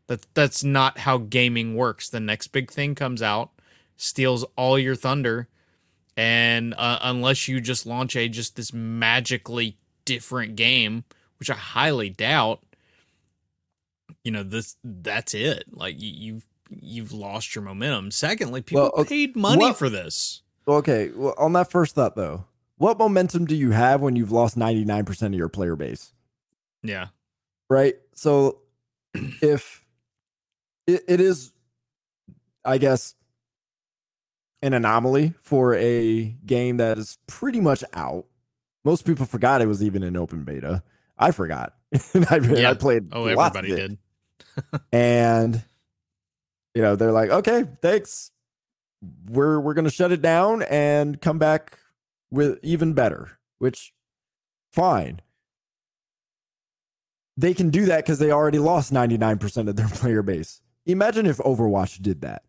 [0.09, 2.09] That that's not how gaming works.
[2.09, 3.51] The next big thing comes out,
[3.97, 5.47] steals all your thunder,
[6.17, 9.77] and uh, unless you just launch a just this magically
[10.09, 11.05] different game,
[11.39, 12.61] which I highly doubt,
[14.25, 15.65] you know this that's it.
[15.71, 18.11] Like you, you've you've lost your momentum.
[18.11, 20.43] Secondly, people Well, okay, paid money what- for this.
[20.67, 21.11] Okay.
[21.15, 22.45] Well, on that first thought, though,
[22.77, 26.13] what momentum do you have when you've lost 99% of your player base?
[26.83, 27.07] Yeah.
[27.71, 27.95] right?
[28.15, 28.59] So
[29.15, 29.83] if
[30.87, 31.53] it, it is,
[32.67, 33.15] I guess,
[34.61, 38.27] an anomaly for a game that is pretty much out.
[38.89, 40.83] Most people forgot it was even in open beta.
[41.19, 41.75] I forgot.
[42.15, 42.71] I, Yeah.
[42.71, 43.09] I played.
[43.13, 43.99] Oh, everybody did.
[44.93, 45.63] and
[46.75, 48.31] you know they're like okay thanks
[49.29, 51.79] we're we're gonna shut it down and come back
[52.31, 53.93] with even better which
[54.73, 55.21] fine
[57.37, 61.37] they can do that because they already lost 99% of their player base imagine if
[61.39, 62.43] overwatch did that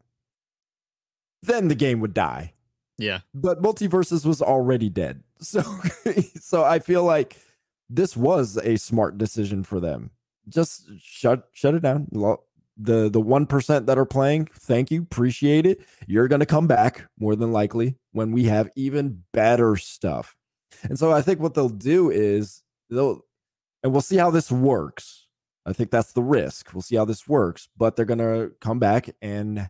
[1.43, 2.53] then the game would die
[2.97, 3.19] Yeah.
[3.35, 5.61] but MultiVersus was already dead so
[6.39, 7.37] so i feel like
[7.89, 10.11] this was a smart decision for them.
[10.47, 12.07] Just shut shut it down.
[12.81, 15.81] The the 1% that are playing thank you appreciate it.
[16.07, 20.35] You're to come back more than likely when we have even better stuff.
[20.83, 23.21] And so i think what they'll do is they'll
[23.83, 25.27] and we'll see how this works.
[25.65, 26.73] I think that's the risk.
[26.73, 29.69] We'll see how this works but they're going to come back and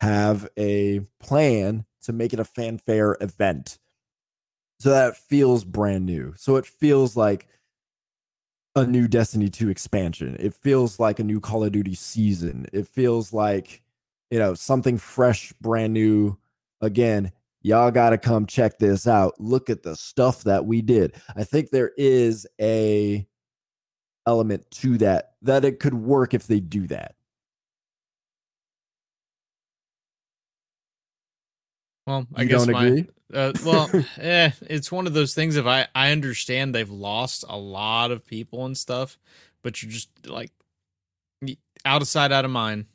[0.00, 3.78] have a plan to make it a fanfare event
[4.80, 6.34] so that feels brand new.
[6.36, 7.46] So it feels like
[8.74, 10.36] a new destiny 2 expansion.
[10.40, 12.66] It feels like a new call of duty season.
[12.72, 13.82] It feels like
[14.30, 16.36] you know something fresh brand new.
[16.80, 17.32] Again
[17.62, 19.34] y'all gotta come check this out.
[19.38, 21.14] Look at the stuff that we did.
[21.36, 23.26] I think there is a
[24.26, 27.14] element to that that it could work if they do that
[32.10, 33.08] Well, I You guess don't my agree?
[33.32, 33.88] uh, well,
[34.18, 35.56] eh, it's one of those things.
[35.56, 39.18] If I I understand they've lost a lot of people and stuff,
[39.62, 40.50] but you're just like
[41.84, 42.86] out of sight, out of mind.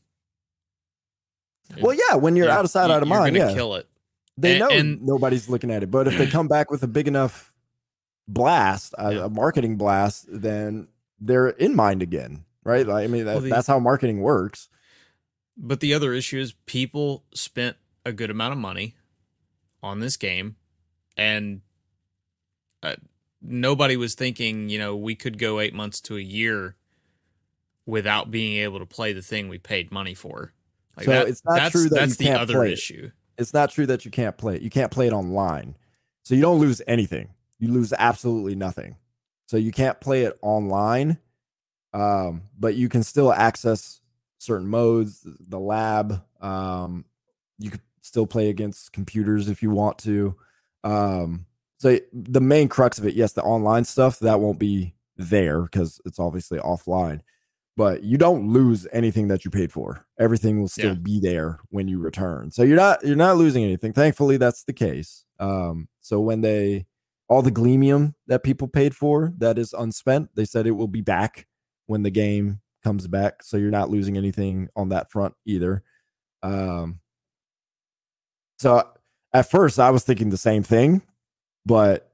[1.79, 3.55] well yeah when you're You're- out of sight you- out of you're mind gonna yeah
[3.55, 3.87] kill it.
[4.37, 6.87] they A- know and- nobody's looking at it but if they come back with a
[6.87, 7.55] big enough
[8.27, 9.25] blast a, Yeah.
[9.25, 10.87] a marketing blast then
[11.19, 14.69] they're in mind again right Like, i mean that, Well, the- that's how marketing works
[15.57, 18.95] But the other issue is people spent a good amount of money
[19.85, 20.55] on this game,
[21.15, 21.61] and
[22.83, 22.95] uh,
[23.41, 26.75] nobody was thinking, you know, we could go eight months to a year
[27.85, 30.53] without being able to play the thing we paid money for.
[30.97, 32.73] Like So that, it's not that's, true that that's you the can't other play it.
[32.73, 33.11] issue.
[33.37, 34.61] it's not true that you can't play it.
[34.61, 35.75] You can't play it online.
[36.23, 37.29] So you don't lose anything.
[37.59, 38.95] You lose absolutely nothing.
[39.47, 41.19] So you can't play it online.
[41.93, 44.01] Um, but you can still access
[44.39, 46.21] certain modes, the lab.
[46.41, 47.05] Um,
[47.59, 50.36] you could still play against computers if you want to.
[50.84, 51.45] Um,
[51.77, 55.99] so the main crux of it, yes, the online stuff that won't be there because
[56.06, 57.22] it's obviously offline.
[57.77, 60.06] But you don't lose anything that you paid for.
[60.18, 60.99] Everything will still Yeah.
[61.02, 62.49] be there when you return.
[62.52, 63.91] So you're not you're not losing anything.
[63.91, 65.26] Thankfully, that's the case.
[65.40, 66.86] Um, so when they
[67.27, 71.02] all the gleamium that people paid for that is unspent, they said it will be
[71.02, 71.48] back
[71.88, 73.44] when the game comes back.
[73.44, 75.84] So you're not losing anything on that front either.
[76.44, 76.99] Um,
[78.57, 78.88] so
[79.34, 81.02] at first I was thinking the same thing,
[81.65, 82.11] but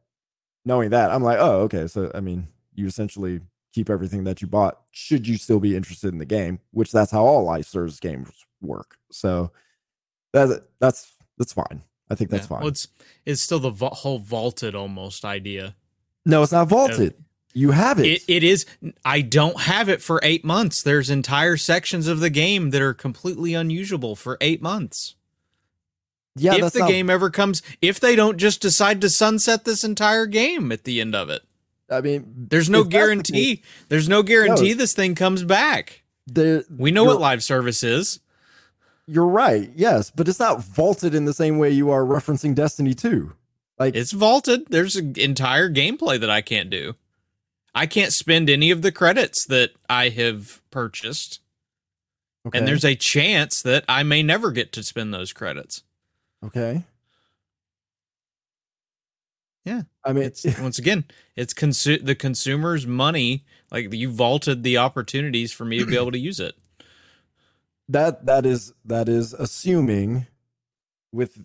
[0.66, 1.88] knowing that, I'm like, oh, okay.
[1.88, 3.42] So I mean, you essentially
[3.74, 7.12] keep everything that you bought should you still be interested in the game, which that's
[7.12, 8.30] how all life service games
[8.62, 8.98] work.
[9.12, 9.52] So
[10.34, 11.82] that's that's that's fine.
[12.10, 12.48] I think that's Yeah.
[12.50, 12.60] fine.
[12.60, 12.88] Well, it's
[13.26, 15.76] it's still the va- whole vaulted almost idea.
[16.26, 17.16] no, it's not vaulted.
[17.54, 18.06] you have it.
[18.06, 18.66] It, it is.
[19.06, 20.82] I don't have it for eight months.
[20.84, 25.16] There's entire sections of the game that are completely unusable for eight months.
[26.36, 29.84] Yeah, if the not, game ever comes, if they don't just decide to sunset this
[29.84, 31.42] entire game at the end of it,
[31.90, 33.64] I mean, there's no that's the guarantee.
[33.90, 34.76] There's no guarantee No.
[34.76, 36.04] this thing comes back.
[36.28, 38.20] there- We know what live service is.
[39.08, 39.70] You're right.
[39.76, 43.34] Yes, but it's not vaulted in the same way you are referencing Destiny 2.
[43.78, 44.68] Like It's vaulted.
[44.70, 46.94] There's an entire gameplay that I can't do.
[47.76, 51.40] I can't spend any of the credits that I have purchased.
[52.48, 52.58] okay.
[52.60, 55.84] And there's a chance that I may never get to spend those credits.
[56.46, 56.86] Okay.
[59.66, 59.84] Yeah.
[60.04, 61.06] I mean, It's once again,
[61.36, 63.46] it's consu- the consumer's money.
[63.72, 66.56] Like you vaulted the opportunities for me to be able to use it.
[67.90, 70.28] that that is that is assuming
[71.14, 71.44] with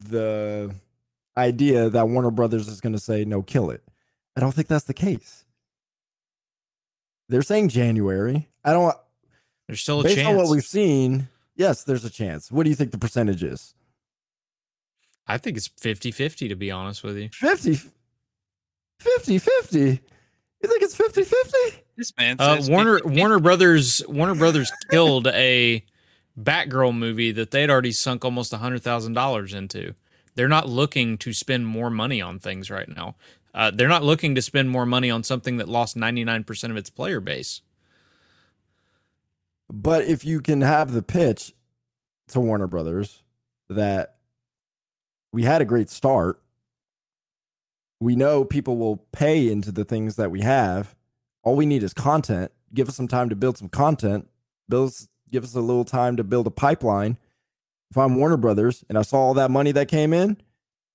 [0.00, 0.74] the
[1.36, 3.82] idea that Warner Brothers is going to say no, kill it.
[4.36, 5.44] I don't think that's the case.
[7.28, 8.48] They're saying January.
[8.64, 8.94] I don't.
[9.66, 10.28] There's still a based chance.
[10.28, 12.52] on what we've seen, yes, there's a chance.
[12.52, 13.74] What do you think the percentage is?
[15.26, 17.28] I think it's 50-50 to be honest with you.
[17.30, 17.78] 50
[19.00, 19.78] 50 50.
[19.80, 21.58] You think it's 50 50?
[21.96, 23.16] This man Uh, Warner 50-50.
[23.18, 25.84] Warner Brothers Warner Brothers killed a
[26.40, 29.94] Batgirl movie that they'd already sunk almost a hundred thousand dollars into.
[30.34, 33.14] They're not looking to spend more money on things right now.
[33.54, 36.90] Uh, they're not looking to spend more money on something that lost 99% of its
[36.90, 37.60] player base.
[39.70, 41.52] But if you can have the pitch
[42.28, 43.22] to Warner Brothers
[43.68, 44.13] that
[45.34, 46.40] we had a great start,
[47.98, 50.94] we know people will pay into the things that we have.
[51.42, 52.52] All we need is content.
[52.72, 54.28] Give us some time to build some content.
[54.68, 54.94] Build,
[55.30, 57.18] give us a little time to build a pipeline.
[57.90, 60.36] If I'm Warner Brothers and I saw all that money that came in,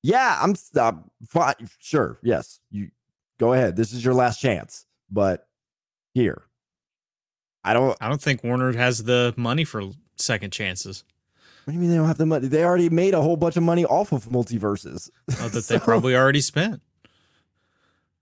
[0.04, 0.94] yeah, I'm uh,
[1.28, 1.56] fine.
[1.80, 2.92] Sure, yes, you
[3.40, 3.76] go ahead.
[3.76, 4.86] This is your last chance.
[5.12, 5.48] But
[6.14, 6.44] here,
[7.66, 7.98] I don't.
[8.00, 9.84] I don't think Warner has the money for
[10.16, 11.04] second chances.
[11.70, 12.48] What do you mean they don't have the money?
[12.48, 15.12] They already made a whole bunch of money off of MultiVersus.
[15.40, 16.82] Oh, that they probably already spent.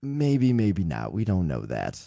[0.02, 1.14] Maybe, maybe not.
[1.14, 1.98] We don't know that.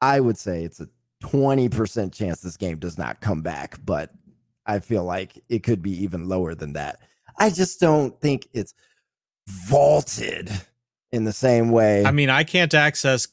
[0.00, 0.88] I would say it's a
[1.22, 4.10] 20% chance this game does not come back, but
[4.66, 6.98] I feel like it could be even lower than that.
[7.38, 8.74] I just don't think it's
[9.46, 10.50] vaulted
[11.12, 12.04] in the same way.
[12.04, 13.28] I mean, I can't access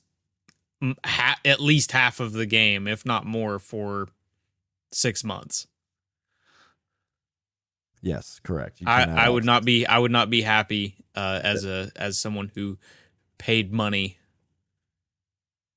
[1.04, 4.10] ha- at least half of the game, if not more, for
[4.92, 5.66] six months.
[8.02, 8.82] Yes, correct.
[8.86, 12.52] I, I would not be I would not be happy uh, as a as someone
[12.56, 12.78] who
[13.38, 14.18] paid money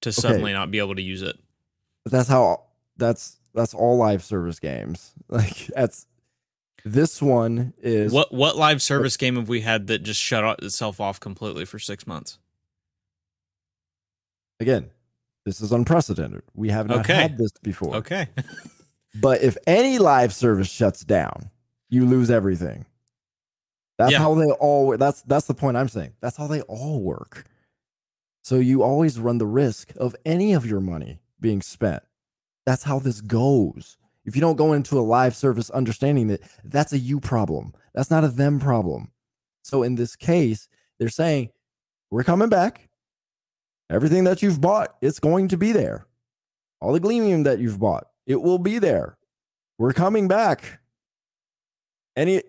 [0.02, 0.58] to suddenly okay.
[0.58, 1.36] not be able to use it.
[2.04, 2.64] But that's how
[2.96, 5.12] that's that's all live service games.
[5.28, 6.06] Like that's
[6.84, 11.00] this one is what what live service game have we had that just shut itself
[11.00, 12.38] off completely for six months?
[14.60, 14.90] Again,
[15.46, 16.42] this is unprecedented.
[16.54, 17.14] We have not okay.
[17.14, 17.96] had this before.
[17.96, 18.28] Okay.
[19.14, 21.50] but if any live service shuts down,
[21.92, 22.86] you lose everything.
[23.98, 24.18] That's yeah.
[24.18, 26.14] how they all that's that's the point I'm saying.
[26.22, 27.44] That's how they all work.
[28.40, 32.02] So you always run the risk of any of your money being spent.
[32.64, 33.98] That's how this goes.
[34.24, 38.10] If you don't go into a live service understanding that that's a you problem, that's
[38.10, 39.12] not a them problem.
[39.62, 41.50] So in this case, they're saying,
[42.10, 42.88] we're coming back.
[43.90, 46.06] Everything that you've bought, it's going to be there.
[46.80, 49.18] All the Gleamium that you've bought, it will be there.
[49.78, 50.80] We're coming back.
[52.16, 52.42] Any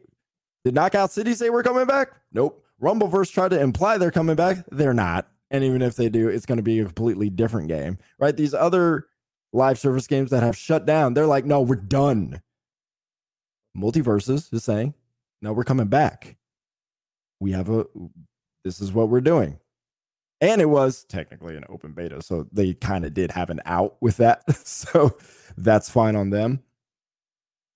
[0.66, 2.10] did Knockout City say we're coming back?
[2.32, 2.64] Nope.
[2.82, 4.66] Rumbleverse tried to imply they're coming back.
[4.72, 5.28] They're not.
[5.52, 8.36] And even if they do, it's going to be a completely different game, right?
[8.36, 9.08] These other
[9.52, 12.42] live service games that have shut down, they're like, no, we're done.
[13.78, 14.94] MultiVersus is saying,
[15.42, 16.38] no, we're coming back.
[17.40, 17.86] We have a,
[18.64, 19.60] this is what we're doing.
[20.42, 22.22] And it was technically an open beta.
[22.22, 24.44] So they kind of did have an out with that.
[24.66, 25.16] so
[25.56, 26.64] that's fine on them.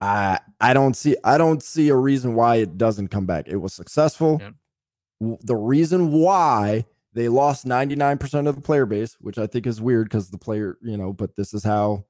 [0.02, 3.48] I I don't see I don't see a reason why it doesn't come back.
[3.48, 4.40] It was successful.
[4.41, 5.40] Yep.
[5.41, 10.06] The reason why they lost 99% of the player base, which I think is weird
[10.07, 12.06] because the player, you know, but this is how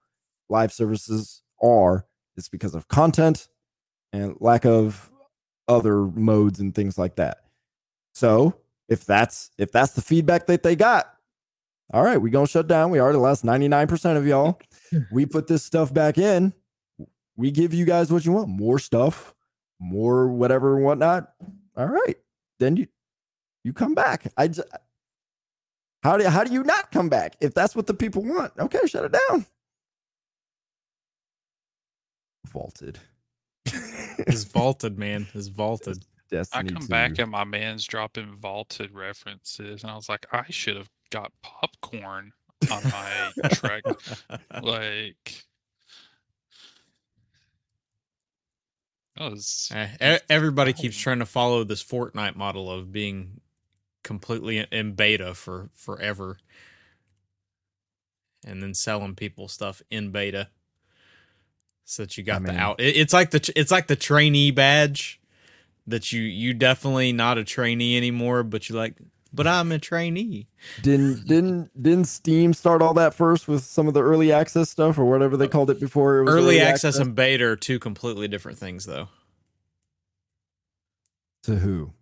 [0.50, 2.06] live services are.
[2.36, 3.48] It's because of content
[4.12, 5.10] and lack of
[5.68, 7.38] other modes and things like that.
[8.14, 8.56] So
[8.90, 11.14] if that's if that's the feedback that they got,
[11.94, 12.92] all right, we gonna shut down.
[12.92, 14.60] We already lost 99% of y'all.
[15.12, 16.54] we put this stuff back in.
[17.38, 19.34] We give you guys what you want, more stuff,
[19.80, 21.32] more whatever and whatnot.
[21.76, 22.18] All right.
[22.60, 22.88] Then you
[23.64, 24.32] you come back.
[24.36, 24.68] I just
[26.04, 28.54] how do how do you not come back if that's what the people want?
[28.58, 29.46] Okay, shut it down.
[32.48, 33.00] Vaulted.
[34.26, 35.28] Is vaulted, man.
[35.34, 36.04] Is vaulted.
[36.30, 36.88] Destiny I come 2.
[36.88, 41.32] back and my man's dropping vaulted references, and I was like, I should have got
[41.42, 42.34] popcorn
[42.70, 43.84] on my track.
[44.62, 45.46] Like,
[49.20, 53.42] was, uh, everybody keeps trying to follow this Fortnite model of being
[54.04, 56.38] completely in beta for forever.
[58.46, 60.50] And then selling people stuff in beta.
[61.84, 63.96] So that you got I mean, the out it, it's like the it's like the
[63.96, 65.22] trainee badge
[65.88, 68.98] that you you definitely not a trainee anymore but you like
[69.34, 70.48] but I'm a trainee.
[70.82, 74.98] Didn't didn't didn't Steam start all that first with some of the early access stuff
[74.98, 76.18] or whatever they called it before?
[76.18, 79.10] It early, early access, access and beta are two completely different things, though.
[81.44, 81.94] To who?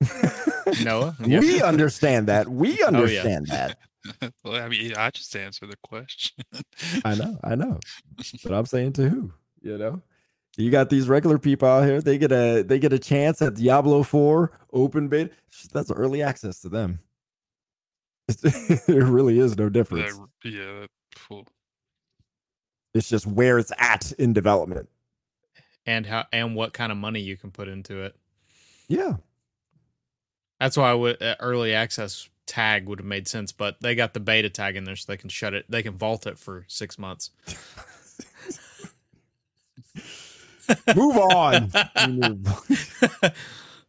[0.82, 2.48] Noah, we understand that.
[2.48, 3.66] We understand oh, yeah.
[3.68, 3.78] that.
[4.44, 6.44] well, I mean, I just answer the question.
[7.04, 7.80] I know, I know,
[8.42, 9.32] but I'm saying to who?
[9.62, 10.02] You know,
[10.56, 12.00] you got these regular people out here.
[12.00, 15.30] They get a they get a chance at Diablo Four open beta.
[15.72, 17.00] That's early access to them.
[18.86, 20.16] there really is no difference.
[20.16, 20.86] That, yeah,
[21.28, 21.46] cool.
[22.94, 24.88] It's just where it's at in development,
[25.84, 28.16] and how and what kind of money you can put into it.
[28.88, 29.14] Yeah.
[30.60, 34.14] That's why I would uh, early access tag would have made sense, but they got
[34.14, 35.66] the beta tag in there so they can shut it.
[35.68, 37.30] They can vault it for six months.
[40.94, 41.70] Move on.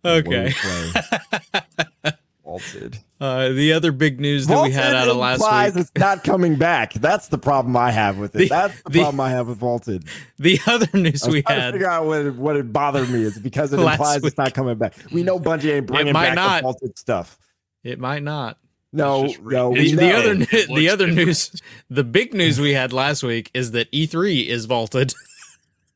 [0.05, 0.49] Okay.
[0.49, 2.13] Wordplay.
[2.45, 2.99] Vaulted.
[3.19, 5.81] Uh, the other big news that we had Vaulted out of last implies week.
[5.81, 6.93] It's not coming back.
[6.93, 8.37] That's the problem I have with it.
[8.37, 10.03] The- That's the, the- problem I have with Vaulted.
[10.37, 11.73] The other news I was we trying to had.
[11.73, 14.27] figure out what it, what it bothered me is because it Last implies week.
[14.27, 14.93] it's not coming back.
[15.11, 16.57] We know Bungie ain't bringing might back not.
[16.57, 17.39] the Vaulted stuff.
[17.83, 18.59] It might not.
[18.93, 21.27] No, re- no, The, the other the other different.
[21.27, 25.13] news, the big news we had last week is that E3 is vaulted.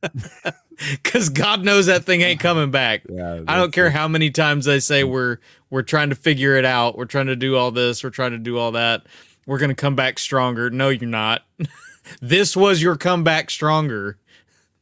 [1.02, 3.02] Cuz God knows that thing ain't coming back.
[3.08, 3.92] Yeah, I don't care it.
[3.92, 6.96] how many times they say we're we're trying to figure it out.
[6.96, 8.02] We're trying to do all this.
[8.02, 9.06] We're trying to do all that.
[9.46, 10.70] We're going to come back stronger.
[10.70, 11.42] No, you're not.
[12.20, 14.18] this was your comeback stronger.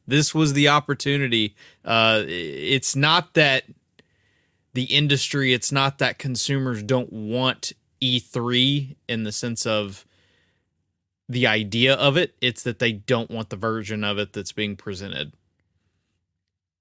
[0.06, 1.54] This was the opportunity.
[1.84, 3.64] Uh, it's not that
[4.72, 5.52] the industry.
[5.52, 10.06] It's not that consumers don't want E3 in the sense of
[11.28, 12.34] the idea of it.
[12.40, 15.32] It's that they don't want the version of it that's being presented.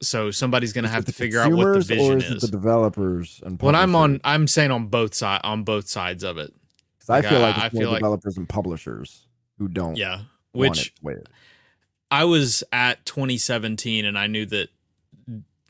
[0.01, 2.31] So somebody's going to have to figure out what the vision is.
[2.31, 2.41] is.
[2.41, 4.21] the developers and When I'm on.
[4.23, 6.53] I'm saying on both side on both sides of it.
[6.99, 9.25] 'Cause I like, feel like I it's more feel like- developers and publishers
[9.57, 10.93] who don't Yeah, which
[12.11, 14.69] I was at 2017 and I knew that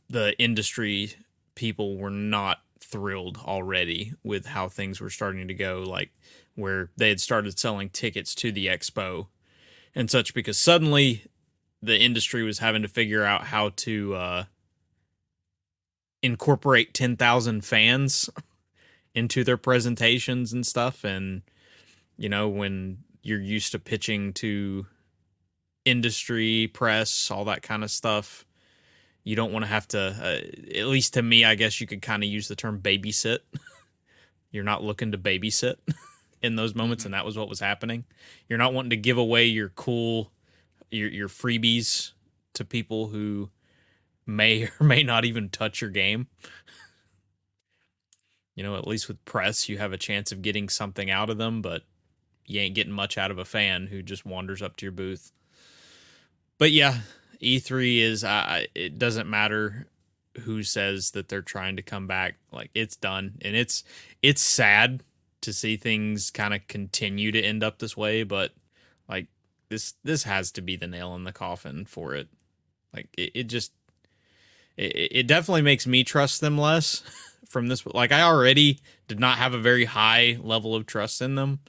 [0.09, 1.13] the industry
[1.55, 6.09] people were not thrilled already with how things were starting to go like
[6.57, 9.27] where they had started selling tickets to the expo
[9.95, 11.23] and such because suddenly
[11.81, 14.43] the industry was having to figure out how to uh
[16.23, 18.29] incorporate 10,000 fans
[19.15, 21.03] into their presentations and stuff.
[21.03, 21.43] And
[22.17, 24.87] you know when you're used to pitching to
[25.85, 28.45] industry press all that kind of stuff
[29.23, 32.01] you don't want to have to uh, at least to me i guess you could
[32.01, 33.39] kind of use the term babysit.
[34.51, 35.75] You're not looking to babysit
[36.41, 38.05] in those moments and that was what was happening.
[38.47, 40.31] You're not wanting to give away your cool
[40.91, 42.11] your your freebies
[42.53, 43.49] to people who
[44.25, 46.27] may or may not even touch your game.
[48.55, 51.37] You know at least with press you have a chance of getting something out of
[51.37, 51.83] them but
[52.47, 55.31] you ain't getting much out of a fan who just wanders up to your booth.
[56.57, 56.99] But yeah,
[57.41, 59.87] E3 is uh, it doesn't matter
[60.39, 62.35] who says that they're trying to come back.
[62.51, 63.83] Like it's done, and it's
[64.23, 65.03] it's sad
[65.41, 68.23] to see things kind of continue to end up this way.
[68.23, 68.51] But
[69.07, 69.27] like
[69.69, 72.27] this this has to be the nail in the coffin for it.
[72.93, 73.71] Like it, it just
[74.77, 77.03] it, it definitely makes me trust them less
[77.47, 77.85] from this.
[77.85, 81.59] Like I already did not have a very high level of trust in them.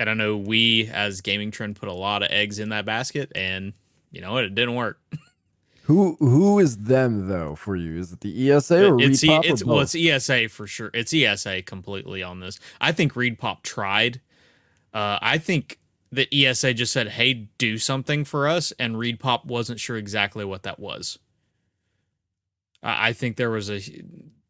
[0.00, 3.32] And I know we as Gaming Trend put a lot of eggs in that basket,
[3.34, 3.72] and
[4.12, 4.44] you know what?
[4.44, 5.00] It didn't work.
[5.88, 7.98] Who who is them though for you?
[7.98, 10.90] Is it the ESA or it's, E- ReedPop it's or well, it's ESA for sure.
[10.92, 12.60] It's ESA completely on this.
[12.78, 14.20] I think ReedPop tried.
[14.92, 15.78] Uh, I think
[16.12, 20.62] the ESA just said, "Hey, do something for us," and ReedPop wasn't sure exactly what
[20.64, 21.18] that was.
[22.82, 23.80] I I think there was a,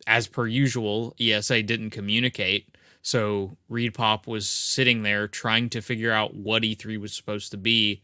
[0.09, 2.75] as per usual, ESA didn't communicate.
[3.01, 8.03] So ReedPop was sitting there trying to figure out what E3 was supposed to be,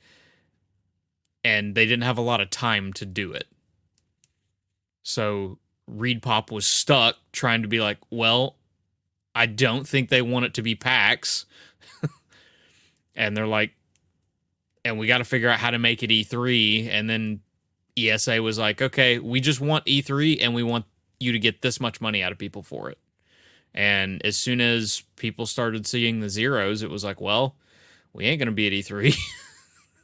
[1.44, 3.46] and they didn't have a lot of time to do it.
[5.02, 5.58] So
[5.90, 8.56] ReedPop was stuck trying to be like, well,
[9.34, 11.44] I don't think they want it to be PAX.
[13.16, 13.72] and they're like,
[14.84, 16.88] and we got to figure out how to make it E3.
[16.90, 17.40] And then
[17.96, 20.86] ESA was like, okay, we just want E3 and we want
[21.20, 22.98] you to get this much money out of people for it.
[23.74, 27.56] And as soon as people started seeing the zeros, it was like, well,
[28.12, 29.16] we ain't going to be at E3.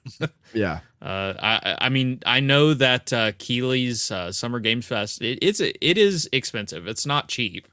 [0.55, 0.81] yeah.
[1.01, 5.60] Uh, I I mean I know that uh, Keighley's uh, Summer Games Fest it, it's
[5.60, 6.86] it is expensive.
[6.86, 7.68] It's not cheap.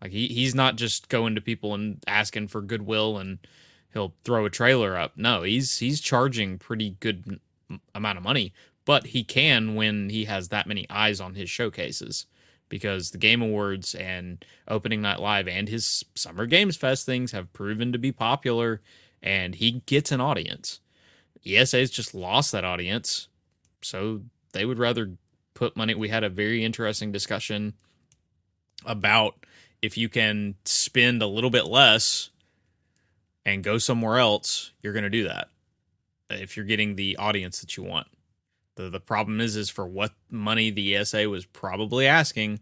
[0.00, 3.38] Like he he's not just going to people and asking for goodwill and
[3.92, 5.12] he'll throw a trailer up.
[5.16, 7.40] No, he's he's charging pretty good
[7.94, 8.52] amount of money,
[8.84, 12.26] but he can when he has that many eyes on his showcases
[12.68, 17.52] because the Game Awards and Opening Night Live and his Summer Games Fest things have
[17.52, 18.80] proven to be popular
[19.22, 20.80] and he gets an audience.
[21.46, 23.28] ESA's just lost that audience.
[23.82, 25.12] So they would rather
[25.54, 25.94] put money.
[25.94, 27.74] We had a very interesting discussion
[28.84, 29.44] about
[29.80, 32.30] if you can spend a little bit less
[33.44, 35.48] and go somewhere else, you're going to do that.
[36.30, 38.06] If you're getting the audience that you want.
[38.76, 42.60] The the problem is is for what money the ESA was probably asking,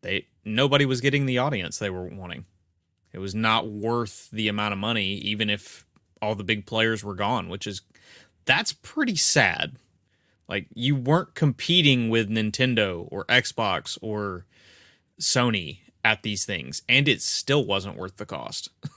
[0.00, 2.46] they nobody was getting the audience they were wanting.
[3.12, 5.86] It was not worth the amount of money even if
[6.22, 7.82] all the big players were gone, which is
[8.50, 9.76] that's pretty sad.
[10.48, 14.44] Like you weren't competing with Nintendo or Xbox or
[15.20, 18.68] Sony at these things, and it still wasn't worth the cost.
[18.84, 18.90] I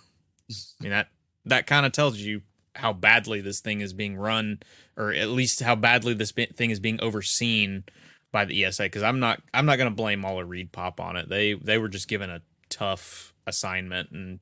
[0.80, 1.10] mean that
[1.46, 2.42] that kind of tells you
[2.76, 4.60] how badly this thing is being run,
[4.98, 7.84] or at least how badly this thing is being overseen
[8.32, 11.16] by the ESA because I'm not I'm not going to blame all of ReedPop on
[11.16, 11.30] it.
[11.30, 14.40] They they were just given a tough assignment and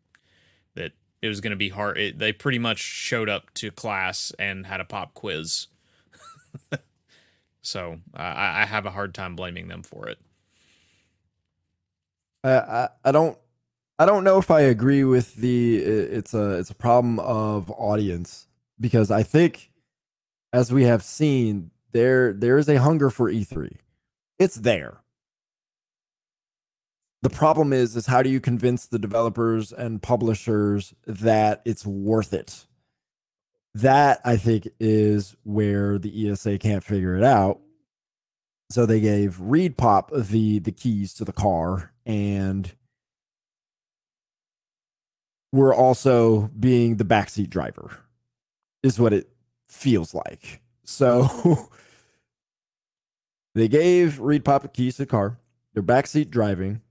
[0.76, 1.98] that it was going to be hard.
[1.98, 5.68] It, they pretty much showed up to class and had a pop quiz.
[7.62, 10.20] so I, I have a hard time blaming them for it.
[12.44, 13.38] I, I don't
[14.00, 18.48] I don't know if I agree with the it's a it's a problem of audience
[18.80, 19.70] because I think
[20.52, 23.78] as we have seen there there is a hunger for E3.
[24.40, 25.01] It's there.
[27.22, 32.34] The problem is is how do you convince the developers and publishers that it's worth
[32.34, 32.66] it?
[33.76, 37.60] That I think is where the ESA can't figure it out.
[38.72, 42.74] So they gave ReedPop the the keys to the car and
[45.52, 47.98] we're also being the backseat driver
[48.84, 49.30] is what it
[49.68, 50.62] feels like.
[50.86, 51.70] So
[53.56, 55.40] they gave ReedPop the keys to the car.
[55.74, 56.82] They're backseat driving.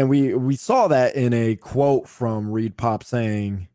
[0.00, 3.68] And we we saw that in a quote from ReedPop saying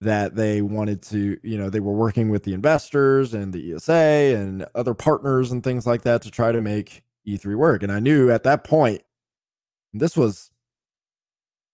[0.00, 3.92] that they wanted to, you know, they were working with the investors and the ESA
[3.92, 7.84] and other partners and things like that to try to make E3 work.
[7.84, 9.02] And I knew at that point,
[9.92, 10.50] this was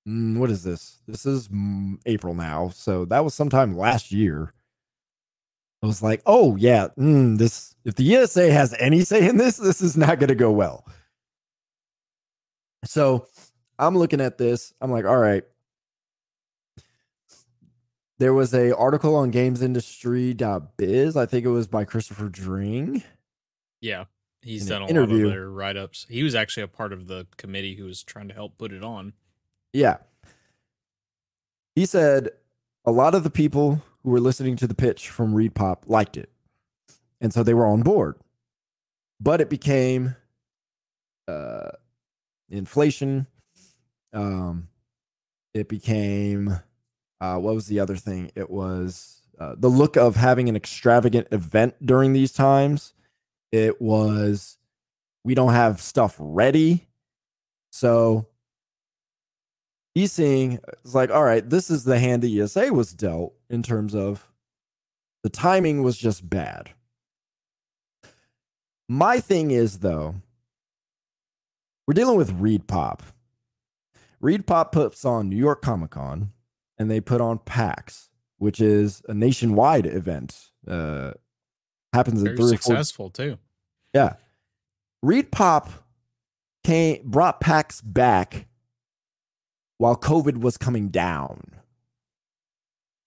[0.07, 1.01] mm, what is this?
[1.09, 2.69] This is mm, April now.
[2.69, 4.53] So that was sometime last year.
[5.83, 9.57] I was like, oh yeah, mm, this if the ESA has any say in this,
[9.57, 10.85] this is not going to go well.
[12.85, 13.27] So
[13.79, 14.73] I'm looking at this.
[14.81, 15.45] I'm like, all right.
[18.19, 21.17] There was a article on gamesindustry.biz.
[21.17, 23.03] I think it was by Christopher Dring.
[23.81, 24.05] Yeah.
[24.41, 26.07] He's In done a lot of their write ups.
[26.09, 28.83] He was actually a part of the committee who was trying to help put it
[28.83, 29.13] on.
[29.73, 29.99] Yeah.
[31.75, 32.31] He said
[32.87, 36.31] a lot of the people who were listening to the pitch from ReedPop liked it.
[37.21, 38.17] And so they were on board.
[39.21, 40.17] But it became
[41.29, 41.71] uh
[42.49, 43.27] inflation.
[44.17, 44.69] Um
[45.55, 46.59] it became
[47.21, 48.33] uh what was the other thing?
[48.35, 52.95] It was uh, the look of having an extravagant event during these times.
[53.53, 54.57] It was
[55.25, 56.87] we don't have stuff ready.
[57.71, 58.29] So
[59.95, 63.63] he's seeing it's like, all right, this is the hand the ESA was dealt in
[63.63, 64.31] terms of
[65.23, 66.71] the timing was just bad.
[68.89, 70.15] My thing is though,
[71.87, 73.01] we're dealing with ReedPop.
[74.23, 76.33] ReedPop puts on New York Comic Con
[76.79, 80.37] and they put on PAX, which is a nationwide event.
[80.67, 81.13] Uh
[81.93, 83.39] happens in Very three or four successful too.
[83.95, 84.15] yeah.
[85.05, 85.71] ReedPop
[86.65, 88.47] came brought PAX back
[89.79, 91.41] while COVID was coming down.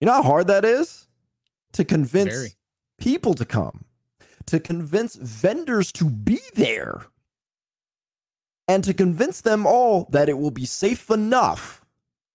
[0.00, 1.06] You know how hard that is
[1.74, 2.52] to convince Very.
[2.98, 3.84] people to come,
[4.46, 7.02] to convince vendors to be there,
[8.70, 11.84] and to convince them all that it will be safe enough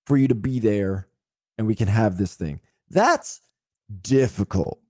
[0.05, 1.07] for you to be there
[1.57, 2.59] and we can have this thing.
[2.89, 3.39] That's
[4.01, 4.81] difficult.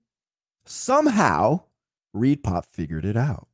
[0.64, 1.60] Somehow,
[2.16, 3.46] ReedPop figured it out.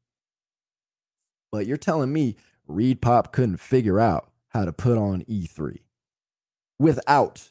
[1.51, 2.37] But you're telling me
[2.67, 5.81] ReedPop couldn't figure out how to put on E3
[6.79, 7.51] without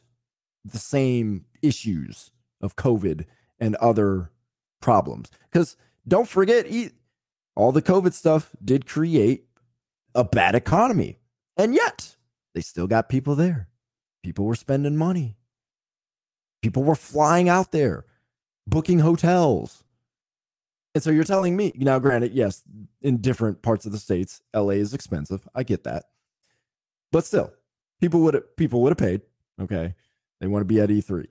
[0.65, 2.31] the same issues
[2.61, 3.25] of COVID
[3.59, 4.31] and other
[4.81, 5.29] problems.
[5.51, 5.77] Because
[6.07, 6.65] don't forget,
[7.55, 9.45] all the COVID stuff did create
[10.15, 11.19] a bad economy.
[11.57, 12.15] And yet,
[12.53, 13.67] they still got people there.
[14.23, 15.37] People were spending money.
[16.61, 18.05] People were flying out there,
[18.67, 19.83] booking hotels.
[20.93, 22.61] And so you're telling me now, granted, yes,
[23.01, 25.47] in different parts of the states, LA is expensive.
[25.55, 26.05] I get that.
[27.11, 27.53] But still,
[27.99, 29.21] people would people would have paid.
[29.59, 29.95] Okay.
[30.39, 31.27] They want to be at E3.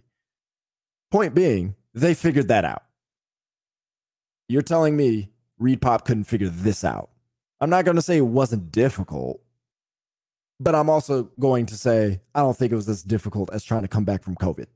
[1.11, 2.85] Point being, they figured that out.
[4.48, 5.31] You're telling me
[5.61, 7.10] ReedPop couldn't figure this out.
[7.61, 9.41] I'm not going to say it wasn't difficult,
[10.59, 13.82] but I'm also going to say I don't think it was as difficult as trying
[13.82, 14.66] to come back from COVID.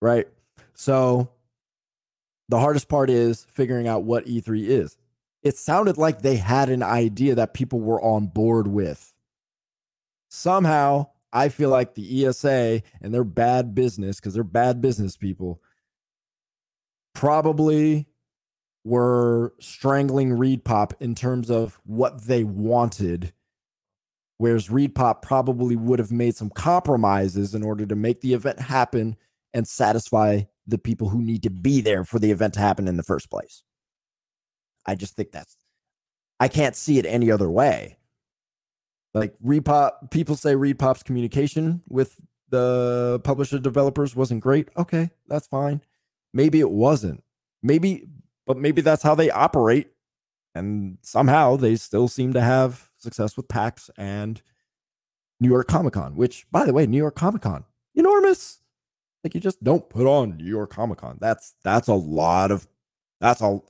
[0.00, 0.28] Right?
[0.74, 1.30] So
[2.48, 4.96] the hardest part is figuring out what E3 is.
[5.42, 9.14] It sounded like they had an idea that people were on board with.
[10.30, 15.62] Somehow, I feel like the ESA and their bad business, because they're bad business people,
[17.14, 18.06] probably
[18.88, 23.32] were strangling ReedPop in terms of what they wanted.
[24.38, 29.16] Whereas ReedPop probably would have made some compromises in order to make the event happen
[29.52, 32.96] and satisfy the people who need to be there for the event to happen in
[32.96, 33.62] the first place.
[34.86, 35.56] I just think that's
[36.40, 37.98] I can't see it any other way.
[39.14, 42.20] Like ReedPop, people say ReedPop's communication with
[42.50, 44.68] the publisher developers wasn't great.
[44.76, 45.82] Okay, that's fine.
[46.32, 47.24] Maybe it wasn't.
[47.62, 48.06] Maybe,
[48.48, 49.92] but maybe that's how they operate
[50.54, 54.42] and somehow they still seem to have success with PAX and
[55.40, 57.64] New York Comic Con, which, by the way, New York Comic Con,
[57.94, 58.58] enormous.
[59.22, 61.18] Like you just don't put on New York Comic Con.
[61.20, 62.66] That's that's a lot of
[63.20, 63.68] that's all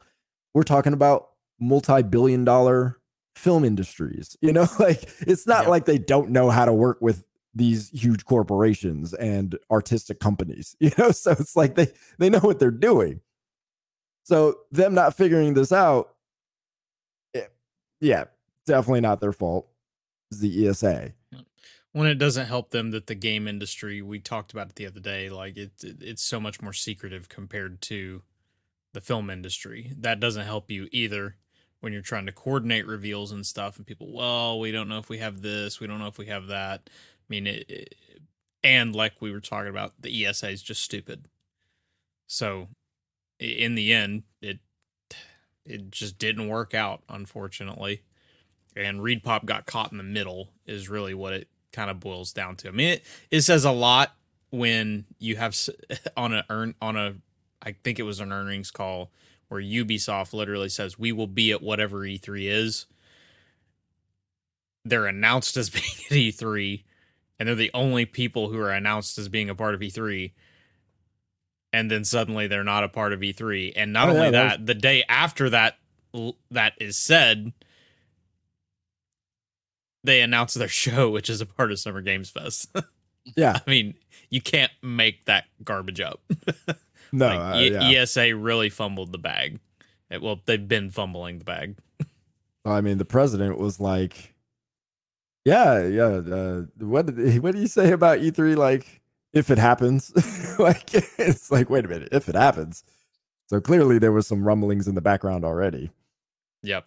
[0.55, 1.29] we're talking about
[1.61, 2.99] multi-billion dollar
[3.37, 4.37] film industries.
[4.41, 5.69] You know, like it's not Yep.
[5.69, 7.25] like they don't know how to work with
[7.55, 10.77] these huge corporations and artistic companies.
[10.81, 11.89] You know, so it's like they
[12.19, 13.21] they know what they're doing.
[14.29, 16.15] So them not figuring this out,
[17.33, 17.47] eh,
[17.99, 18.25] yeah,
[18.67, 19.67] definitely not their fault.
[20.31, 21.15] It's the ESA.
[21.93, 25.01] when it doesn't help them that the game industry we talked about it the other
[25.01, 28.21] day like it, it it's so much more secretive compared to
[28.93, 31.37] the film industry that doesn't help you either
[31.81, 35.09] when you're trying to coordinate reveals and stuff and people well we don't know if
[35.09, 37.95] we have this we don't know if we have that i mean it, it
[38.63, 41.25] and like we were talking about the esa is just stupid
[42.27, 42.69] so
[43.39, 44.59] in the end it
[45.65, 48.03] it just didn't work out unfortunately
[48.79, 52.57] and ReedPop got caught in the middle is really what it kind of boils down
[52.57, 52.69] to.
[52.69, 54.15] I mean, it, it says a lot
[54.51, 55.57] when you have
[56.17, 57.15] on a earn on a
[57.61, 59.11] I think it was an earnings call
[59.49, 62.87] where Ubisoft literally says we will be at whatever E3 is.
[64.85, 66.85] They're announced as being at E3
[67.39, 70.33] and they're the only people who are announced as being a part of E3
[71.73, 74.59] and then suddenly they're not a part of E3 and not Oh, yeah, only that
[74.59, 75.79] that, the day after that
[76.51, 77.53] that is said
[80.05, 82.75] they announce their show, which is a part of Summer Games Fest.
[83.37, 83.95] Yeah, I mean,
[84.31, 86.19] you can't make that garbage up.
[87.13, 88.01] no, like, uh, yeah.
[88.01, 89.61] ESA really fumbled the bag.
[90.11, 91.77] Eh, Well, they've been fumbling the bag.
[92.65, 94.35] I mean, the president was like,
[95.45, 98.55] "Yeah, yeah." Uh, what did what did he say about E three?
[98.55, 98.98] Like,
[99.33, 100.13] if it happens,
[100.59, 102.85] like it's like, wait a minute, if it happens.
[103.47, 105.91] So clearly, there was some rumblings in the background already.
[106.63, 106.87] Yep.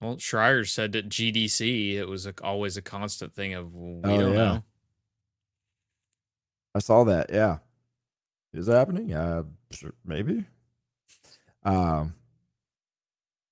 [0.00, 4.18] Well, Schreier said at GDC it was a, always a constant thing of we Oh,
[4.20, 4.36] don't yeah.
[4.38, 4.64] know.
[6.74, 7.30] I saw that.
[7.32, 7.58] Yeah,
[8.52, 9.12] is it happening?
[9.12, 10.44] Uh, sure, maybe.
[11.64, 12.14] Um,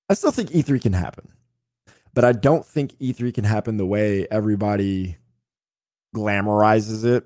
[0.09, 1.29] I still think E three can happen,
[2.13, 5.17] but I don't think E three can happen the way everybody
[6.17, 7.25] glamorizes it.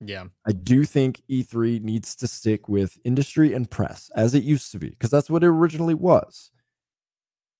[0.00, 0.24] Yeah.
[0.46, 4.78] I do think E3 needs to stick with industry and press as it used to
[4.78, 6.50] be, because that's what it originally was.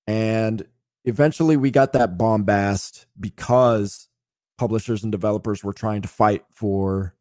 [0.05, 0.65] And
[1.03, 4.07] eventually we got that bombast because
[4.57, 7.15] publishers and developers were trying to fight for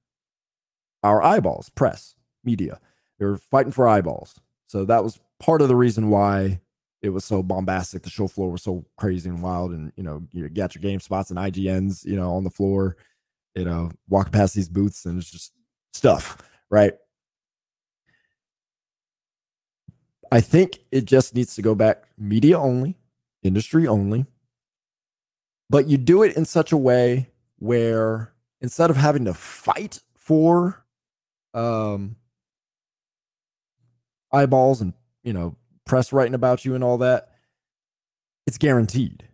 [1.02, 2.80] our eyeballs, press, media.
[3.18, 4.38] They were fighting for eyeballs.
[4.66, 6.60] So that was part of the reason why
[7.02, 8.02] it was so bombastic.
[8.02, 9.72] The show floor was so crazy and wild.
[9.72, 12.96] And, you know, you got your GameSpots and IGNs, you know, on the floor
[13.56, 15.52] you know, walk past these booths and it's just
[15.94, 16.36] stuff,
[16.70, 16.92] right?
[20.30, 22.98] I think it just needs to go back media only,
[23.42, 24.26] industry only.
[25.70, 30.84] But you do it in such a way where instead of having to fight for
[31.54, 32.16] um
[34.32, 34.92] eyeballs and,
[35.22, 35.56] you know,
[35.86, 37.30] press writing about you and all that,
[38.46, 39.26] it's guaranteed.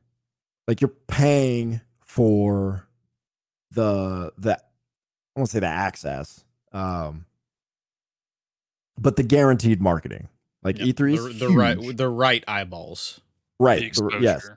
[0.68, 2.86] Like you're paying for
[3.74, 4.60] the the I
[5.40, 7.26] won't say the access, um,
[8.98, 10.28] but the guaranteed marketing.
[10.62, 10.88] Like Yep.
[10.96, 13.20] E3 the, the right the right eyeballs.
[13.58, 13.92] Right.
[13.94, 14.48] the- yes.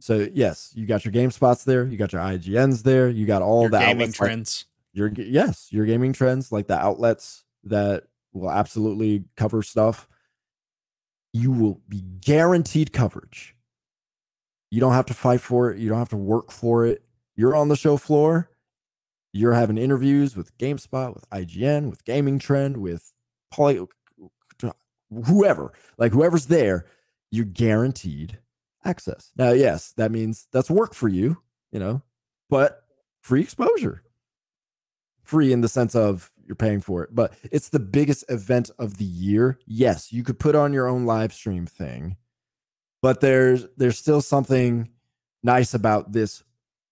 [0.00, 1.84] So yes, you got your GameSpots there.
[1.84, 3.08] You got your IGNs there.
[3.08, 4.64] You got all Your the gaming outlets like- trends.
[4.92, 10.08] your yes, your gaming trends, like the outlets that will absolutely cover stuff.
[11.32, 13.54] You will be guaranteed coverage.
[14.70, 15.78] You don't have to fight for it.
[15.78, 17.02] You don't have to work for it.
[17.38, 18.50] You're on the show floor.
[19.32, 23.14] You're having interviews with GameSpot, with IGN, with Gaming Trend, with
[23.50, 23.80] Poly,
[25.24, 26.84] whoever, like whoever's there.
[27.30, 28.38] You're guaranteed
[28.84, 29.32] access.
[29.36, 31.38] Now, yes, that means that's work for you,
[31.72, 32.02] you know,
[32.50, 32.82] but
[33.22, 34.02] free exposure
[35.28, 38.96] free in the sense of you're paying for it, but it's the biggest event of
[38.96, 39.58] the year.
[39.66, 42.16] Yes, you could put on your own live stream thing,
[43.02, 44.88] but there's there's still something
[45.42, 46.42] nice about this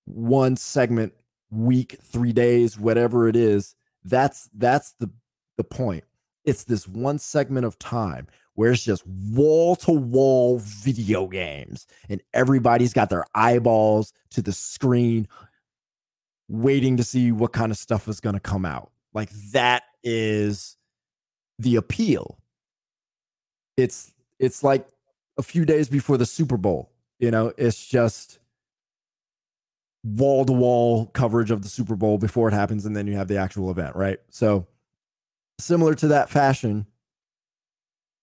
[0.06, 1.12] one segment
[1.50, 3.74] week, 3 days, whatever it is.
[4.04, 5.10] That's that's the
[5.56, 6.04] the point.
[6.44, 12.22] It's this one segment of time where it's just wall to wall video games and
[12.32, 15.28] everybody's got their eyeballs to the screen
[16.48, 18.90] waiting to see what kind of stuff is going to come out.
[19.12, 20.76] Like that is
[21.58, 22.38] the appeal.
[23.76, 24.86] It's it's like
[25.38, 28.38] a few days before the Super Bowl, you know, it's just
[30.04, 33.28] wall to wall coverage of the Super Bowl before it happens and then you have
[33.28, 34.18] the actual event, right?
[34.30, 34.66] So
[35.58, 36.86] similar to that fashion,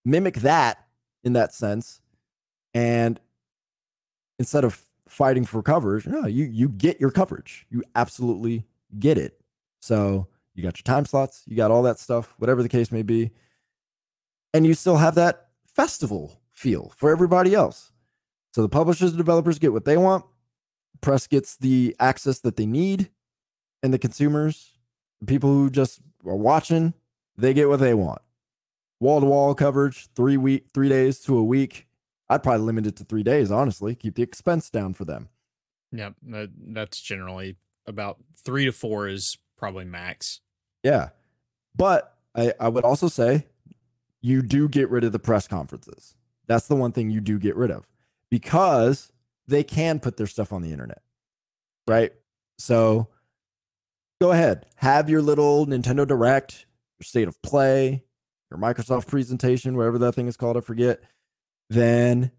[0.05, 0.85] mimic that
[1.23, 1.99] in that sense,
[2.73, 3.19] And
[4.39, 7.67] instead of fighting for coverage, no, you you get your coverage.
[7.69, 8.65] You absolutely
[8.99, 9.39] get it.
[9.79, 13.03] So you got your time slots, you got all that stuff, whatever the case may
[13.03, 13.31] be.
[14.53, 17.91] And you still have that festival feel for everybody else.
[18.53, 20.25] So the publishers and developers get what they want,
[21.02, 23.10] press gets the access that they need,
[23.82, 24.72] and the consumers,
[25.20, 26.94] the people who just are watching,
[27.38, 28.22] they get what they want.
[28.99, 31.88] Wall to wall coverage, three week, three days to a week.
[32.30, 33.95] I'd probably limit it to three days, honestly.
[33.95, 35.30] Keep the expense down for them.
[35.91, 40.40] Yep, that, that's generally about three to four is probably max.
[40.84, 41.10] Yeah.
[41.76, 43.48] But I, I would also say
[44.22, 46.15] you do get rid of the press conferences.
[46.48, 47.88] That's the one thing you do get rid of
[48.30, 49.11] because
[49.48, 51.02] they can put their stuff on the internet.
[51.88, 52.14] Right.
[52.57, 53.10] So
[54.22, 56.65] go ahead, have your little Nintendo Direct,
[56.99, 58.03] your state of play,
[58.49, 61.02] your Microsoft presentation, whatever that thing is called, I forget.
[61.70, 62.32] Then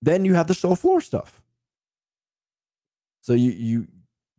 [0.00, 1.42] then you have the show floor stuff.
[3.20, 3.86] So you you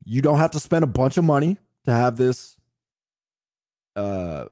[0.03, 2.57] you don't have to spend a bunch of money to have this
[3.95, 4.45] uh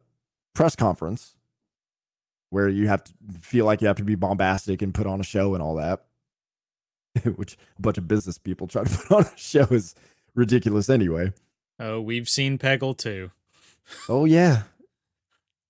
[0.54, 1.36] press conference
[2.52, 5.24] where you have to feel like you have to be bombastic and put on a
[5.24, 6.06] show and all that
[7.36, 9.96] which a bunch of business people try to put on a show is
[10.36, 11.34] ridiculous anyway.
[11.80, 13.32] Oh, we've seen Peggle too.
[14.08, 14.64] oh yeah.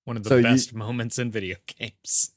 [0.05, 2.31] One of the So you- best moments in video games.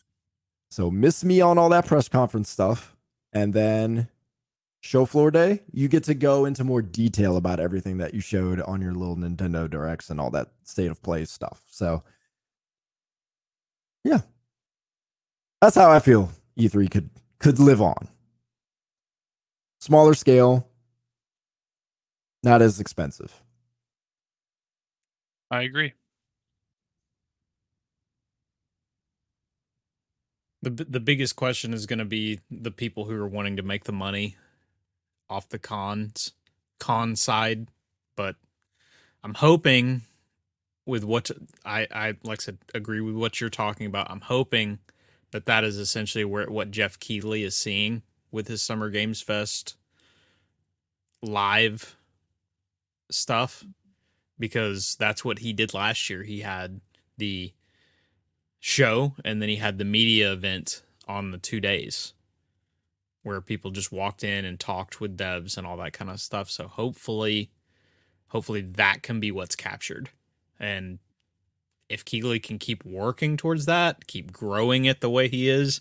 [0.71, 2.95] so miss me on all that press conference stuff
[3.33, 4.09] and then
[4.81, 8.61] show floor day you get to go into more detail about everything that you showed
[8.61, 11.63] on your little nintendo directs and all that state of play stuff.
[11.71, 12.03] So
[14.05, 14.21] yeah.
[15.61, 18.09] That's how i feel e3 could could live on
[19.85, 20.69] smaller scale
[22.43, 23.43] not as expensive
[25.55, 25.93] I agree.
[30.63, 33.85] The the biggest question is going to be the people who are wanting to make
[33.85, 34.37] the money
[35.31, 36.33] off the cons
[36.81, 37.69] con side,
[38.17, 38.37] but
[39.23, 40.03] I'm hoping
[40.87, 41.31] with what
[41.65, 44.11] I I like I said agree with what you're talking about.
[44.11, 44.81] I'm hoping
[45.33, 48.03] that that is essentially where what Jeff Keighley is seeing
[48.35, 49.77] with his Summer Games Fest
[51.23, 51.97] live
[53.09, 53.65] stuff
[54.39, 56.25] because that's what he did last year.
[56.25, 56.81] He had
[57.17, 57.53] the
[58.59, 62.13] show and then he had the media event on the two days
[63.23, 66.51] where people just walked in and talked with devs and all that kind of stuff.
[66.51, 67.51] So hopefully
[68.29, 70.11] hopefully that can be what's captured.
[70.59, 70.99] And
[71.89, 75.81] if Keighley can keep working towards that, keep growing it the way he is,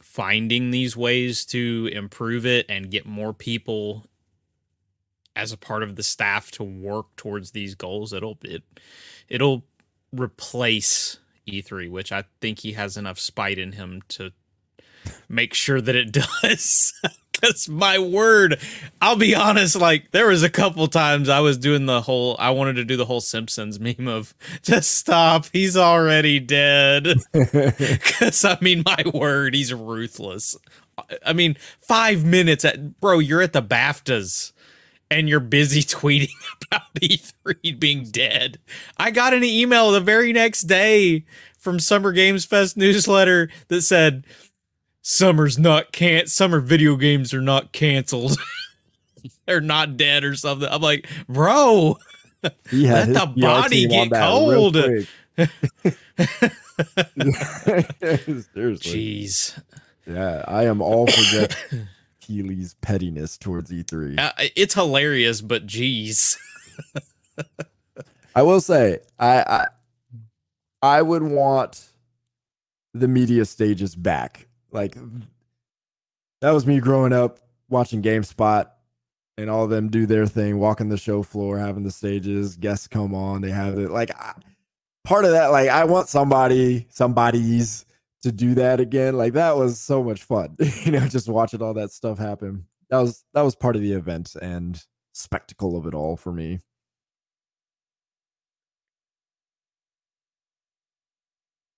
[0.00, 4.06] finding these ways to improve it and get more people
[5.34, 8.62] as a part of the staff to work towards these goals, it'll it
[9.28, 9.64] it'll
[10.12, 14.32] replace E3, which I think he has enough spite in him to
[15.28, 16.12] make sure that it
[16.42, 16.92] does.
[17.40, 18.58] Because my word,
[19.00, 22.50] I'll be honest, like there was a couple times I was doing the whole I
[22.50, 27.14] wanted to do the whole Simpsons meme of just stop, he's already dead.
[27.32, 30.56] Cause I mean, my word, he's ruthless.
[31.24, 34.52] I mean, five minutes at bro, you're at the BAFTAs
[35.10, 36.30] and you're busy tweeting
[36.66, 38.58] about E3 being dead.
[38.96, 41.24] I got an email the very next day
[41.58, 44.24] from Summer Games Fest newsletter that said
[45.06, 48.36] summer's not can't summer video games are not canceled.
[49.46, 50.68] They're not dead or something.
[50.68, 51.96] I'm like, bro,
[52.70, 54.76] he Let the body get on that real cold.
[58.54, 59.22] Seriously.
[59.22, 59.62] jeez.
[60.06, 61.72] Yeah, I am all for Jeff
[62.20, 64.18] Keighley's pettiness towards E E3.
[64.18, 66.36] Uh, it's hilarious, but jeez.
[68.34, 69.66] I will say, I, I
[70.82, 71.92] I would want
[72.92, 74.45] the media stages back.
[74.76, 74.96] Like
[76.42, 77.38] that was me growing up
[77.68, 78.70] watching GameSpot
[79.38, 82.86] and all of them do their thing, walking the show floor, having the stages, guests
[82.86, 83.90] come on, they have it.
[83.90, 84.34] Like I,
[85.04, 87.86] part of that, like I want somebody, somebody's
[88.22, 89.16] to do that again.
[89.16, 90.56] Like that was so much fun.
[90.84, 92.66] you know, just watching all that stuff happen.
[92.90, 94.82] That was that was part of the event and
[95.14, 96.60] spectacle of it all for me.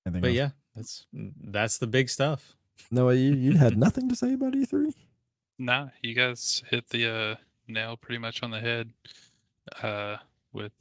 [0.07, 0.37] Anything But else?
[0.37, 2.58] yeah, that's that's the big stuff.
[2.91, 4.93] Noah, you, you had nothing to say about E E3?
[5.59, 7.35] Nah, you guys hit the uh,
[7.67, 8.91] nail pretty much on the head
[9.83, 10.17] uh,
[10.53, 10.73] with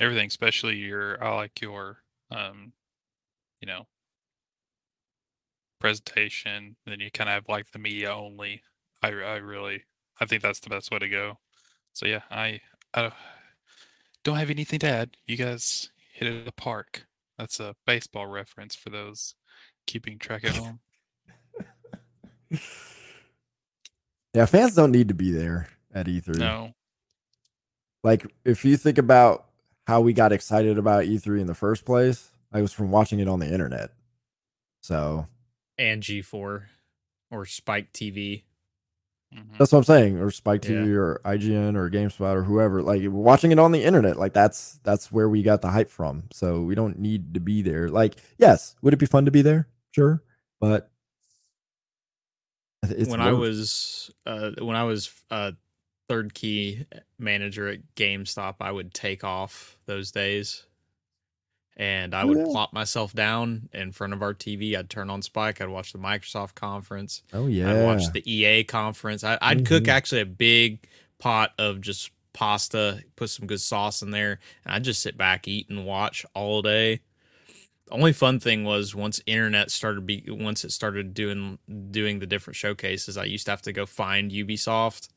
[0.00, 1.22] everything, especially your.
[1.22, 1.98] I like your,
[2.30, 2.72] um,
[3.60, 3.86] you know,
[5.78, 6.76] presentation.
[6.86, 8.62] Then you kind of have like the media only.
[9.02, 9.84] I I really
[10.20, 11.38] I think that's the best way to go.
[11.92, 12.60] So yeah, I
[12.94, 13.14] I don't-
[14.24, 15.16] don't have anything to add.
[15.26, 17.06] You guys hit it at the park.
[17.38, 19.34] That's a baseball reference for those
[19.86, 20.80] keeping track at home.
[24.34, 26.38] Yeah, fans don't need to be there at E3.
[26.38, 26.72] No.
[28.04, 29.46] Like if you think about
[29.86, 33.28] how we got excited about E3 in the first place, I was from watching it
[33.28, 33.90] on the internet.
[34.82, 35.26] So
[35.78, 36.62] and G4
[37.30, 38.44] or Spike TV.
[39.34, 39.58] Mhm.
[39.58, 40.70] that's what I'm saying, or Spike Yeah.
[40.70, 42.80] TV or IGN or GameSpot or whoever.
[42.80, 44.16] Like we're watching it on the internet.
[44.16, 46.24] Like that's that's where we got the hype from.
[46.32, 47.88] So we don't need to be there.
[47.88, 49.66] Like, yes, would it be fun to be there?
[49.90, 50.22] Sure,
[50.60, 50.92] but
[52.90, 55.52] it's when I was uh, when I was uh,
[56.08, 56.84] third key
[57.18, 60.64] manager at GameStop, I would take off those days,
[61.76, 62.44] and I would Yeah.
[62.50, 64.76] plop myself down in front of our TV.
[64.76, 65.60] I'd turn on Spike.
[65.60, 67.22] I'd watch the Microsoft conference.
[67.32, 69.24] oh yeah, I'd watch the EA conference.
[69.24, 69.88] I, I'd cook Mhm.
[69.88, 70.86] actually a big
[71.18, 75.48] pot of just pasta, put some good sauce in there, and I'd just sit back,
[75.48, 77.00] eat, and watch all day.
[77.86, 81.58] The only fun thing was once internet started be once it started doing
[81.90, 85.08] doing the different showcases, I used to have to go find Ubisoft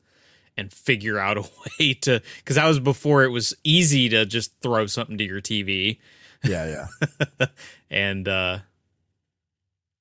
[0.56, 1.42] and figure out a
[1.80, 5.40] way to because that was before it was easy to just throw something to your
[5.40, 5.98] TV
[6.44, 6.86] yeah,
[7.40, 7.46] yeah.
[7.90, 8.58] and uh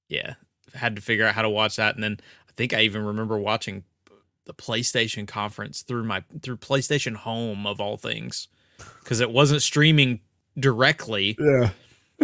[0.07, 0.35] yeah
[0.73, 2.17] had to figure out how to watch that and then
[2.47, 3.83] i think i even remember watching
[4.45, 8.47] the playstation conference through my through playstation home of all things
[9.03, 10.21] because it wasn't streaming
[10.57, 11.71] directly Yeah.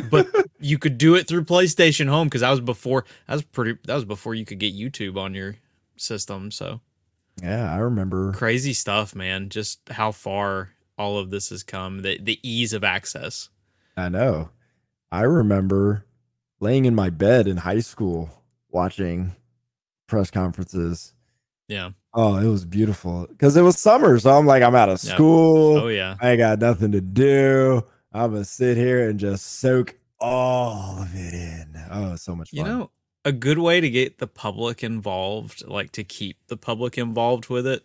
[0.09, 0.27] But
[0.59, 3.95] you could do it through playstation home because that was before that was pretty that
[3.95, 5.55] was before you could get youtube on your
[5.97, 6.81] system so
[7.41, 8.33] Yeah, I remember.
[8.33, 12.83] crazy stuff man just how far all of this has come the the ease of
[12.83, 13.49] access
[13.97, 14.49] I know.
[15.11, 16.05] I remember
[16.59, 19.35] laying in my bed in high school watching
[20.07, 21.13] press conferences.
[21.69, 24.17] yeah Oh, it was beautiful because it was summer.
[24.19, 25.77] So I'm like, I'm out of school.
[25.77, 27.83] oh yeah I got nothing to do.
[28.15, 31.77] I'm gonna sit here and just soak all of it in.
[31.91, 32.57] Oh, so much fun.
[32.57, 32.91] You know,
[33.25, 37.67] a good way to get the public involved, like to keep the public involved with
[37.67, 37.83] it.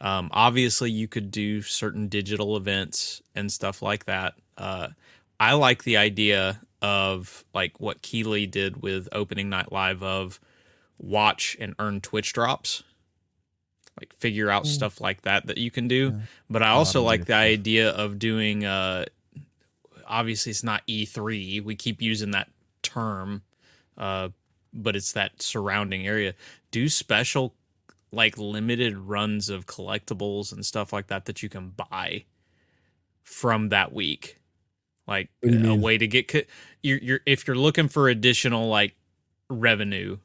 [0.00, 4.34] Um, obviously, you could do certain digital events and stuff like that.
[4.56, 4.88] Uh,
[5.38, 10.40] I like the idea of like what Keighley did with opening night live of
[10.96, 12.84] watch and earn Twitch drops,
[14.00, 16.12] like figure out stuff like that that you can do.
[16.14, 16.20] Yeah.
[16.48, 17.42] But I Oh, also that'd like the fun.
[17.42, 18.64] idea of doing.
[18.64, 19.04] Uh,
[20.08, 21.62] obviously, it's not E3.
[21.62, 22.48] We keep using that
[22.82, 23.42] term,
[23.96, 24.30] uh,
[24.72, 26.34] but it's that surrounding area.
[26.70, 27.54] Do special,
[28.10, 32.24] like limited runs of collectibles and stuff like that that you can buy
[33.22, 34.38] from that week,
[35.06, 35.80] like a mean?
[35.80, 36.28] way to get.
[36.28, 36.42] Co-
[36.82, 38.94] you're, you're if you're looking for additional like
[39.50, 40.18] revenue,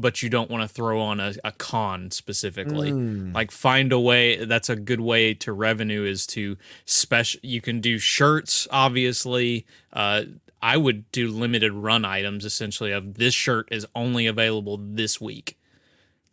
[0.00, 2.90] but you don't want to throw on a, a con specifically.
[2.92, 3.34] Mm.
[3.34, 7.80] like find a way that's a good way to revenue is to special you can
[7.80, 9.66] do shirts obviously.
[9.92, 10.22] Uh
[10.60, 15.56] i would do limited run items essentially of this shirt is only available this week.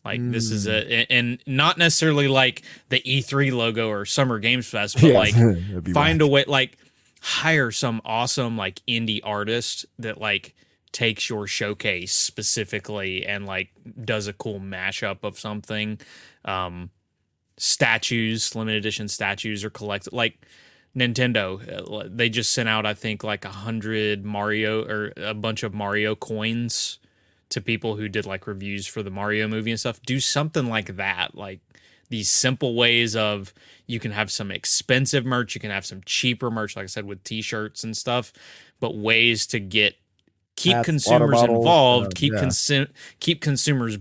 [0.03, 4.67] Like this is a a- and not necessarily like the e3 logo or summer games
[4.67, 5.33] fest but Yeah, like
[5.93, 6.21] find whack.
[6.21, 6.77] a way like
[7.21, 10.53] hire some awesome like indie artist that like
[10.95, 13.69] takes your showcase specifically and like
[14.05, 15.99] does a cool mashup of something.
[16.45, 16.89] Um
[17.57, 20.45] statues limited edition statues are collected like
[20.93, 25.63] nintendo uh, they just sent out i think like a hundred mario or a bunch
[25.63, 26.99] of mario coins
[27.49, 30.01] to people who did like reviews for the mario movie and stuff.
[30.01, 31.59] Do something like that like
[32.09, 33.53] these simple ways of
[33.87, 37.05] you can have some expensive merch you can have some cheaper merch like i said
[37.05, 38.31] with t-shirts and stuff
[38.79, 39.95] but ways to get
[40.55, 42.39] keep Hats, consumers bottles, involved uh, keep yeah.
[42.39, 43.97] consu- keep consumers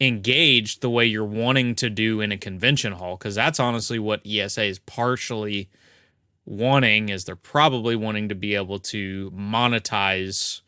[0.00, 4.20] engaged the way you're wanting to do in a convention hall because that's honestly what
[4.26, 5.70] ESA is partially
[6.44, 10.60] wanting is they're probably wanting to be able to monetize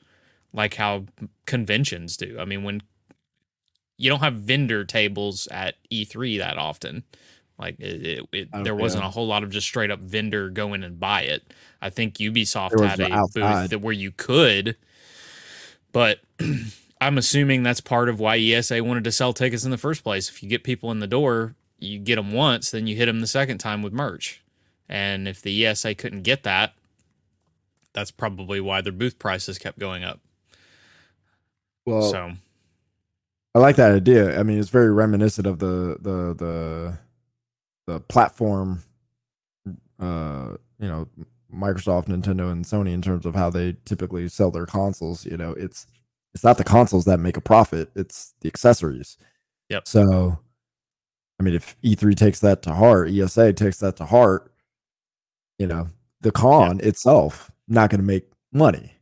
[0.53, 1.05] like how
[1.47, 2.37] conventions do.
[2.39, 2.83] I mean when
[3.99, 7.03] you don't have vendor tables at E3 that often.
[7.59, 10.49] Like it, it, it Oh, there wasn't a whole lot of just straight up vendor
[10.49, 11.53] go in and buy it.
[11.83, 13.63] I think Ubisoft had a outside.
[13.63, 14.77] booth that where you could,
[15.93, 16.21] but
[17.01, 20.29] I'm assuming that's part of why ESA wanted to sell tickets in the first place.
[20.29, 23.21] If you get people in the door, you get them once, then you hit them
[23.21, 24.43] the second time with merch.
[24.89, 26.75] And if the ESA couldn't get that,
[27.93, 30.21] that's probably why their booth prices kept going up.
[31.85, 32.33] Well, so
[33.55, 34.39] I like that idea.
[34.39, 36.99] I mean, it's very reminiscent of the the the
[37.87, 38.83] the platform,
[39.99, 41.09] uh, you know,
[41.55, 45.25] Microsoft, Nintendo, and Sony in terms of how they typically sell their consoles.
[45.27, 45.87] You know, it's
[46.35, 49.17] it's not the consoles that make a profit; it's the accessories.
[49.71, 49.89] Yep.
[49.89, 50.39] So,
[51.39, 54.53] I mean, if E3 takes that to heart, ESA takes that to heart,
[55.59, 55.89] you know,
[56.21, 58.93] the con itself not going to make money.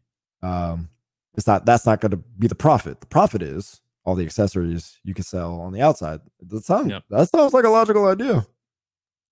[0.43, 0.89] Um,
[1.35, 3.01] it's not that's not going to be the profit.
[3.01, 6.21] The profit is all the accessories you could sell on the outside.
[6.41, 7.05] That sounds Yep.
[7.11, 8.47] that sounds like a logical idea.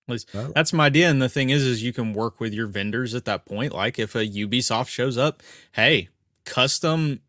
[0.07, 1.09] Well- that's my idea.
[1.09, 3.73] And the thing is, is you can work with your vendors at that point.
[3.73, 5.41] Like if a Ubisoft shows up,
[5.73, 6.09] hey,
[6.45, 7.21] custom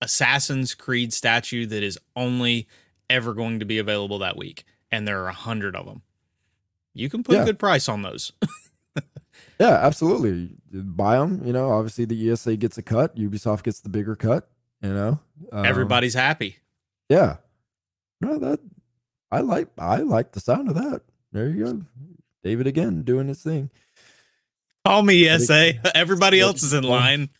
[0.00, 2.68] Assassin's Creed statue that is only
[3.10, 6.02] ever going to be available that week, and there are a hundred of them.
[6.94, 7.42] You can put Yeah.
[7.42, 8.32] a good price on those.
[9.60, 10.56] Yeah, absolutely.
[10.72, 11.40] Buy them.
[11.46, 13.14] You know, obviously the ESA gets a cut.
[13.16, 14.48] Ubisoft gets the bigger cut.
[14.82, 15.20] You know,
[15.52, 16.56] Um, Everybody's happy.
[17.08, 17.36] Yeah.
[18.20, 18.58] No, that
[19.30, 19.68] I like.
[19.78, 21.02] I like the sound of that.
[21.32, 21.82] There you go.
[22.44, 23.70] David again doing his thing.
[24.84, 25.72] Call me But it- ESA.
[25.96, 27.30] Everybody but- else is in line.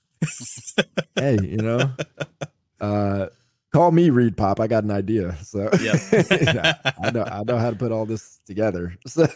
[1.17, 1.91] Hey, you know,
[2.81, 3.27] uh,
[3.73, 4.61] call me ReedPop.
[4.61, 5.37] I got an idea.
[5.43, 6.31] So Yep.
[6.43, 7.25] yeah, I know.
[7.25, 8.97] I know how to put all this together.
[9.07, 9.27] So,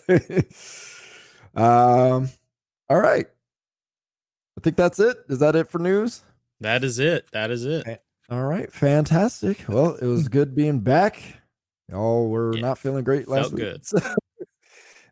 [1.54, 2.28] um,
[2.88, 3.26] all right.
[4.56, 5.18] I think that's it.
[5.28, 6.22] Is that it for news?
[6.60, 7.26] That is it.
[7.32, 8.02] That is it.
[8.30, 9.64] All right, fantastic.
[9.68, 11.20] Well, it was good being back.
[11.90, 13.62] Y'all were Yeah, not feeling great last felt week.
[13.62, 13.86] good.
[13.86, 13.98] so-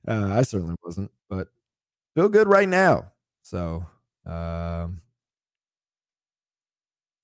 [0.09, 1.49] uh, I certainly wasn't, but
[2.15, 3.13] feel good right now.
[3.43, 3.87] So,
[4.27, 5.01] um,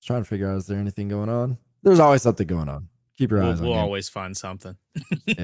[0.03, 1.57] trying to figure out is there anything going on?
[1.83, 2.87] There's always something going on.
[3.17, 4.75] Keep your We'll, eyes on we'll Game- always find something.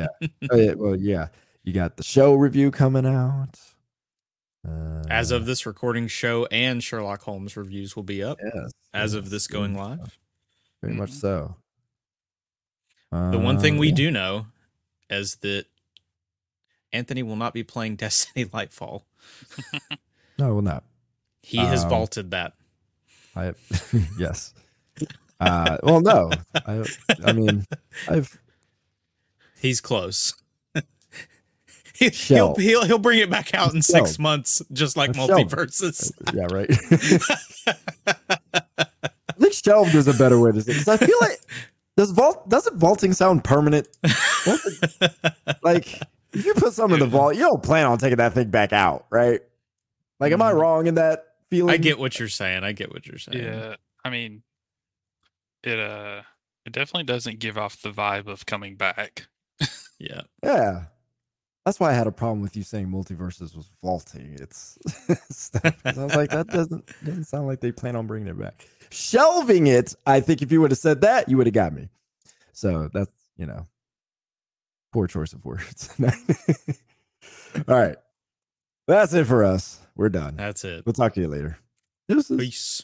[0.51, 1.27] Oh, yeah, well, yeah,
[1.63, 3.59] you got the show review coming out.
[4.67, 9.13] Uh, As of this recording, show and Sherlock Holmes reviews will be up yes, as
[9.13, 10.17] of this going yes, live.
[10.81, 11.21] very much Mhm.
[11.21, 11.55] so.
[13.11, 13.95] The one thing Uh, we yeah.
[13.95, 14.47] do know
[15.09, 15.65] is that
[16.93, 19.03] Anthony will not be playing Destiny Lightfall.
[20.39, 20.83] no, will not.
[21.41, 22.53] He has Um, vaulted that.
[23.35, 23.53] I
[24.19, 24.53] yes.
[25.39, 26.31] Uh, well, no.
[26.65, 26.83] I,
[27.23, 27.65] I mean,
[28.09, 28.39] I've
[29.59, 30.33] He's close.
[31.93, 35.31] he, he'll, he'll he'll bring it back out in six months, just like shelved.
[35.51, 36.11] MultiVersus.
[36.33, 36.69] yeah, right.
[38.07, 40.73] I think shelved is a better way to say.
[40.73, 41.39] Because I feel like
[41.95, 43.87] does vault doesn't vaulting sound permanent?
[45.63, 46.01] Like
[46.37, 48.73] if you put some in the vault, you don't plan on taking that thing back
[48.73, 49.41] out, right?
[50.19, 50.59] Like, am I Mhm.
[50.59, 51.73] wrong in that feeling?
[51.73, 52.63] I get what you're saying.
[52.63, 53.43] I get what you're saying.
[53.43, 54.43] Yeah, I mean,
[55.63, 56.21] it uh,
[56.65, 59.27] it definitely doesn't give off the vibe of coming back.
[59.99, 60.21] Yeah.
[60.43, 60.83] Yeah.
[61.65, 64.37] That's why I had a problem with you saying MultiVersus was vaulting.
[64.39, 64.77] It's
[65.31, 65.75] stuff.
[65.83, 68.67] 'Cause I was like, that doesn't doesn't sound like they plan on bringing it back.
[68.91, 71.89] Shelving it, I think if you would have said that, you would have got me.
[72.53, 73.65] So that's you know,
[74.97, 75.93] poor choice of words.
[77.67, 77.97] All right,
[78.87, 79.79] that's it for us.
[79.95, 80.35] We're done.
[80.37, 80.87] That's it.
[80.87, 81.59] We'll talk to you later.
[82.09, 82.39] Deuces.
[82.39, 82.83] Peace.